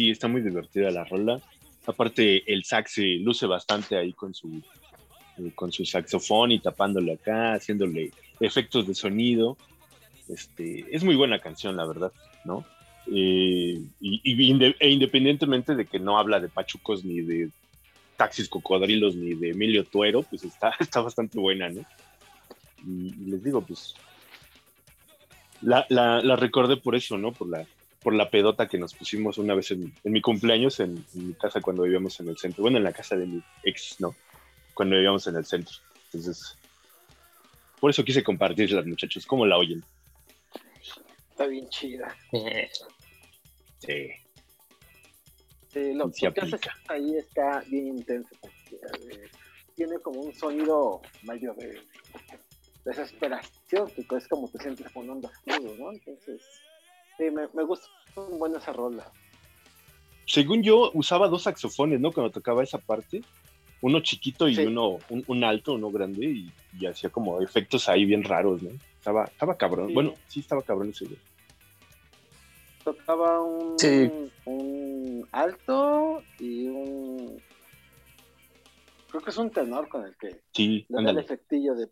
Sí, 0.01 0.09
está 0.09 0.27
muy 0.27 0.41
divertida 0.41 0.89
la 0.89 1.03
rola. 1.03 1.39
Aparte, 1.85 2.51
el 2.51 2.63
sax 2.63 2.93
se 2.93 3.05
luce 3.19 3.45
bastante 3.45 3.95
ahí 3.95 4.13
con 4.13 4.33
su, 4.33 4.63
eh, 5.37 5.51
con 5.53 5.71
su 5.71 5.85
saxofón 5.85 6.51
y 6.51 6.59
tapándole 6.59 7.13
acá, 7.13 7.53
haciéndole 7.53 8.11
efectos 8.39 8.87
de 8.87 8.95
sonido. 8.95 9.57
Este, 10.27 10.87
es 10.89 11.03
muy 11.03 11.15
buena 11.15 11.37
canción, 11.37 11.77
la 11.77 11.85
verdad, 11.85 12.11
¿no? 12.45 12.65
Eh, 13.13 13.79
y, 13.99 14.73
e 14.79 14.89
independientemente 14.89 15.75
de 15.75 15.85
que 15.85 15.99
no 15.99 16.17
habla 16.17 16.39
de 16.39 16.49
pachucos 16.49 17.05
ni 17.05 17.21
de 17.21 17.51
taxis 18.17 18.49
cocodrilos 18.49 19.15
ni 19.15 19.35
de 19.35 19.51
Emilio 19.51 19.83
Tuero, 19.83 20.23
pues 20.23 20.43
está, 20.43 20.73
está 20.79 21.01
bastante 21.01 21.37
buena, 21.37 21.69
¿no? 21.69 21.85
Y 22.87 23.11
les 23.29 23.43
digo, 23.43 23.61
pues 23.61 23.93
la, 25.61 25.85
la, 25.89 26.23
la 26.23 26.35
recordé 26.37 26.77
por 26.77 26.95
eso, 26.95 27.19
¿no? 27.19 27.33
Por 27.33 27.49
la, 27.49 27.67
por 28.03 28.13
la 28.13 28.29
pedota 28.29 28.67
que 28.67 28.77
nos 28.77 28.93
pusimos 28.93 29.37
una 29.37 29.53
vez 29.53 29.71
en, 29.71 29.93
en 30.03 30.11
mi 30.11 30.21
cumpleaños 30.21 30.79
en, 30.79 31.05
en 31.13 31.27
mi 31.27 31.33
casa 31.33 31.61
cuando 31.61 31.83
vivíamos 31.83 32.19
en 32.19 32.29
el 32.29 32.37
centro. 32.37 32.63
Bueno, 32.63 32.77
en 32.77 32.83
la 32.83 32.93
casa 32.93 33.15
de 33.15 33.27
mi 33.27 33.43
ex, 33.63 33.99
¿no? 33.99 34.15
Cuando 34.73 34.95
vivíamos 34.95 35.27
en 35.27 35.35
el 35.35 35.45
centro. 35.45 35.75
Entonces, 36.05 36.57
por 37.79 37.89
eso 37.89 38.03
quise 38.03 38.23
compartirlas, 38.23 38.85
muchachos. 38.85 39.25
¿Cómo 39.25 39.45
la 39.45 39.57
oyen? 39.57 39.83
Está 41.31 41.47
bien 41.47 41.67
chida. 41.69 42.15
Sí. 43.79 44.09
Sí, 45.69 45.93
lo, 45.93 46.11
que 46.11 46.31
ahí 46.89 47.17
está 47.17 47.61
bien 47.67 47.87
intenso. 47.87 48.29
porque, 48.41 48.75
eh, 48.75 49.29
tiene 49.75 49.97
como 49.99 50.21
un 50.21 50.33
sonido 50.35 51.01
medio 51.23 51.53
de 51.53 51.81
desesperación, 52.85 53.89
que 53.89 54.15
es 54.15 54.27
como 54.27 54.49
te 54.49 54.59
sientes 54.59 54.91
con 54.91 55.09
onda 55.09 55.29
oscuro, 55.29 55.75
¿no? 55.77 55.91
Entonces, 55.91 56.41
sí, 57.25 57.31
me, 57.31 57.47
me 57.53 57.63
gusta 57.63 57.87
muy 58.15 58.37
buena 58.39 58.57
esa 58.57 58.73
rola. 58.73 59.11
según 60.25 60.63
yo, 60.63 60.91
usaba 60.93 61.27
dos 61.27 61.43
saxofones, 61.43 61.99
¿no? 61.99 62.11
Cuando 62.11 62.31
tocaba 62.31 62.63
esa 62.63 62.77
parte. 62.79 63.21
Uno 63.83 63.99
chiquito 64.01 64.47
y 64.47 64.55
Sí. 64.55 64.65
uno, 64.65 64.99
un, 65.09 65.23
un 65.27 65.43
alto, 65.43 65.73
uno 65.73 65.89
grande, 65.91 66.25
y, 66.25 66.51
y 66.79 66.85
hacía 66.85 67.09
como 67.09 67.41
efectos 67.41 67.89
ahí 67.89 68.05
bien 68.05 68.23
raros, 68.23 68.61
¿no? 68.61 68.69
Estaba, 68.97 69.25
estaba 69.25 69.57
cabrón. 69.57 69.87
Sí. 69.87 69.93
Bueno, 69.95 70.13
sí 70.27 70.39
estaba 70.39 70.61
cabrón 70.61 70.89
ese 70.89 71.05
güey. 71.05 71.17
Tocaba 72.83 73.41
un, 73.41 73.77
Sí. 73.79 74.09
un 74.45 75.27
alto 75.31 76.21
y 76.39 76.67
un. 76.67 77.41
Creo 79.09 79.21
que 79.23 79.29
es 79.31 79.37
un 79.37 79.49
tenor 79.51 79.89
con 79.89 80.05
el 80.05 80.15
que 80.15 80.41
Sí, 80.53 80.85
le 80.89 81.03
da 81.03 81.11
el 81.11 81.17
efectillo 81.19 81.73
de. 81.75 81.89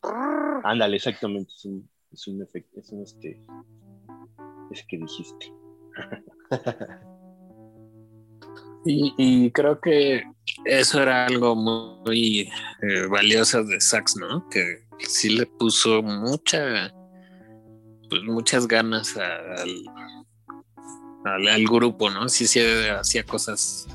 Ándale, 0.64 0.96
exactamente. 0.96 1.52
Es 1.56 1.66
un, 1.66 1.90
es 2.14 2.28
un 2.28 2.42
efecto, 2.42 2.80
es 2.80 2.90
un 2.92 3.02
este. 3.04 3.42
Ese 4.72 4.86
que 4.88 4.98
dijiste. 4.98 5.54
Y, 8.86 9.52
creo 9.52 9.80
que 9.82 10.24
eso 10.66 11.02
era 11.02 11.26
algo 11.26 11.56
muy 11.56 12.50
eh, 12.82 13.06
valioso 13.10 13.64
de 13.64 13.80
Sax, 13.82 14.16
¿no? 14.16 14.48
Que 14.50 14.84
sí 15.00 15.30
le 15.30 15.46
puso 15.46 16.02
mucha, 16.02 16.94
pues 18.10 18.24
muchas 18.24 18.68
ganas 18.68 19.18
al, 19.18 19.84
al, 21.26 21.66
grupo, 21.66 22.10
¿no? 22.10 22.30
Sí, 22.30 22.48
sí 22.48 22.62
hacía 22.62 23.24
cosas 23.26 23.88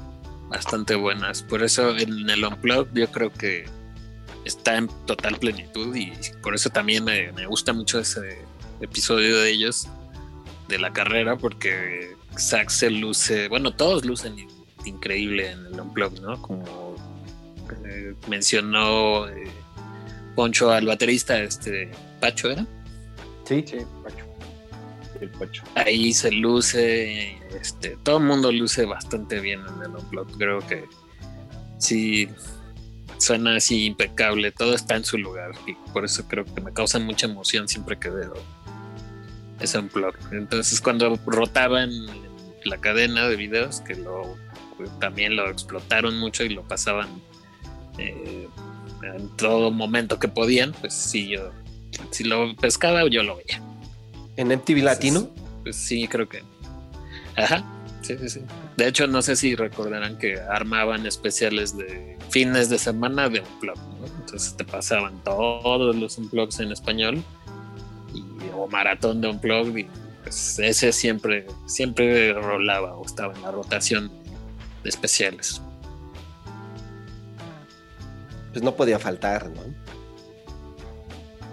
bastante 0.48 0.94
buenas. 0.94 1.42
Por 1.42 1.62
eso 1.62 1.96
en 1.96 2.28
el 2.28 2.44
Unplugged 2.44 2.92
yo 2.92 3.10
creo 3.10 3.32
que 3.32 3.64
está 4.44 4.76
en 4.76 4.88
total 5.06 5.38
plenitud 5.38 5.96
y 5.96 6.12
por 6.42 6.54
eso 6.54 6.68
también 6.68 7.04
me, 7.04 7.32
me 7.32 7.46
gusta 7.46 7.72
mucho 7.72 7.98
ese 7.98 8.38
episodio 8.80 9.38
de 9.38 9.50
ellos 9.50 9.88
de 10.68 10.78
la 10.78 10.92
carrera 10.92 11.36
porque 11.36 12.16
Sax 12.36 12.72
se 12.74 12.90
luce, 12.90 13.48
bueno, 13.48 13.74
todos 13.74 14.04
lucen 14.04 14.38
in- 14.38 14.48
increíble 14.84 15.50
en 15.52 15.66
el 15.66 15.80
Unplugged, 15.80 16.20
¿no? 16.20 16.40
Como 16.42 16.96
eh, 17.86 18.14
mencionó 18.28 19.28
eh, 19.28 19.44
Poncho 20.34 20.70
al 20.70 20.86
baterista, 20.86 21.38
este 21.40 21.90
Pacho 22.20 22.50
era. 22.50 22.66
Sí, 23.44 23.64
Sí, 23.66 23.78
Pacho. 24.02 24.24
El 25.20 25.30
Pacho. 25.30 25.62
Ahí 25.76 26.12
se 26.12 26.32
luce, 26.32 27.38
este, 27.58 27.96
todo 28.02 28.18
el 28.18 28.24
mundo 28.24 28.50
luce 28.50 28.84
bastante 28.84 29.38
bien 29.40 29.60
en 29.76 29.82
el 29.82 29.90
Unplugged. 29.96 30.34
Creo 30.36 30.58
que 30.66 30.84
sí 31.78 32.28
suena 33.18 33.56
así 33.56 33.86
impecable, 33.86 34.50
todo 34.50 34.74
está 34.74 34.96
en 34.96 35.04
su 35.04 35.16
lugar 35.18 35.52
y 35.66 35.74
por 35.92 36.04
eso 36.04 36.26
creo 36.26 36.44
que 36.44 36.60
me 36.60 36.72
causa 36.72 36.98
mucha 36.98 37.26
emoción 37.26 37.68
siempre 37.68 37.96
que 37.98 38.10
veo 38.10 38.34
ese 39.60 39.78
Unplugged. 39.78 40.32
Entonces 40.32 40.80
cuando 40.80 41.18
rotaban 41.26 41.90
la 42.64 42.78
cadena 42.78 43.28
de 43.28 43.36
videos 43.36 43.80
que 43.80 43.94
lo 43.94 44.36
también 44.98 45.36
lo 45.36 45.48
explotaron 45.50 46.18
mucho 46.18 46.42
y 46.42 46.48
lo 46.48 46.62
pasaban 46.62 47.08
eh, 47.98 48.48
en 49.02 49.28
todo 49.36 49.70
momento 49.70 50.18
que 50.18 50.28
podían, 50.28 50.72
pues 50.72 50.94
sí 50.94 51.28
yo 51.28 51.52
si 52.10 52.24
lo 52.24 52.54
pescaba 52.56 53.06
yo 53.08 53.22
lo 53.22 53.36
veía. 53.36 53.62
en 54.36 54.48
MTV 54.48 54.82
Latino. 54.82 55.28
Pues 55.62 55.76
sí, 55.76 56.06
creo 56.08 56.28
que. 56.28 56.42
Ajá, 57.36 57.64
sí, 58.02 58.16
sí, 58.20 58.28
sí. 58.28 58.40
De 58.76 58.88
hecho, 58.88 59.06
no 59.06 59.22
sé 59.22 59.36
si 59.36 59.54
recordarán 59.54 60.18
que 60.18 60.38
armaban 60.40 61.06
especiales 61.06 61.76
de 61.76 62.18
fines 62.30 62.68
de 62.68 62.78
semana 62.78 63.28
de 63.28 63.40
Unplugged, 63.40 63.80
¿no? 64.00 64.06
Entonces 64.20 64.56
te 64.56 64.64
pasaban 64.64 65.22
todos 65.24 65.96
los 65.96 66.18
Unplugged 66.18 66.60
en 66.60 66.72
español 66.72 67.24
maratón 68.66 69.20
de 69.20 69.28
Unplugged 69.28 69.76
y 69.76 69.88
pues 70.22 70.58
ese 70.58 70.92
siempre, 70.92 71.46
siempre 71.66 72.32
rolaba 72.32 72.94
o 72.96 73.04
estaba 73.04 73.34
en 73.34 73.42
la 73.42 73.50
rotación 73.50 74.10
de 74.82 74.88
especiales. 74.90 75.60
Pues 78.52 78.62
no 78.62 78.74
podía 78.74 78.98
faltar, 78.98 79.50
¿no? 79.50 79.62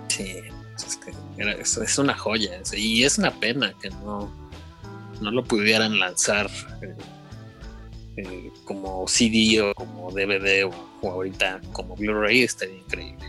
Sí, 0.08 0.36
es, 0.76 0.98
que 0.98 1.12
era- 1.38 1.54
es, 1.54 1.78
es 1.78 1.98
una 1.98 2.16
joya 2.16 2.58
es- 2.58 2.74
y 2.74 3.04
es 3.04 3.18
una 3.18 3.32
pena 3.32 3.74
que 3.82 3.90
no, 3.90 4.30
no 5.22 5.32
lo 5.32 5.44
pudieran 5.44 5.98
lanzar 6.00 6.50
eh, 6.82 6.96
eh, 8.18 8.52
como 8.66 9.08
CD 9.08 9.62
o 9.62 9.74
como 9.74 10.12
DVD 10.12 10.66
o, 10.66 10.72
o 11.02 11.12
ahorita 11.12 11.62
como 11.74 11.96
Blu-ray 11.96 12.44
estaría 12.44 12.78
increíble. 12.78 13.26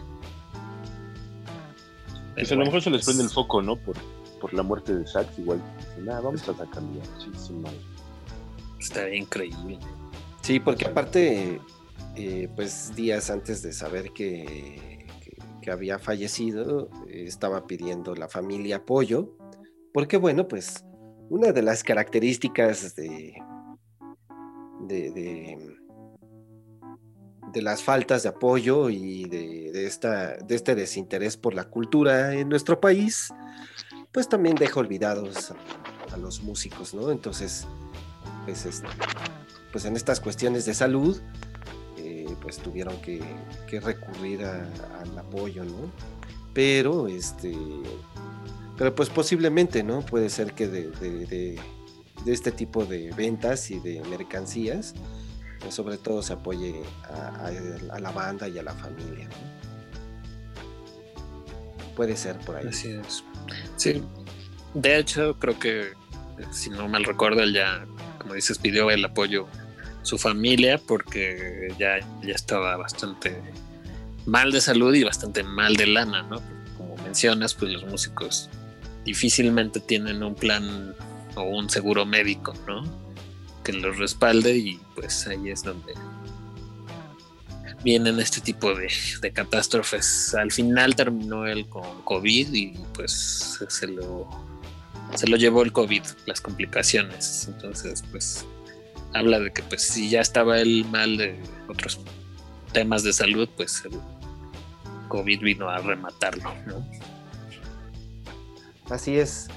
Pues 2.34 2.50
a 2.52 2.54
lo 2.54 2.64
mejor 2.64 2.80
se 2.82 2.90
les 2.90 3.04
prende 3.04 3.22
el 3.24 3.28
foco, 3.30 3.60
¿no? 3.62 3.76
Por, 3.76 3.96
por 4.40 4.54
la 4.54 4.62
muerte 4.62 4.94
de 4.94 5.06
Sax, 5.06 5.38
igual. 5.38 5.60
Nada, 6.00 6.20
vamos 6.20 6.42
a 6.48 6.54
sacarlo. 6.54 6.88
Sí, 7.18 7.30
sí, 7.36 7.52
mal. 7.52 7.74
Estaría 8.80 9.16
increíble. 9.16 9.78
Sí, 10.42 10.58
porque 10.58 10.86
aparte, 10.86 11.60
eh, 12.16 12.48
pues 12.56 12.94
días 12.96 13.30
antes 13.30 13.62
de 13.62 13.72
saber 13.72 14.12
que, 14.12 15.06
que- 15.22 15.36
que 15.60 15.70
había 15.70 15.98
fallecido, 16.00 16.88
eh, 17.08 17.24
estaba 17.26 17.66
pidiendo 17.66 18.14
la 18.16 18.28
familia 18.28 18.76
apoyo, 18.76 19.36
porque 19.94 20.16
bueno, 20.16 20.48
pues 20.48 20.84
una 21.30 21.52
de 21.52 21.62
las 21.62 21.84
características 21.84 22.96
de, 22.96 23.34
de, 24.80 25.10
de- 25.12 25.76
de 27.52 27.62
las 27.62 27.82
faltas 27.82 28.22
de 28.22 28.30
apoyo 28.30 28.90
y 28.90 29.24
de, 29.24 29.86
esta, 29.86 30.36
de 30.36 30.54
este 30.54 30.74
desinterés 30.74 31.36
por 31.36 31.54
la 31.54 31.64
cultura 31.64 32.34
en 32.34 32.48
nuestro 32.48 32.80
país, 32.80 33.32
pues 34.10 34.28
también 34.28 34.54
deja 34.56 34.80
olvidados 34.80 35.52
a, 36.10 36.16
los 36.16 36.42
músicos, 36.42 36.92
¿no? 36.92 37.10
Entonces, 37.10 37.66
pues 38.44 38.66
este, 38.66 38.86
pues 39.72 39.86
en 39.86 39.96
estas 39.96 40.20
cuestiones 40.20 40.66
de 40.66 40.74
salud, 40.74 41.18
eh, 41.96 42.26
pues 42.42 42.58
tuvieron 42.58 43.00
que, 43.00 43.22
recurrir 43.80 44.44
al 44.44 45.18
apoyo, 45.18 45.64
¿no? 45.64 45.90
Pero, 46.52 47.08
este, 47.08 47.56
pero 48.76 48.94
pues 48.94 49.08
posiblemente, 49.08 49.82
¿no? 49.82 50.00
Puede 50.02 50.28
ser 50.28 50.52
que 50.52 50.68
de- 50.68 51.58
de 52.24 52.32
este 52.32 52.52
tipo 52.52 52.84
de 52.84 53.10
ventas 53.12 53.70
y 53.70 53.78
de 53.80 54.02
mercancías, 54.08 54.94
pues 55.62 55.74
sobre 55.74 55.96
todo 55.96 56.22
se 56.22 56.32
apoye 56.32 56.82
a, 57.04 57.98
la 57.98 58.10
banda 58.10 58.48
y 58.48 58.58
a 58.58 58.62
la 58.62 58.74
familia. 58.74 59.28
Puede 61.96 62.16
ser 62.16 62.38
por 62.38 62.56
ahí. 62.56 62.66
Así 62.68 62.90
es. 62.90 63.24
Sí, 63.76 64.02
de 64.74 64.98
hecho 64.98 65.38
creo 65.38 65.58
que 65.58 65.80
eh, 65.80 65.94
si 66.50 66.70
no 66.70 66.88
mal 66.88 67.04
recuerdo 67.04 67.44
ya, 67.44 67.86
como 68.18 68.34
dices, 68.34 68.58
pidió 68.58 68.90
el 68.90 69.04
apoyo 69.04 69.46
su 70.02 70.18
familia 70.18 70.78
porque 70.78 71.74
ya, 71.78 72.00
ya 72.22 72.34
estaba 72.34 72.76
bastante 72.76 73.40
mal 74.26 74.52
de 74.52 74.60
salud 74.60 74.94
y 74.94 75.04
bastante 75.04 75.42
mal 75.42 75.76
de 75.76 75.86
lana, 75.86 76.22
¿no? 76.22 76.40
Como 76.76 76.96
mencionas, 76.98 77.54
pues 77.54 77.72
los 77.72 77.84
músicos 77.84 78.50
difícilmente 79.04 79.80
tienen 79.80 80.22
un 80.22 80.34
plan 80.34 80.94
o 81.34 81.42
un 81.42 81.68
seguro 81.70 82.06
médico, 82.06 82.52
¿no? 82.66 83.11
Que 83.64 83.72
los 83.72 83.98
respalde 83.98 84.56
y 84.56 84.80
pues 84.94 85.26
ahí 85.26 85.50
es 85.50 85.62
donde 85.62 85.94
vienen 87.84 88.18
este 88.20 88.40
tipo 88.40 88.74
de, 88.74 88.90
de 89.20 89.32
catástrofes. 89.32 90.34
Al 90.34 90.50
final 90.50 90.94
terminó 90.94 91.46
él 91.46 91.68
con 91.68 92.02
COVID 92.02 92.52
y 92.52 92.74
pues 92.94 93.60
se 93.68 93.86
lo, 93.86 94.28
se 95.14 95.26
lo 95.28 95.36
llevó 95.36 95.62
el 95.62 95.72
COVID, 95.72 96.02
las 96.26 96.40
complicaciones. 96.40 97.48
Entonces, 97.48 98.02
pues 98.10 98.44
habla 99.14 99.38
de 99.40 99.52
que 99.52 99.62
pues 99.62 99.82
si 99.82 100.08
ya 100.08 100.20
estaba 100.20 100.60
él 100.60 100.86
mal 100.90 101.16
de 101.16 101.38
otros 101.68 102.00
temas 102.72 103.02
de 103.02 103.12
salud, 103.12 103.48
pues 103.56 103.84
el 103.84 103.98
COVID 105.08 105.40
vino 105.40 105.68
a 105.68 105.78
rematarlo, 105.78 106.54
¿no? 106.66 106.86
Así 108.88 109.16
es. 109.16 109.48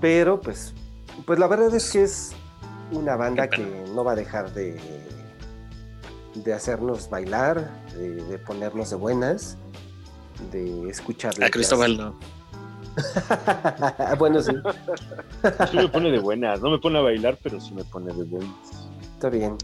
Pero 0.00 0.40
pues, 0.40 0.72
pues 1.26 1.38
la 1.38 1.46
verdad 1.46 1.74
es 1.74 1.90
que 1.90 2.02
es 2.02 2.32
una 2.92 3.16
banda 3.16 3.48
que 3.48 3.84
no 3.94 4.04
va 4.04 4.12
a 4.12 4.16
dejar 4.16 4.52
de, 4.52 4.78
de 6.34 6.52
hacernos 6.52 7.08
bailar, 7.08 7.70
de, 7.94 8.16
de 8.24 8.38
ponernos 8.38 8.90
de 8.90 8.96
buenas, 8.96 9.56
de 10.50 10.88
escuchar. 10.88 11.34
A. 11.42 11.50
Cristóbal 11.50 11.96
no. 11.96 12.14
bueno, 14.18 14.42
sí, 14.42 14.52
Sí 15.70 15.76
me 15.76 15.88
pone 15.88 16.10
de 16.10 16.18
buenas. 16.18 16.60
No 16.60 16.70
me 16.70 16.78
pone 16.78 16.98
a 16.98 17.02
bailar, 17.02 17.38
pero 17.42 17.60
sí 17.60 17.72
me 17.72 17.84
pone 17.84 18.12
de 18.12 18.24
buenas. 18.24 18.50
está 19.14 19.30
bien. 19.30 19.56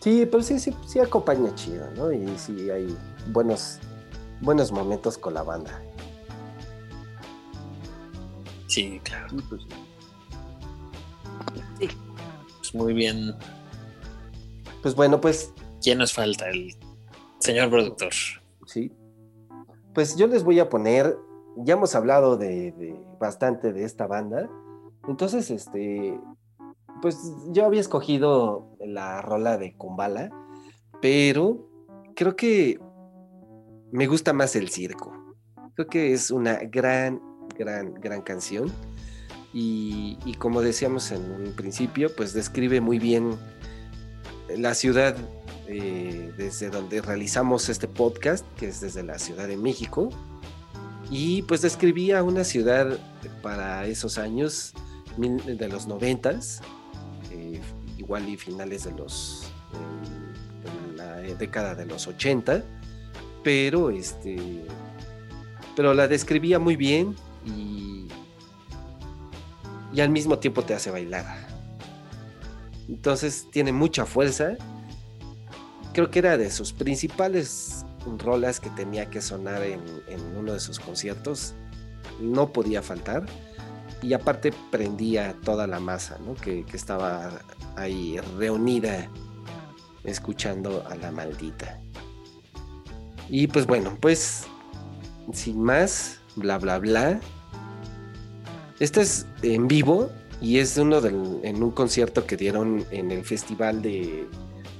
Sí, 0.00 0.26
pero 0.26 0.42
sí, 0.42 0.58
sí, 0.58 0.74
sí 0.86 0.98
acompaña 0.98 1.54
chido, 1.54 1.88
¿no? 1.96 2.10
Y 2.10 2.26
sí 2.36 2.70
hay 2.70 2.96
buenos, 3.28 3.78
buenos 4.40 4.72
momentos 4.72 5.16
con 5.16 5.34
la 5.34 5.42
banda. 5.42 5.80
Sí, 8.66 9.00
claro. 9.04 9.28
Sí, 9.28 9.36
pues, 9.48 9.62
Muy 12.72 12.92
bien. 12.94 13.34
Pues 14.82 14.94
bueno, 14.94 15.20
pues 15.20 15.52
¿Quién 15.82 15.98
nos 15.98 16.12
falta? 16.12 16.48
El 16.48 16.76
señor 17.40 17.68
productor. 17.68 18.12
Sí. 18.66 18.92
Pues 19.94 20.16
yo 20.16 20.28
les 20.28 20.44
voy 20.44 20.60
a 20.60 20.68
poner, 20.68 21.18
ya 21.56 21.74
hemos 21.74 21.94
hablado 21.96 22.36
de, 22.36 22.70
de 22.72 22.96
bastante 23.18 23.72
de 23.72 23.84
esta 23.84 24.06
banda, 24.06 24.48
entonces, 25.08 25.50
este, 25.50 26.18
pues 27.00 27.18
yo 27.48 27.64
había 27.66 27.80
escogido 27.80 28.76
la 28.78 29.20
rola 29.20 29.58
de 29.58 29.74
Kumbala, 29.74 30.30
pero 31.00 31.68
creo 32.14 32.36
que 32.36 32.78
me 33.90 34.06
gusta 34.06 34.32
más 34.32 34.54
el 34.54 34.68
circo. 34.68 35.12
Creo 35.74 35.88
que 35.88 36.12
es 36.12 36.30
una 36.30 36.60
gran, 36.70 37.20
gran, 37.58 37.94
gran 37.94 38.22
canción. 38.22 38.70
Y, 39.54 40.16
como 40.38 40.62
decíamos 40.62 41.10
en 41.12 41.30
un 41.30 41.52
principio, 41.52 42.14
pues 42.16 42.32
describe 42.32 42.80
muy 42.80 42.98
bien 42.98 43.36
la 44.56 44.74
ciudad 44.74 45.16
eh, 45.68 46.32
desde 46.36 46.70
donde 46.70 47.02
realizamos 47.02 47.68
este 47.68 47.86
podcast, 47.86 48.46
que 48.56 48.68
es 48.68 48.80
desde 48.80 49.02
la 49.02 49.18
Ciudad 49.18 49.46
de 49.46 49.56
México. 49.56 50.08
Y 51.10 51.42
pues 51.42 51.60
describía 51.60 52.22
una 52.22 52.44
ciudad 52.44 52.98
para 53.42 53.86
esos 53.86 54.16
años 54.16 54.72
de 55.18 55.68
los 55.68 55.86
noventas, 55.86 56.62
eh, 57.30 57.60
igual 57.98 58.28
y 58.28 58.38
finales 58.38 58.84
de 58.84 58.92
los 58.92 59.52
eh, 59.74 60.90
en 60.90 60.96
la 60.96 61.16
década 61.36 61.74
de 61.74 61.84
los 61.84 62.06
80, 62.06 62.64
pero 63.44 63.90
este 63.90 64.64
pero 65.76 65.94
la 65.94 66.08
describía 66.08 66.58
muy 66.58 66.76
bien 66.76 67.14
y 69.92 70.00
al 70.00 70.10
mismo 70.10 70.38
tiempo 70.38 70.62
te 70.62 70.74
hace 70.74 70.90
bailar. 70.90 71.24
Entonces 72.88 73.46
tiene 73.50 73.72
mucha 73.72 74.06
fuerza. 74.06 74.56
Creo 75.92 76.10
que 76.10 76.18
era 76.18 76.36
de 76.36 76.50
sus 76.50 76.72
principales 76.72 77.84
rolas 78.18 78.60
que 78.60 78.70
tenía 78.70 79.08
que 79.10 79.20
sonar 79.20 79.62
en, 79.62 79.80
uno 80.36 80.54
de 80.54 80.60
sus 80.60 80.80
conciertos. 80.80 81.54
No 82.20 82.52
podía 82.52 82.82
faltar. 82.82 83.26
Y 84.02 84.14
aparte 84.14 84.52
prendía 84.70 85.36
toda 85.44 85.66
la 85.66 85.78
masa, 85.78 86.18
¿no? 86.26 86.34
Que, 86.34 86.64
que 86.64 86.76
estaba 86.76 87.40
ahí 87.76 88.18
reunida 88.36 89.08
escuchando 90.02 90.84
a 90.88 90.96
la 90.96 91.12
maldita. 91.12 91.80
Y 93.28 93.46
pues 93.46 93.66
bueno, 93.66 93.96
pues 94.00 94.44
sin 95.32 95.62
más, 95.62 96.18
bla, 96.36 96.58
bla, 96.58 96.78
bla. 96.78 97.20
Este 98.82 99.02
es 99.02 99.26
en 99.42 99.68
vivo 99.68 100.10
y 100.40 100.58
es 100.58 100.76
uno 100.76 101.00
del, 101.00 101.38
en 101.44 101.62
un 101.62 101.70
concierto 101.70 102.26
que 102.26 102.36
dieron 102.36 102.84
en 102.90 103.12
el 103.12 103.24
festival 103.24 103.80
de 103.80 104.26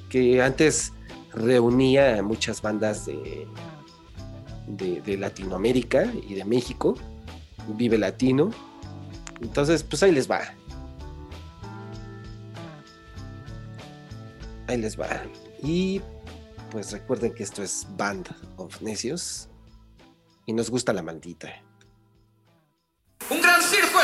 que 0.09 0.43
antes 0.43 0.93
reunía 1.33 2.19
a 2.19 2.23
muchas 2.25 2.61
bandas 2.63 3.07
de, 3.07 3.47
de, 4.67 5.17
Latinoamérica 5.17 6.13
y 6.29 6.35
de 6.35 6.45
México, 6.45 6.97
Vive 7.77 7.97
Latino. 7.97 8.51
Entonces, 9.41 9.85
pues 9.85 10.03
ahí 10.03 10.11
les 10.11 10.29
va. 10.29 10.41
Ahí 14.67 14.79
les 14.79 14.99
va. 14.99 15.23
Y 15.63 16.01
pues 16.73 16.91
recuerden 16.91 17.35
que 17.35 17.45
esto 17.45 17.63
es 17.63 17.87
Band 17.97 18.27
of 18.57 18.83
Necios 18.83 19.49
y 20.45 20.55
nos 20.55 20.71
gusta 20.71 20.93
la 20.93 21.05
maldita. 21.05 21.53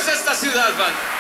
Esta 0.09 0.35
ciudad, 0.35 0.77
Van. 0.79 1.18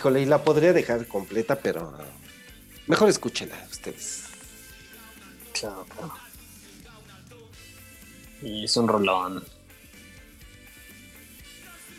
Híjole, 0.00 0.22
y 0.22 0.24
la 0.24 0.42
podría 0.42 0.72
dejar 0.72 1.06
completa, 1.06 1.56
pero 1.56 1.92
mejor 2.86 3.10
escúchela 3.10 3.54
ustedes. 3.70 4.24
Claro, 5.52 5.84
claro. 5.84 6.14
Y 8.40 8.64
es 8.64 8.74
un 8.78 8.88
rolón. 8.88 9.44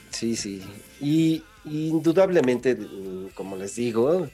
Sí, 0.10 0.36
sí. 0.36 0.64
Y 1.00 1.44
y 1.64 1.90
indudablemente, 1.90 2.76
como 3.36 3.56
les 3.56 3.76
digo, 3.76 4.28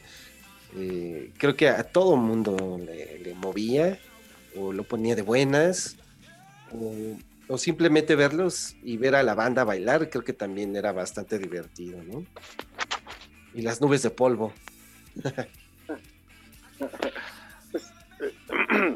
eh, 0.78 1.32
creo 1.38 1.58
que 1.58 1.68
a 1.68 1.84
todo 1.84 2.16
mundo 2.16 2.80
le, 2.80 3.20
le 3.20 3.34
movía 3.34 4.00
o 4.56 4.72
lo 4.72 4.84
ponía 4.84 5.14
de 5.14 5.24
buenas 5.24 5.98
o, 6.72 7.18
o 7.50 7.58
simplemente 7.58 8.16
verlos 8.16 8.78
y 8.82 8.96
ver 8.96 9.16
a 9.16 9.24
la 9.24 9.36
banda 9.36 9.66
bailar, 9.66 10.10
creo 10.10 10.24
que 10.24 10.32
también 10.32 10.74
era 10.78 10.94
bastante 10.94 11.38
divertido, 11.38 12.02
¿no? 12.04 12.26
Y 13.58 13.64
las 13.64 13.82
nubes 13.82 14.04
de 14.04 14.12
polvo. 14.12 14.54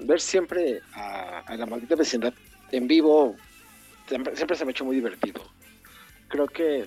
ver 0.04 0.22
siempre 0.22 0.82
a, 0.94 1.40
a 1.40 1.58
la 1.58 1.66
maldita 1.66 1.96
vecindad 1.96 2.32
en 2.72 2.88
vivo 2.88 3.36
siempre, 4.08 4.56
se 4.56 4.66
me 4.66 4.70
ha 4.70 4.72
hecho 4.72 4.86
muy 4.86 4.96
divertido. 4.96 5.42
Creo 6.28 6.48
que, 6.48 6.86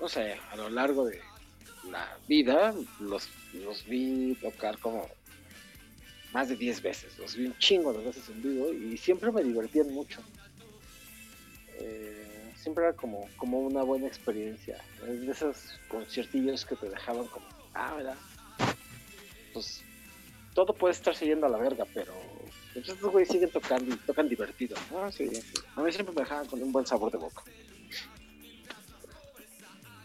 no 0.00 0.08
sé, 0.08 0.36
a 0.50 0.56
lo 0.56 0.70
largo 0.70 1.04
de 1.04 1.20
la 1.90 2.16
vida 2.26 2.74
los, 3.00 3.28
los 3.52 3.84
vi 3.86 4.36
tocar 4.40 4.78
como 4.78 5.06
más 6.32 6.48
de 6.48 6.56
10 6.56 6.82
veces. 6.82 7.18
Los 7.18 7.36
vi 7.36 7.46
un 7.46 7.58
chingo 7.58 7.92
de 7.92 8.04
veces 8.04 8.28
en 8.28 8.42
vivo 8.42 8.72
y 8.72 8.96
siempre 8.96 9.32
me 9.32 9.42
divertían 9.42 9.92
mucho. 9.92 10.20
Eh, 11.80 12.17
siempre 12.60 12.84
era 12.84 12.92
como, 12.92 13.28
como 13.36 13.60
una 13.60 13.82
buena 13.82 14.06
experiencia. 14.06 14.78
Es 15.06 15.20
de 15.20 15.32
esos 15.32 15.56
conciertillos 15.88 16.64
que 16.64 16.76
te 16.76 16.88
dejaban 16.88 17.26
como, 17.26 17.46
ah, 17.74 17.94
¿verdad? 17.94 18.16
Pues 19.52 19.82
todo 20.54 20.74
puede 20.74 20.92
estar 20.92 21.14
yendo 21.14 21.46
a 21.46 21.50
la 21.50 21.58
verga, 21.58 21.84
pero 21.94 22.12
pues, 22.74 22.88
estos 22.88 23.10
güeyes 23.10 23.28
siguen 23.30 23.50
tocando 23.50 23.94
y 23.94 23.98
tocan 23.98 24.28
divertido. 24.28 24.76
Ah, 24.94 25.10
sí, 25.10 25.28
sí. 25.28 25.42
A 25.76 25.82
mí 25.82 25.92
siempre 25.92 26.14
me 26.14 26.22
dejaban 26.22 26.46
con 26.46 26.62
un 26.62 26.72
buen 26.72 26.86
sabor 26.86 27.12
de 27.12 27.18
boca. 27.18 27.42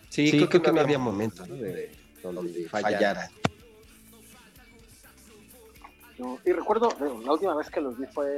Sí, 0.10 0.30
creo, 0.30 0.48
que, 0.48 0.60
no 0.72 0.80
había 0.80 1.00
momento 1.00 1.46
¿no? 1.48 1.56
de, 1.56 1.92
donde 2.22 2.70
fallara. 2.70 3.32
No, 6.20 6.40
y 6.46 6.52
recuerdo, 6.52 6.90
bueno, 7.00 7.20
la 7.22 7.34
última 7.34 7.56
vez 7.56 7.68
que 7.72 7.82
los 7.82 7.98
vi 7.98 8.06
fue 8.06 8.38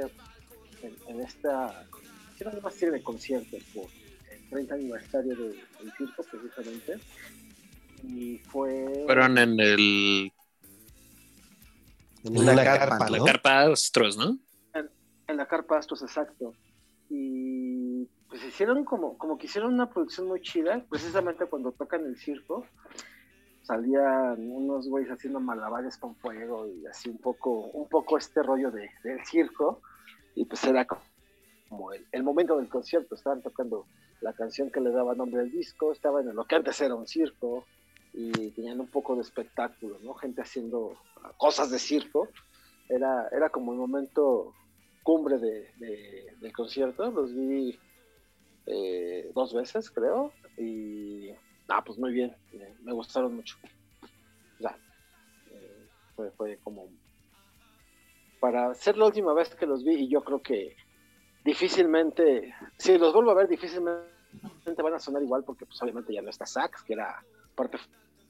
en, 0.80 0.96
en 1.08 1.20
esta, 1.20 1.86
era 2.40 2.50
una 2.50 2.70
serie 2.70 2.92
de 2.92 3.02
conciertos 3.02 3.62
por 3.74 3.86
30 4.56 4.74
aniversario 4.74 5.36
de- 5.36 5.48
del 5.78 5.92
circo, 5.98 6.22
precisamente. 6.30 6.98
Y 8.02 8.38
fue... 8.38 9.02
Fueron 9.04 9.36
en 9.36 9.60
el, 9.60 10.32
En 12.24 12.38
una 12.38 12.54
carpa, 12.64 13.10
la 13.10 13.18
¿no? 13.18 13.24
carpa 13.24 13.60
Astros, 13.64 14.16
¿no? 14.16 14.38
en 15.28 15.36
la 15.36 15.46
carpa 15.46 15.76
Astros, 15.78 16.02
exacto. 16.02 16.54
Y 17.10 18.04
pues 18.28 18.42
hicieron 18.44 18.84
como, 18.84 19.18
como 19.18 19.36
que 19.36 19.46
hicieron 19.46 19.74
una 19.74 19.90
producción 19.90 20.26
muy 20.28 20.40
chida, 20.40 20.84
precisamente 20.88 21.44
cuando 21.46 21.72
tocan 21.72 22.04
el 22.06 22.16
circo, 22.16 22.64
salían 23.62 24.50
unos 24.50 24.88
güeyes 24.88 25.10
haciendo 25.10 25.40
malabares 25.40 25.96
con 25.98 26.14
fuego 26.16 26.66
y 26.68 26.86
así 26.86 27.08
un 27.10 27.18
poco, 27.18 27.50
un 27.50 27.88
poco 27.88 28.16
este 28.16 28.42
rollo 28.42 28.70
de, 28.70 28.88
del 29.02 29.24
circo, 29.26 29.82
y 30.36 30.44
pues 30.44 30.62
era 30.64 30.86
como 31.68 31.92
el, 31.92 32.06
el 32.12 32.22
momento 32.22 32.56
del 32.56 32.68
concierto, 32.68 33.16
estaban 33.16 33.42
tocando 33.42 33.86
la 34.20 34.32
canción 34.34 34.70
que 34.70 34.80
le 34.80 34.90
daba 34.90 35.14
nombre 35.14 35.42
al 35.42 35.50
disco, 35.50 35.92
estaban 35.92 36.28
en 36.28 36.36
lo 36.36 36.46
que 36.46 36.56
antes 36.56 36.80
era 36.80 36.94
un 36.94 37.06
circo, 37.06 37.68
y 38.12 38.50
tenían 38.52 38.80
un 38.80 38.90
poco 38.90 39.14
de 39.14 39.22
espectáculo, 39.22 39.98
¿no? 40.00 40.14
Gente 40.14 40.40
haciendo 40.42 40.98
cosas 41.36 41.70
de 41.70 41.78
circo. 41.78 42.30
Era, 42.88 43.28
era 43.30 43.50
como 43.50 43.72
el 43.72 43.78
momento 43.78 44.56
cumbre 45.02 45.38
de, 45.38 45.72
de- 45.76 46.36
del 46.38 46.52
concierto. 46.52 47.10
Los 47.10 47.34
vi 47.36 47.78
eh, 48.66 49.30
dos 49.34 49.52
veces, 49.54 49.90
creo. 49.90 50.34
Y, 50.56 51.30
ah, 51.68 51.82
pues 51.84 51.98
muy 51.98 52.12
bien. 52.12 52.34
Me 52.82 52.92
gustaron 52.92 53.34
mucho. 53.34 53.56
Ya. 54.58 54.80
eh, 55.50 55.90
fue, 56.14 56.30
fue 56.32 56.58
como 56.62 56.90
para 58.38 58.74
ser 58.74 58.96
la 58.96 59.06
última 59.06 59.34
vez 59.34 59.54
que 59.54 59.66
los 59.66 59.84
vi 59.84 59.94
y 60.04 60.10
yo 60.10 60.22
creo 60.22 60.40
que 60.42 60.74
difícilmente, 61.46 62.52
si 62.76 62.98
los 62.98 63.14
vuelvo 63.14 63.30
a 63.30 63.34
ver, 63.34 63.48
difícilmente 63.48 64.02
van 64.82 64.94
a 64.94 64.98
sonar 64.98 65.22
igual 65.22 65.44
porque 65.44 65.64
pues 65.64 65.80
obviamente 65.80 66.12
ya 66.12 66.20
no 66.20 66.28
está 66.28 66.44
Sax, 66.44 66.82
que 66.82 66.94
era 66.94 67.24
parte 67.54 67.78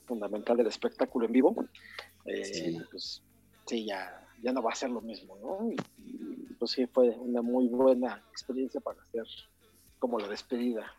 fundamental 0.06 0.56
del 0.56 0.66
espectáculo 0.66 1.26
en 1.26 1.32
vivo. 1.32 1.66
Eh, 2.26 2.44
Sí. 2.44 2.80
Pues 2.90 3.22
sí, 3.66 3.86
ya, 3.86 4.22
ya 4.42 4.52
no 4.52 4.62
va 4.62 4.70
a 4.72 4.74
ser 4.74 4.90
lo 4.90 5.00
mismo, 5.00 5.36
¿no? 5.38 5.70
Y, 5.70 5.76
y, 5.98 6.54
pues 6.58 6.72
sí, 6.72 6.86
fue 6.86 7.08
una 7.10 7.40
muy 7.42 7.68
buena 7.68 8.22
experiencia 8.30 8.80
para 8.80 9.00
hacer 9.02 9.24
como 9.98 10.18
la 10.18 10.28
despedida. 10.28 10.92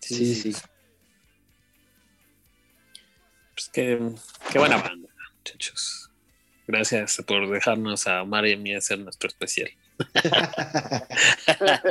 Sí, 0.00 0.34
sí. 0.34 0.52
Pues 3.54 3.68
qué, 3.72 4.14
qué 4.50 4.58
buena 4.58 4.76
banda, 4.76 5.08
muchachos. 5.36 6.11
Gracias 6.72 7.22
por 7.26 7.50
dejarnos 7.50 8.06
a 8.06 8.22
Omar 8.22 8.46
y 8.46 8.54
a 8.54 8.56
mí 8.56 8.74
hacer 8.74 8.98
nuestro 8.98 9.28
especial. 9.28 9.68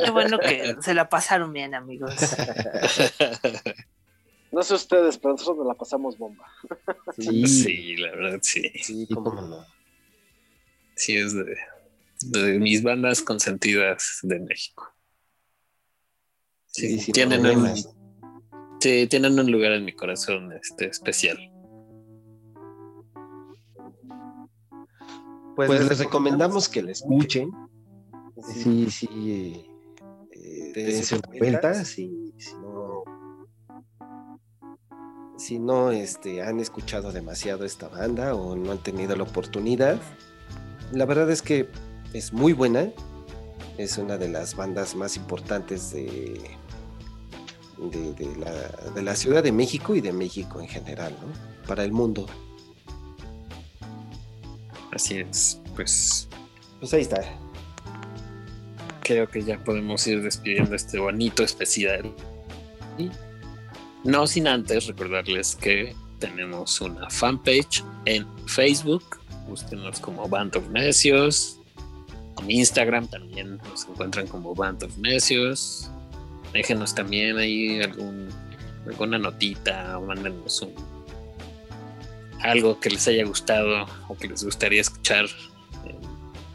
Qué 0.03 0.09
bueno 0.09 0.39
que 0.39 0.75
se 0.81 0.95
la 0.95 1.07
pasaron 1.07 1.53
bien, 1.53 1.75
amigos. 1.75 2.13
No 4.53 4.63
sé 4.63 4.73
ustedes, 4.73 5.17
pero 5.17 5.31
nosotros 5.31 5.59
nos 5.59 5.67
la 5.67 5.75
pasamos 5.75 6.17
bomba. 6.17 6.45
Sí, 7.17 7.47
Sí, 7.47 7.95
la 7.95 8.11
verdad, 8.11 8.39
sí. 8.41 8.69
sí, 8.83 9.07
cómo 9.13 9.33
no. 9.33 9.65
Sí, 10.93 11.15
es 11.15 11.33
de, 11.33 11.55
de 12.19 12.59
mis 12.59 12.83
bandas 12.83 13.21
consentidas 13.21 14.19
de 14.23 14.41
México. 14.41 14.93
Sí, 16.65 16.89
Sí, 16.89 16.99
sí, 16.99 17.11
tienen, 17.13 17.45
un, 17.45 17.77
sí, 18.81 19.07
tienen 19.07 19.39
un 19.39 19.49
lugar 19.49 19.71
en 19.71 19.85
mi 19.85 19.93
corazón 19.93 20.51
este, 20.51 20.87
especial. 20.87 21.39
Pues, 25.55 25.69
les 25.69 25.99
recomendamos 25.99 26.69
que 26.69 26.81
la 26.81 26.91
escuchen. 26.91 27.51
Sí, 28.53 28.89
sí. 28.89 29.65
Eh, 30.31 30.71
dense 30.73 31.19
vuelta. 31.37 31.85
Si, 31.85 32.33
si 32.37 32.55
no, 32.55 33.03
si 35.37 35.59
no 35.59 35.91
este, 35.91 36.41
han 36.41 36.59
escuchado 36.59 37.11
demasiado 37.11 37.65
esta 37.65 37.87
banda 37.89 38.33
o 38.35 38.55
no 38.55 38.71
han 38.71 38.81
tenido 38.81 39.15
la 39.15 39.23
oportunidad, 39.23 39.99
la 40.91 41.05
verdad 41.05 41.29
es 41.29 41.41
que 41.41 41.67
es 42.13 42.33
muy 42.33 42.53
buena. 42.53 42.89
Es 43.77 43.97
una 43.97 44.17
de 44.17 44.29
las 44.29 44.55
bandas 44.55 44.95
más 44.95 45.15
importantes 45.15 45.91
de, 45.91 46.41
de, 47.77 48.13
de 48.13 48.35
la, 48.37 48.51
de 48.93 49.01
la 49.01 49.15
Ciudad 49.15 49.41
de 49.43 49.51
México 49.51 49.95
y 49.95 50.01
de 50.01 50.11
México 50.13 50.59
en 50.59 50.67
general, 50.67 51.15
¿no? 51.21 51.67
Para 51.67 51.83
el 51.83 51.91
mundo. 51.91 52.27
Así 54.91 55.19
es, 55.19 55.61
pues 55.75 56.27
Pues 56.79 56.93
ahí 56.93 57.01
está. 57.01 57.21
creo 59.03 59.27
que 59.27 59.41
ya 59.41 59.57
podemos 59.63 60.05
ir 60.07 60.21
despidiendo 60.21 60.75
este 60.75 60.99
bonito 60.99 61.43
especial. 61.43 62.13
No 64.03 64.25
sin 64.25 64.47
antes 64.47 64.87
recordarles 64.87 65.55
que 65.55 65.95
tenemos 66.19 66.81
una 66.81 67.09
fanpage 67.09 67.83
en 68.05 68.27
Facebook. 68.47 69.03
Búsquenos 69.47 69.99
como 69.99 70.27
Band 70.27 70.55
of 70.55 70.69
Necios. 70.69 71.59
En 72.41 72.49
Instagram 72.49 73.07
también 73.07 73.57
nos 73.57 73.85
encuentran 73.85 74.27
como 74.27 74.55
Band 74.55 74.83
of 74.83 74.97
Necios. 74.97 75.89
Déjenos 76.53 76.95
también 76.95 77.37
ahí 77.37 77.81
algún, 77.81 78.29
alguna 78.87 79.17
notita 79.17 79.97
o 79.97 80.05
mándenos 80.05 80.61
un, 80.61 80.73
algo 82.43 82.79
que 82.79 82.89
les 82.89 83.07
haya 83.07 83.25
gustado 83.25 83.85
o 84.07 84.17
que 84.17 84.27
les 84.27 84.43
gustaría 84.43 84.81
escuchar 84.81 85.25
en 85.85 85.97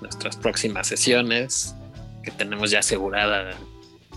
nuestras 0.00 0.36
próximas 0.36 0.86
sesiones 0.86 1.74
que 2.22 2.30
tenemos 2.30 2.70
ya 2.70 2.80
asegurada 2.80 3.56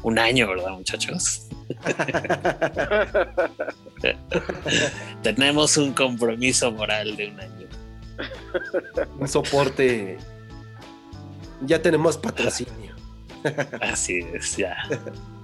un 0.02 0.18
año, 0.18 0.48
¿verdad, 0.48 0.72
muchachos? 0.72 1.48
tenemos 5.22 5.78
un 5.78 5.94
compromiso 5.94 6.72
moral 6.72 7.16
de 7.16 7.28
un 7.28 7.40
año. 7.40 7.68
un 9.20 9.28
soporte. 9.28 10.18
Ya 11.62 11.80
tenemos 11.82 12.18
patrocinio. 12.18 12.96
Así 13.82 14.20
es, 14.34 14.58
ya, 14.58 14.78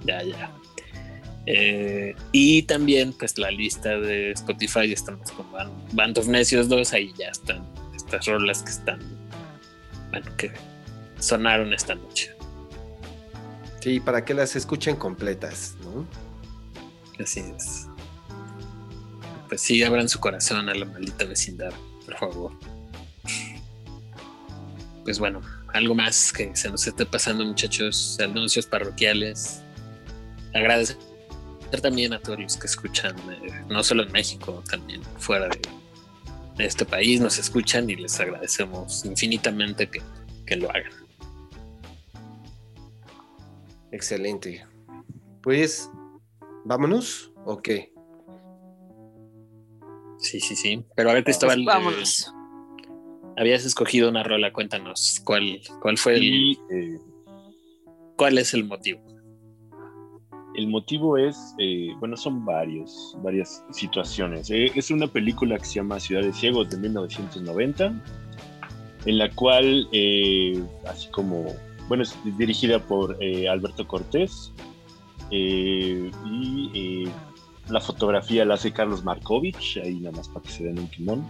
ya, 0.05 0.23
ya. 0.23 0.51
Eh, 1.47 2.15
y 2.31 2.63
también, 2.63 3.13
pues, 3.13 3.37
la 3.37 3.51
lista 3.51 3.97
de 3.99 4.31
Spotify, 4.31 4.91
estamos 4.91 5.31
con 5.31 5.45
Band, 5.93 6.17
of 6.17 6.27
Necios 6.27 6.67
2, 6.67 6.93
ahí 6.93 7.13
ya 7.17 7.27
están 7.27 7.65
estas 7.95 8.25
rolas 8.25 8.63
que 8.63 8.71
están, 8.71 8.99
bueno, 10.09 10.25
que 10.37 10.51
sonaron 11.19 11.73
esta 11.73 11.95
noche. 11.95 12.31
Sí, 13.79 13.99
para 13.99 14.25
que 14.25 14.33
las 14.33 14.55
escuchen 14.55 14.95
completas, 14.95 15.75
¿no? 15.83 16.07
Así 17.23 17.41
es. 17.41 17.87
Pues 19.47 19.61
sí, 19.61 19.83
abran 19.83 20.09
su 20.09 20.19
corazón 20.19 20.69
a 20.69 20.73
la 20.73 20.85
maldita 20.85 21.25
vecindad, 21.25 21.71
por 22.05 22.17
favor. 22.17 22.51
Pues 25.03 25.19
bueno, 25.19 25.41
algo 25.71 25.93
más 25.93 26.33
que 26.33 26.55
se 26.55 26.69
nos 26.69 26.87
esté 26.87 27.05
pasando, 27.05 27.45
muchachos, 27.45 28.17
anuncios 28.19 28.65
parroquiales. 28.65 29.61
Agradecer 31.75 31.81
también 31.81 32.13
a 32.13 32.19
todos 32.19 32.39
los 32.39 32.57
que 32.57 32.67
escuchan, 32.67 33.15
eh, 33.29 33.65
no 33.69 33.83
solo 33.83 34.03
en 34.03 34.11
México, 34.11 34.63
también 34.69 35.01
fuera 35.17 35.49
de, 35.49 35.59
de 36.55 36.65
este 36.65 36.85
país, 36.85 37.19
nos 37.19 37.37
escuchan 37.37 37.89
y 37.89 37.95
les 37.95 38.17
agradecemos 38.19 39.03
infinitamente 39.03 39.89
que, 39.89 40.01
que 40.45 40.55
lo 40.55 40.69
hagan. 40.69 40.91
Excelente. 43.91 44.65
Pues, 45.41 45.89
¿vámonos 46.63 47.31
o 47.45 47.61
qué? 47.61 47.91
Sí, 50.19 50.39
sí, 50.39 50.55
sí. 50.55 50.85
Pero 50.95 51.09
a 51.09 51.13
ver, 51.13 51.23
Cristóbal, 51.25 51.65
Pues 51.83 52.27
eh, 52.27 52.91
habías 53.37 53.65
escogido 53.65 54.09
una 54.09 54.23
rola, 54.23 54.53
cuéntanos 54.53 55.21
cuál, 55.25 55.61
cuál 55.81 55.97
fue 55.97 56.15
el, 56.15 56.23
Y 56.23 56.59
eh, 56.71 56.99
cuál 58.15 58.37
es 58.37 58.53
el 58.53 58.63
motivo. 58.63 59.01
El 60.57 60.67
motivo 60.67 61.17
es, 61.17 61.55
eh, 61.59 61.89
bueno, 61.99 62.15
son 62.17 62.45
varios, 62.45 63.17
varias 63.23 63.63
situaciones. 63.71 64.49
Eh, 64.49 64.71
es 64.75 64.91
una 64.91 65.07
película 65.07 65.57
que 65.57 65.65
se 65.65 65.75
llama 65.75 65.99
Ciudad 65.99 66.21
de 66.21 66.33
Ciegos 66.33 66.69
de 66.69 66.77
1990, 66.77 67.93
en 69.05 69.17
la 69.17 69.29
cual, 69.31 69.87
eh, 69.91 70.61
así 70.87 71.09
como, 71.09 71.45
bueno, 71.87 72.03
es 72.03 72.15
dirigida 72.37 72.79
por 72.79 73.17
eh, 73.21 73.47
Alberto 73.47 73.87
Cortés 73.87 74.51
eh, 75.31 76.11
y 76.25 76.71
eh, 76.73 77.11
la 77.69 77.79
fotografía 77.79 78.45
la 78.45 78.55
hace 78.55 78.71
Carlos 78.71 79.03
Markovich, 79.03 79.77
ahí 79.77 79.95
nada 79.95 80.17
más 80.17 80.27
para 80.27 80.41
que 80.41 80.51
se 80.51 80.63
den 80.63 80.79
un 80.79 80.87
timón. 80.87 81.25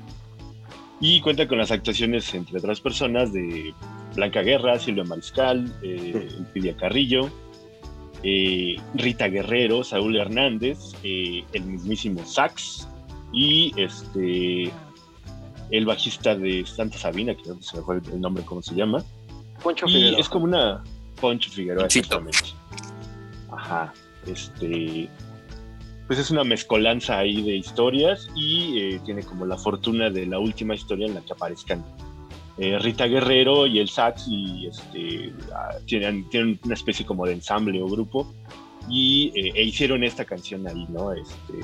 Y 1.02 1.20
cuenta 1.20 1.48
con 1.48 1.58
las 1.58 1.72
actuaciones, 1.72 2.34
entre 2.34 2.58
otras 2.58 2.80
personas, 2.80 3.34
de 3.34 3.74
Blanca 4.16 4.42
Guerra, 4.42 4.80
Silvia 4.80 5.04
Mariscal, 5.04 5.74
Elpidia 5.84 6.76
Carrillo, 6.78 7.30
eh, 8.28 8.76
Rita 8.96 9.28
Guerrero, 9.28 9.84
Saúl 9.84 10.18
Hernández, 10.18 10.80
eh, 11.04 11.44
el 11.54 11.64
mismísimo 11.64 12.26
Sax 12.26 12.88
y 13.32 13.72
este 13.78 14.72
el 15.70 15.86
bajista 15.86 16.36
de 16.36 16.66
Santa 16.66 16.98
Sabina, 16.98 17.36
que 17.36 17.50
no 17.50 17.62
se 17.62 17.78
me 17.78 17.84
fue 17.84 17.98
el 17.98 18.20
nombre, 18.22 18.44
¿cómo 18.44 18.64
se 18.64 18.74
llama? 18.74 19.04
Poncho 19.62 19.86
Y 19.88 19.94
Figueroa. 19.94 20.20
es 20.20 20.30
como 20.30 20.46
una 20.46 20.84
Poncho 21.22 21.52
Figueroa, 21.52 21.86
exactamente. 21.86 22.50
Ajá, 23.52 23.94
este 24.26 25.08
pues 26.08 26.20
es 26.20 26.32
una 26.32 26.44
mezcolanza 26.44 27.20
ahí 27.20 27.44
de 27.44 27.56
historias 27.56 28.28
y 28.36 28.80
eh, 28.80 29.02
tiene 29.06 29.24
como 29.24 29.46
la 29.46 29.58
fortuna 29.58 30.10
de 30.10 30.26
la 30.26 30.40
última 30.40 30.74
historia 30.74 31.08
en 31.08 31.16
la 31.16 31.22
que 31.22 31.34
aparezcan 31.34 31.84
eh, 32.57 32.80
Rita 32.80 33.06
Guerrero 33.06 33.68
y 33.68 33.80
el 33.80 33.90
sax 33.90 34.27
y 34.27 34.68
este, 34.68 35.34
ah, 35.53 35.76
tienen, 35.86 36.30
tienen 36.30 36.60
una 36.64 36.73
especie 36.73 37.06
como 37.06 37.26
de 37.26 37.34
ensamble 37.34 37.82
o 37.82 37.88
grupo 37.88 38.34
y 38.90 39.32
eh, 39.36 39.52
e 39.56 39.64
hicieron 39.64 40.03
esta 40.03 40.26
canción 40.26 40.68
ahí, 40.68 40.86
¿no? 40.90 41.11
Este, 41.11 41.60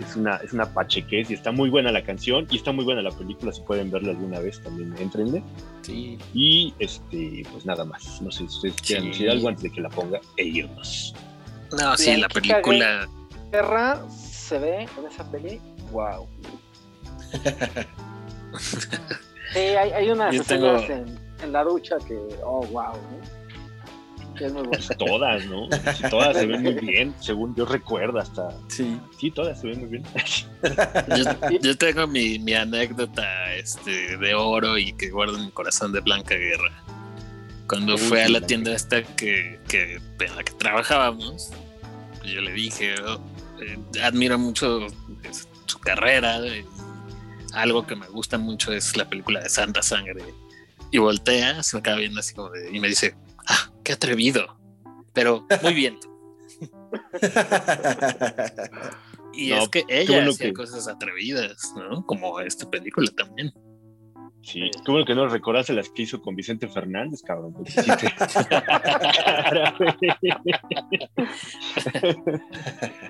es 0.00 0.16
una, 0.16 0.36
es 0.36 0.52
una 0.52 0.72
pachequez 0.72 1.30
y 1.30 1.34
está 1.34 1.52
muy 1.52 1.70
buena 1.70 1.92
la 1.92 2.02
canción 2.02 2.46
y 2.50 2.56
está 2.56 2.72
muy 2.72 2.84
buena 2.84 3.02
la 3.02 3.10
película, 3.10 3.52
si 3.52 3.60
pueden 3.62 3.90
verla 3.90 4.10
alguna 4.10 4.40
vez 4.40 4.60
también, 4.62 4.94
entrenle. 4.98 5.42
Sí. 5.82 6.18
Y 6.34 6.74
este, 6.78 7.44
pues 7.52 7.66
nada 7.66 7.84
más, 7.84 8.20
no 8.22 8.30
sé 8.30 8.38
si 8.38 8.44
ustedes 8.44 8.82
quieran 8.82 9.06
decir 9.06 9.30
algo 9.30 9.48
antes 9.48 9.62
de 9.62 9.70
que 9.70 9.82
la 9.82 9.88
ponga 9.88 10.20
e 10.36 10.44
irnos. 10.44 11.14
No, 11.78 11.96
sí, 11.96 12.16
la 12.16 12.28
qué 12.28 12.40
película. 12.40 13.08
Guerra 13.52 14.02
se 14.10 14.58
ve 14.58 14.88
en 14.98 15.06
esa 15.08 15.30
peli, 15.30 15.60
wow. 15.92 16.26
Sí, 19.52 19.58
hay, 19.58 19.90
hay 19.90 20.10
unas 20.10 20.34
escenas 20.34 20.86
tengo- 20.86 21.02
en, 21.08 21.18
en 21.42 21.52
la 21.52 21.64
ducha 21.64 21.96
que, 22.06 22.14
oh, 22.44 22.64
wow. 22.66 22.92
Que 24.36 24.46
es 24.46 24.52
muy 24.52 24.62
bueno. 24.66 24.82
Pues 24.86 24.98
todas, 24.98 25.44
¿no? 25.46 25.66
Sí, 25.94 26.04
todas 26.08 26.36
se 26.36 26.46
ven 26.46 26.62
muy 26.62 26.72
bien, 26.80 27.14
según 27.20 27.54
yo 27.54 27.66
recuerdo 27.66 28.18
hasta. 28.18 28.48
Sí. 28.68 28.98
Sí, 29.20 29.30
todas 29.30 29.60
se 29.60 29.66
ven 29.68 29.80
muy 29.80 29.88
bien. 29.90 30.04
Yo, 31.16 31.58
yo 31.60 31.76
tengo 31.76 32.06
mi, 32.06 32.38
mi 32.38 32.54
anécdota 32.54 33.52
este, 33.56 34.16
de 34.16 34.34
oro 34.34 34.78
y 34.78 34.92
que 34.94 35.10
guardo 35.10 35.36
en 35.36 35.46
mi 35.46 35.50
corazón 35.50 35.92
de 35.92 36.00
Blanca 36.00 36.34
Guerra. 36.36 36.72
Cuando 37.68 37.94
Uy, 37.94 37.98
fue 38.00 38.22
a 38.24 38.28
la 38.28 38.40
tienda 38.40 38.72
esta 38.72 39.02
que, 39.02 39.58
que, 39.68 39.94
en 40.20 40.36
la 40.36 40.42
que 40.44 40.52
trabajábamos, 40.52 41.50
yo 42.24 42.40
le 42.40 42.52
dije, 42.52 42.94
"Oh, 43.06 43.18
eh, 43.60 43.78
admiro 44.02 44.38
mucho 44.38 44.86
pues, 45.22 45.48
su 45.66 45.78
carrera. 45.80 46.38
eh, 46.46 46.64
algo 47.52 47.86
que 47.86 47.96
me 47.96 48.06
gusta 48.08 48.38
mucho 48.38 48.72
es 48.72 48.96
la 48.96 49.08
película 49.08 49.40
de 49.40 49.48
Santa 49.48 49.82
Sangre. 49.82 50.22
Y 50.90 50.98
voltea, 50.98 51.62
se 51.62 51.76
me 51.76 51.80
acaba 51.80 51.98
viendo 51.98 52.20
así 52.20 52.34
como 52.34 52.50
de- 52.50 52.70
y 52.76 52.80
me 52.80 52.88
dice, 52.88 53.14
ah, 53.46 53.70
qué 53.82 53.92
atrevido. 53.94 54.58
Pero 55.12 55.46
muy 55.62 55.74
bien. 55.74 55.98
Y 59.34 59.48
No, 59.48 59.62
es 59.62 59.68
que 59.70 59.82
ella 59.88 60.28
hacía 60.28 60.48
que- 60.48 60.52
cosas 60.52 60.86
atrevidas, 60.88 61.72
¿no? 61.74 62.04
Como 62.04 62.38
esta 62.40 62.70
película 62.70 63.10
también. 63.16 63.50
Sí, 64.42 64.70
qué 64.84 64.90
bueno 64.90 65.06
que 65.06 65.14
no 65.14 65.26
recordaste 65.28 65.72
las 65.72 65.88
que 65.88 66.02
hizo 66.02 66.20
con 66.20 66.34
Vicente 66.34 66.66
Fernández, 66.68 67.22
cabrón. 67.22 67.52
porque 67.54 67.70
sí 67.70 67.90
te- 67.96 68.12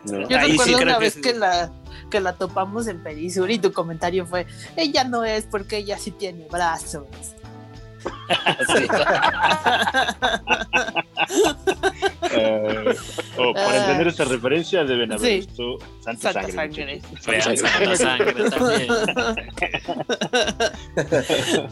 No. 0.05 0.29
Yo 0.29 0.39
Ahí 0.39 0.53
recuerdo 0.53 0.79
una 0.83 0.95
que 0.95 1.01
vez 1.01 1.17
que 1.17 1.35
la, 1.35 1.71
que 2.11 2.21
la 2.21 2.35
topamos 2.35 2.87
en 2.87 3.03
Perisur 3.03 3.51
y 3.51 3.59
tu 3.59 3.73
comentario 3.73 4.27
fue, 4.27 4.47
ella 4.77 5.05
no 5.05 5.25
es 5.25 5.45
porque 5.45 5.79
ella 5.79 5.99
sí 5.99 6.11
tiene 6.11 6.47
brazos. 6.51 7.07
Sí. 8.03 8.87
Eh, 12.35 12.95
o 13.39 13.53
para 13.55 13.77
entender 13.79 14.07
esta 14.09 14.25
referencia 14.25 14.85
deben 14.85 15.13
haber 15.13 15.21
Sí. 15.29 15.37
visto 15.47 15.79
Santa, 16.01 16.33
Santa 16.33 16.53
Sangre. 16.53 17.01
Sangre. 17.21 17.57
Santa 17.57 17.97
Sangre 17.97 18.51
también. 18.51 18.89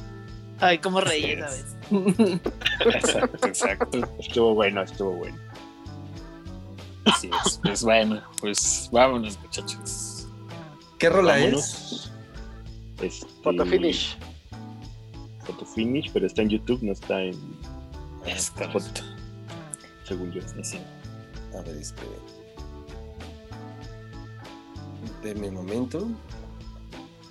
Ay, 0.61 0.79
cómo 0.79 1.01
reí 1.01 1.25
esa 1.33 1.47
es. 1.47 1.77
vez. 1.91 2.41
Exacto, 2.95 3.47
exacto. 3.47 3.99
Estuvo 4.19 4.55
bueno, 4.55 4.83
estuvo 4.83 5.13
bueno. 5.13 5.39
Así 7.07 7.31
es. 7.47 7.59
Pues 7.63 7.83
bueno, 7.83 8.23
pues 8.41 8.89
vámonos, 8.93 9.39
muchachos. 9.41 10.29
¿Qué 10.99 11.09
rola 11.09 11.39
es? 11.39 11.45
Vámonos. 11.45 12.13
Este, 13.01 13.27
Photo 13.43 13.65
finish. 13.65 14.17
Photo 15.51 15.67
finish, 15.67 16.11
pero 16.13 16.27
está 16.27 16.43
en 16.43 16.51
YouTube, 16.51 16.83
no 16.83 16.93
está 16.93 17.23
en. 17.23 17.37
Es 18.27 18.51
Foto, 18.51 19.03
según 20.05 20.31
yo. 20.33 20.41
Sí, 20.43 20.63
sí. 20.63 20.79
A 21.59 21.63
ver, 21.63 21.77
espere. 21.77 22.09
Deme 25.23 25.49
un 25.49 25.55
momento. 25.55 26.09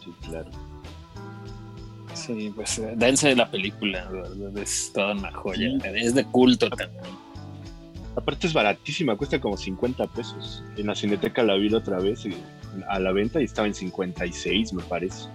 Sí, 0.04 0.14
claro. 0.28 0.50
Sí, 2.14 2.52
pues 2.54 2.80
eh, 2.80 2.94
dense 2.96 3.30
de 3.30 3.36
la 3.36 3.50
película, 3.50 4.10
verdad, 4.10 4.58
es 4.58 4.92
toda 4.94 5.14
una 5.14 5.32
joya. 5.32 5.70
Sí. 5.82 5.90
Es 5.96 6.14
de 6.14 6.26
culto 6.26 6.70
también. 6.70 7.04
Aparte 8.16 8.48
es 8.48 8.54
baratísima, 8.54 9.16
cuesta 9.16 9.40
como 9.40 9.56
50 9.56 10.08
pesos. 10.08 10.64
En 10.76 10.88
la 10.88 10.96
cineteca 10.96 11.44
la 11.44 11.56
vi 11.56 11.70
la 11.70 11.78
otra 11.78 12.00
vez 12.00 12.26
eh, 12.26 12.34
a 12.90 13.00
la 13.00 13.14
venta 13.14 13.40
y 13.40 13.46
estaba 13.46 13.68
en 13.68 13.74
56, 13.74 14.74
me 14.74 14.84
parece. 14.84 15.30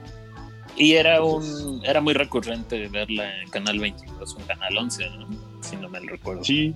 Y 0.77 0.95
era 0.95 1.23
un 1.23 1.81
era 1.85 2.01
muy 2.01 2.15
recurrente 2.15 2.89
verla 2.89 3.41
en 3.43 3.49
Canal 3.51 3.79
22 3.79 4.35
o 4.35 4.41
en 4.41 4.47
Canal 4.47 4.77
11, 4.77 5.11
¿no? 5.11 5.29
Si 5.61 5.77
no 5.77 5.89
me 5.89 6.01
recuerdo. 6.01 6.43
Sí, 6.43 6.75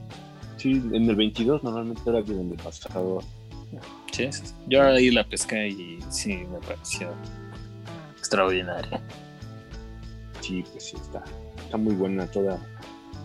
sí, 0.57 0.73
en 0.73 1.09
el 1.09 1.17
22 1.17 1.63
normalmente 1.65 2.03
era 2.07 2.23
donde 2.23 2.57
pasaba. 2.63 3.21
Sí. 4.13 4.29
Yo 4.69 4.83
ahí 4.83 5.11
la 5.11 5.25
pesqué 5.25 5.69
y 5.69 5.99
sí 6.11 6.37
me 6.51 6.59
pareció 6.59 7.13
extraordinaria. 8.17 9.01
Sí, 10.41 10.65
pues 10.73 10.85
sí, 10.85 10.97
está, 10.97 11.25
está 11.63 11.77
muy 11.77 11.95
buena 11.95 12.27
toda, 12.31 12.59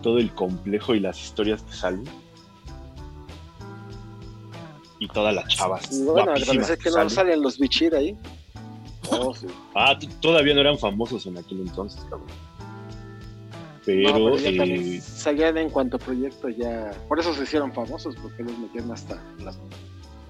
todo 0.02 0.18
el 0.18 0.32
complejo 0.34 0.94
y 0.94 1.00
las 1.00 1.20
historias 1.22 1.62
que 1.62 1.72
salen. 1.72 2.04
Y 4.98 5.08
todas 5.08 5.34
las 5.34 5.48
chavas. 5.48 6.02
Bueno, 6.04 6.32
agradecer 6.32 6.78
que 6.78 6.90
no 6.90 6.96
salen. 6.96 7.10
salen 7.10 7.42
los 7.42 7.58
bichir 7.58 7.94
ahí. 7.94 8.16
Oh, 9.10 9.34
sí. 9.34 9.46
Ah, 9.74 9.98
todavía 10.20 10.54
no 10.54 10.60
eran 10.60 10.78
famosos 10.78 11.26
en 11.26 11.38
aquel 11.38 11.60
entonces, 11.60 12.00
cabrón. 12.02 12.28
Pero, 13.84 14.18
No, 14.18 14.36
pero 14.36 14.38
ya 14.38 14.64
eh, 14.64 15.00
salían 15.00 15.58
en 15.58 15.68
cuanto 15.68 15.98
proyecto 15.98 16.48
ya. 16.48 16.90
Por 17.06 17.20
eso 17.20 17.34
se 17.34 17.42
hicieron 17.42 17.72
famosos, 17.72 18.16
porque 18.16 18.42
los 18.42 18.58
metieron 18.58 18.92
hasta 18.92 19.22
la 19.40 19.52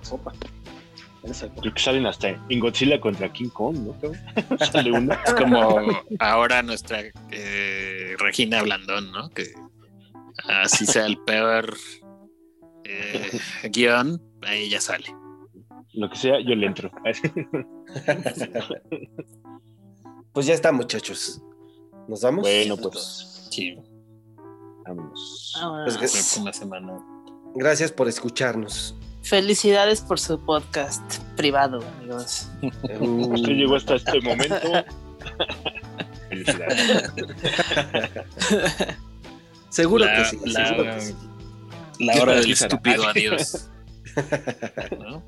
sopa. 0.03 0.33
Creo 1.61 1.73
que 1.73 1.81
salen 1.81 2.05
hasta 2.05 2.29
en 2.29 2.61
Godzilla 2.61 3.01
contra 3.01 3.33
King 3.33 3.49
Kong, 3.49 3.77
¿no? 3.79 4.59
Sale 4.73 4.93
uno. 4.93 5.15
Es 5.27 5.35
como 5.35 5.79
ahora 6.19 6.63
nuestra 6.63 7.01
eh, 7.31 8.15
Regina 8.19 8.63
Blandón, 8.63 9.11
¿no? 9.11 9.31
Que 9.31 9.47
así 10.49 10.85
sea 10.85 11.07
el 11.07 11.17
peor 11.19 11.75
eh, 12.85 13.41
guion, 13.71 14.21
ahí 14.43 14.69
ya 14.69 14.81
sale. 14.81 15.07
Lo 15.95 16.11
que 16.11 16.17
sea, 16.17 16.41
yo 16.41 16.55
le 16.55 16.67
entro. 16.67 16.91
Pues 20.33 20.47
ya 20.47 20.55
está, 20.55 20.73
muchachos. 20.73 21.41
¿Nos 22.09 22.21
vamos? 22.23 22.43
bueno, 22.43 22.77
pues, 22.77 23.47
Sí, 23.53 23.77
vámonos. 24.85 25.53
Ahora, 25.63 25.85
Pues 25.85 25.95
que- 25.97 26.01
próxima 26.09 26.53
semana. 26.53 26.99
Gracias 27.55 27.93
por 27.93 28.09
escucharnos. 28.09 28.97
Felicidades 29.23 30.01
por 30.01 30.19
su 30.19 30.39
podcast 30.45 31.19
privado, 31.37 31.81
amigos. 31.99 32.49
Usted 32.63 33.53
llegó 33.53 33.77
hasta 33.77 33.95
este 33.95 34.21
momento. 34.23 34.57
Felicidades. 36.29 37.13
Seguro 39.69 40.05
La- 40.05 40.17
que 40.17 40.25
sí. 40.25 40.39
la- 40.47 40.67
seguro 40.69 40.85
que 40.95 41.01
sí. 41.01 41.15
La 42.01 42.13
¿Qué 42.13 42.21
hora 42.21 42.35
del 42.35 42.51
estúpido 42.51 43.05
adiós. 43.09 43.71
¿no? 44.99 45.23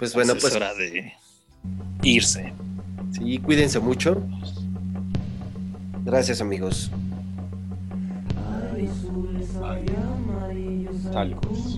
Pues 0.00 0.14
bueno, 0.14 0.32
Entonces 0.32 0.58
pues 0.58 0.62
es 0.64 0.70
hora 0.70 0.74
de 0.74 1.12
irse. 2.02 2.54
sí, 3.12 3.36
cuídense 3.36 3.78
mucho. 3.80 4.22
Gracias, 6.06 6.40
amigos. 6.40 6.90
Pues. 8.72 8.90
En 11.12 11.69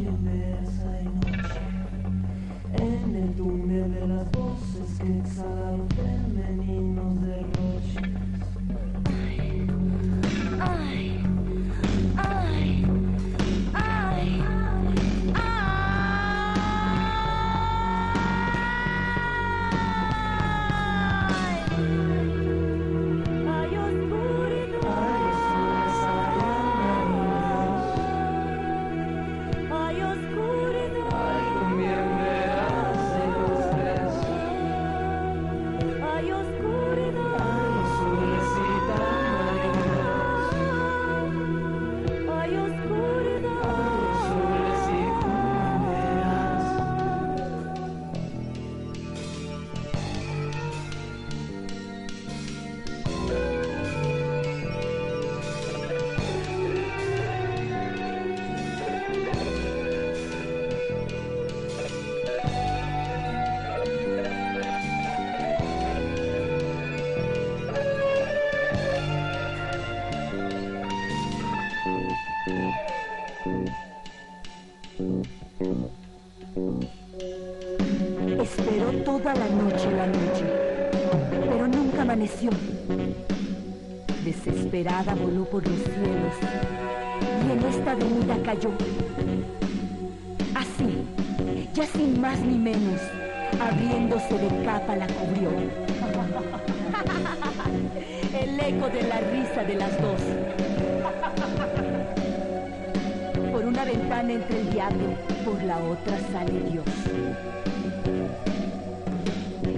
Voló 84.82 85.44
por 85.44 85.64
los 85.64 85.78
cielos 85.78 86.34
y 87.46 87.52
en 87.52 87.62
esta 87.66 87.92
avenida 87.92 88.36
cayó. 88.44 88.70
Así, 90.56 91.06
ya 91.72 91.86
sin 91.86 92.20
más 92.20 92.40
ni 92.40 92.58
menos, 92.58 93.00
abriéndose 93.60 94.38
de 94.38 94.64
capa 94.64 94.96
la 94.96 95.06
cubrió. 95.06 95.50
El 98.40 98.58
eco 98.58 98.88
de 98.88 99.04
la 99.04 99.20
risa 99.20 99.62
de 99.62 99.76
las 99.76 100.02
dos. 100.02 100.20
Por 103.52 103.64
una 103.64 103.84
ventana 103.84 104.32
entra 104.32 104.56
el 104.56 104.68
diablo, 104.72 105.14
por 105.44 105.62
la 105.62 105.78
otra 105.78 106.18
sale 106.32 106.58
Dios. 106.72 106.86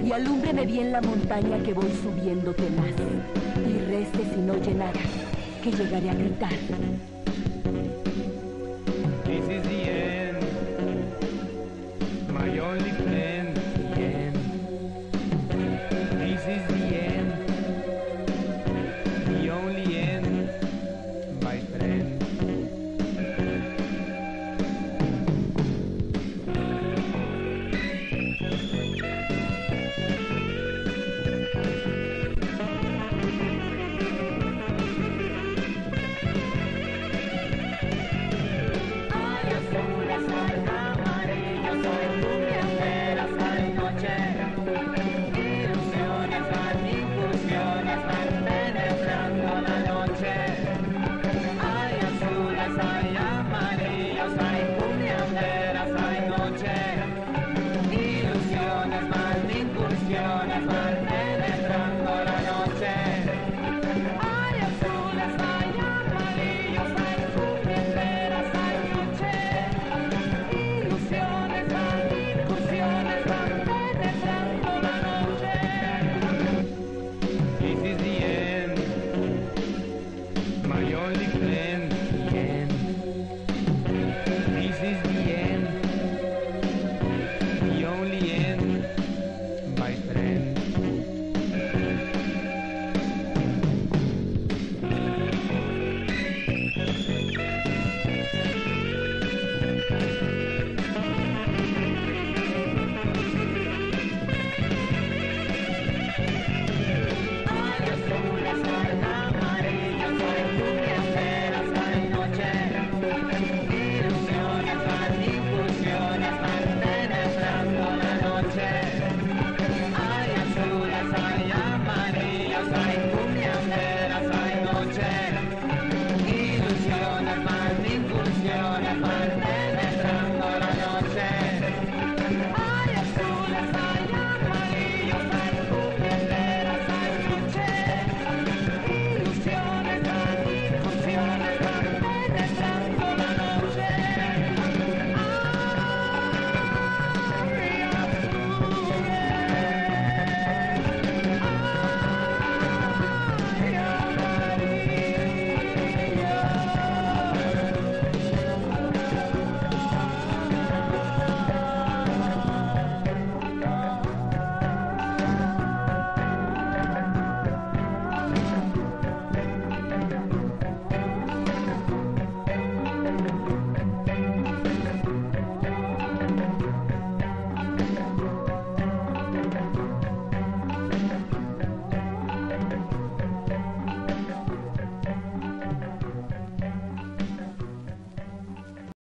Y 0.03 0.13
alúmbreme 0.13 0.65
bien 0.65 0.93
la 0.93 1.03
montaña 1.03 1.63
que 1.63 1.75
voy 1.75 1.93
subiendo 2.03 2.55
tenaz. 2.55 2.94
Que 5.63 5.71
llegaré 5.71 6.11
a 6.11 6.15
gritar. 6.15 7.14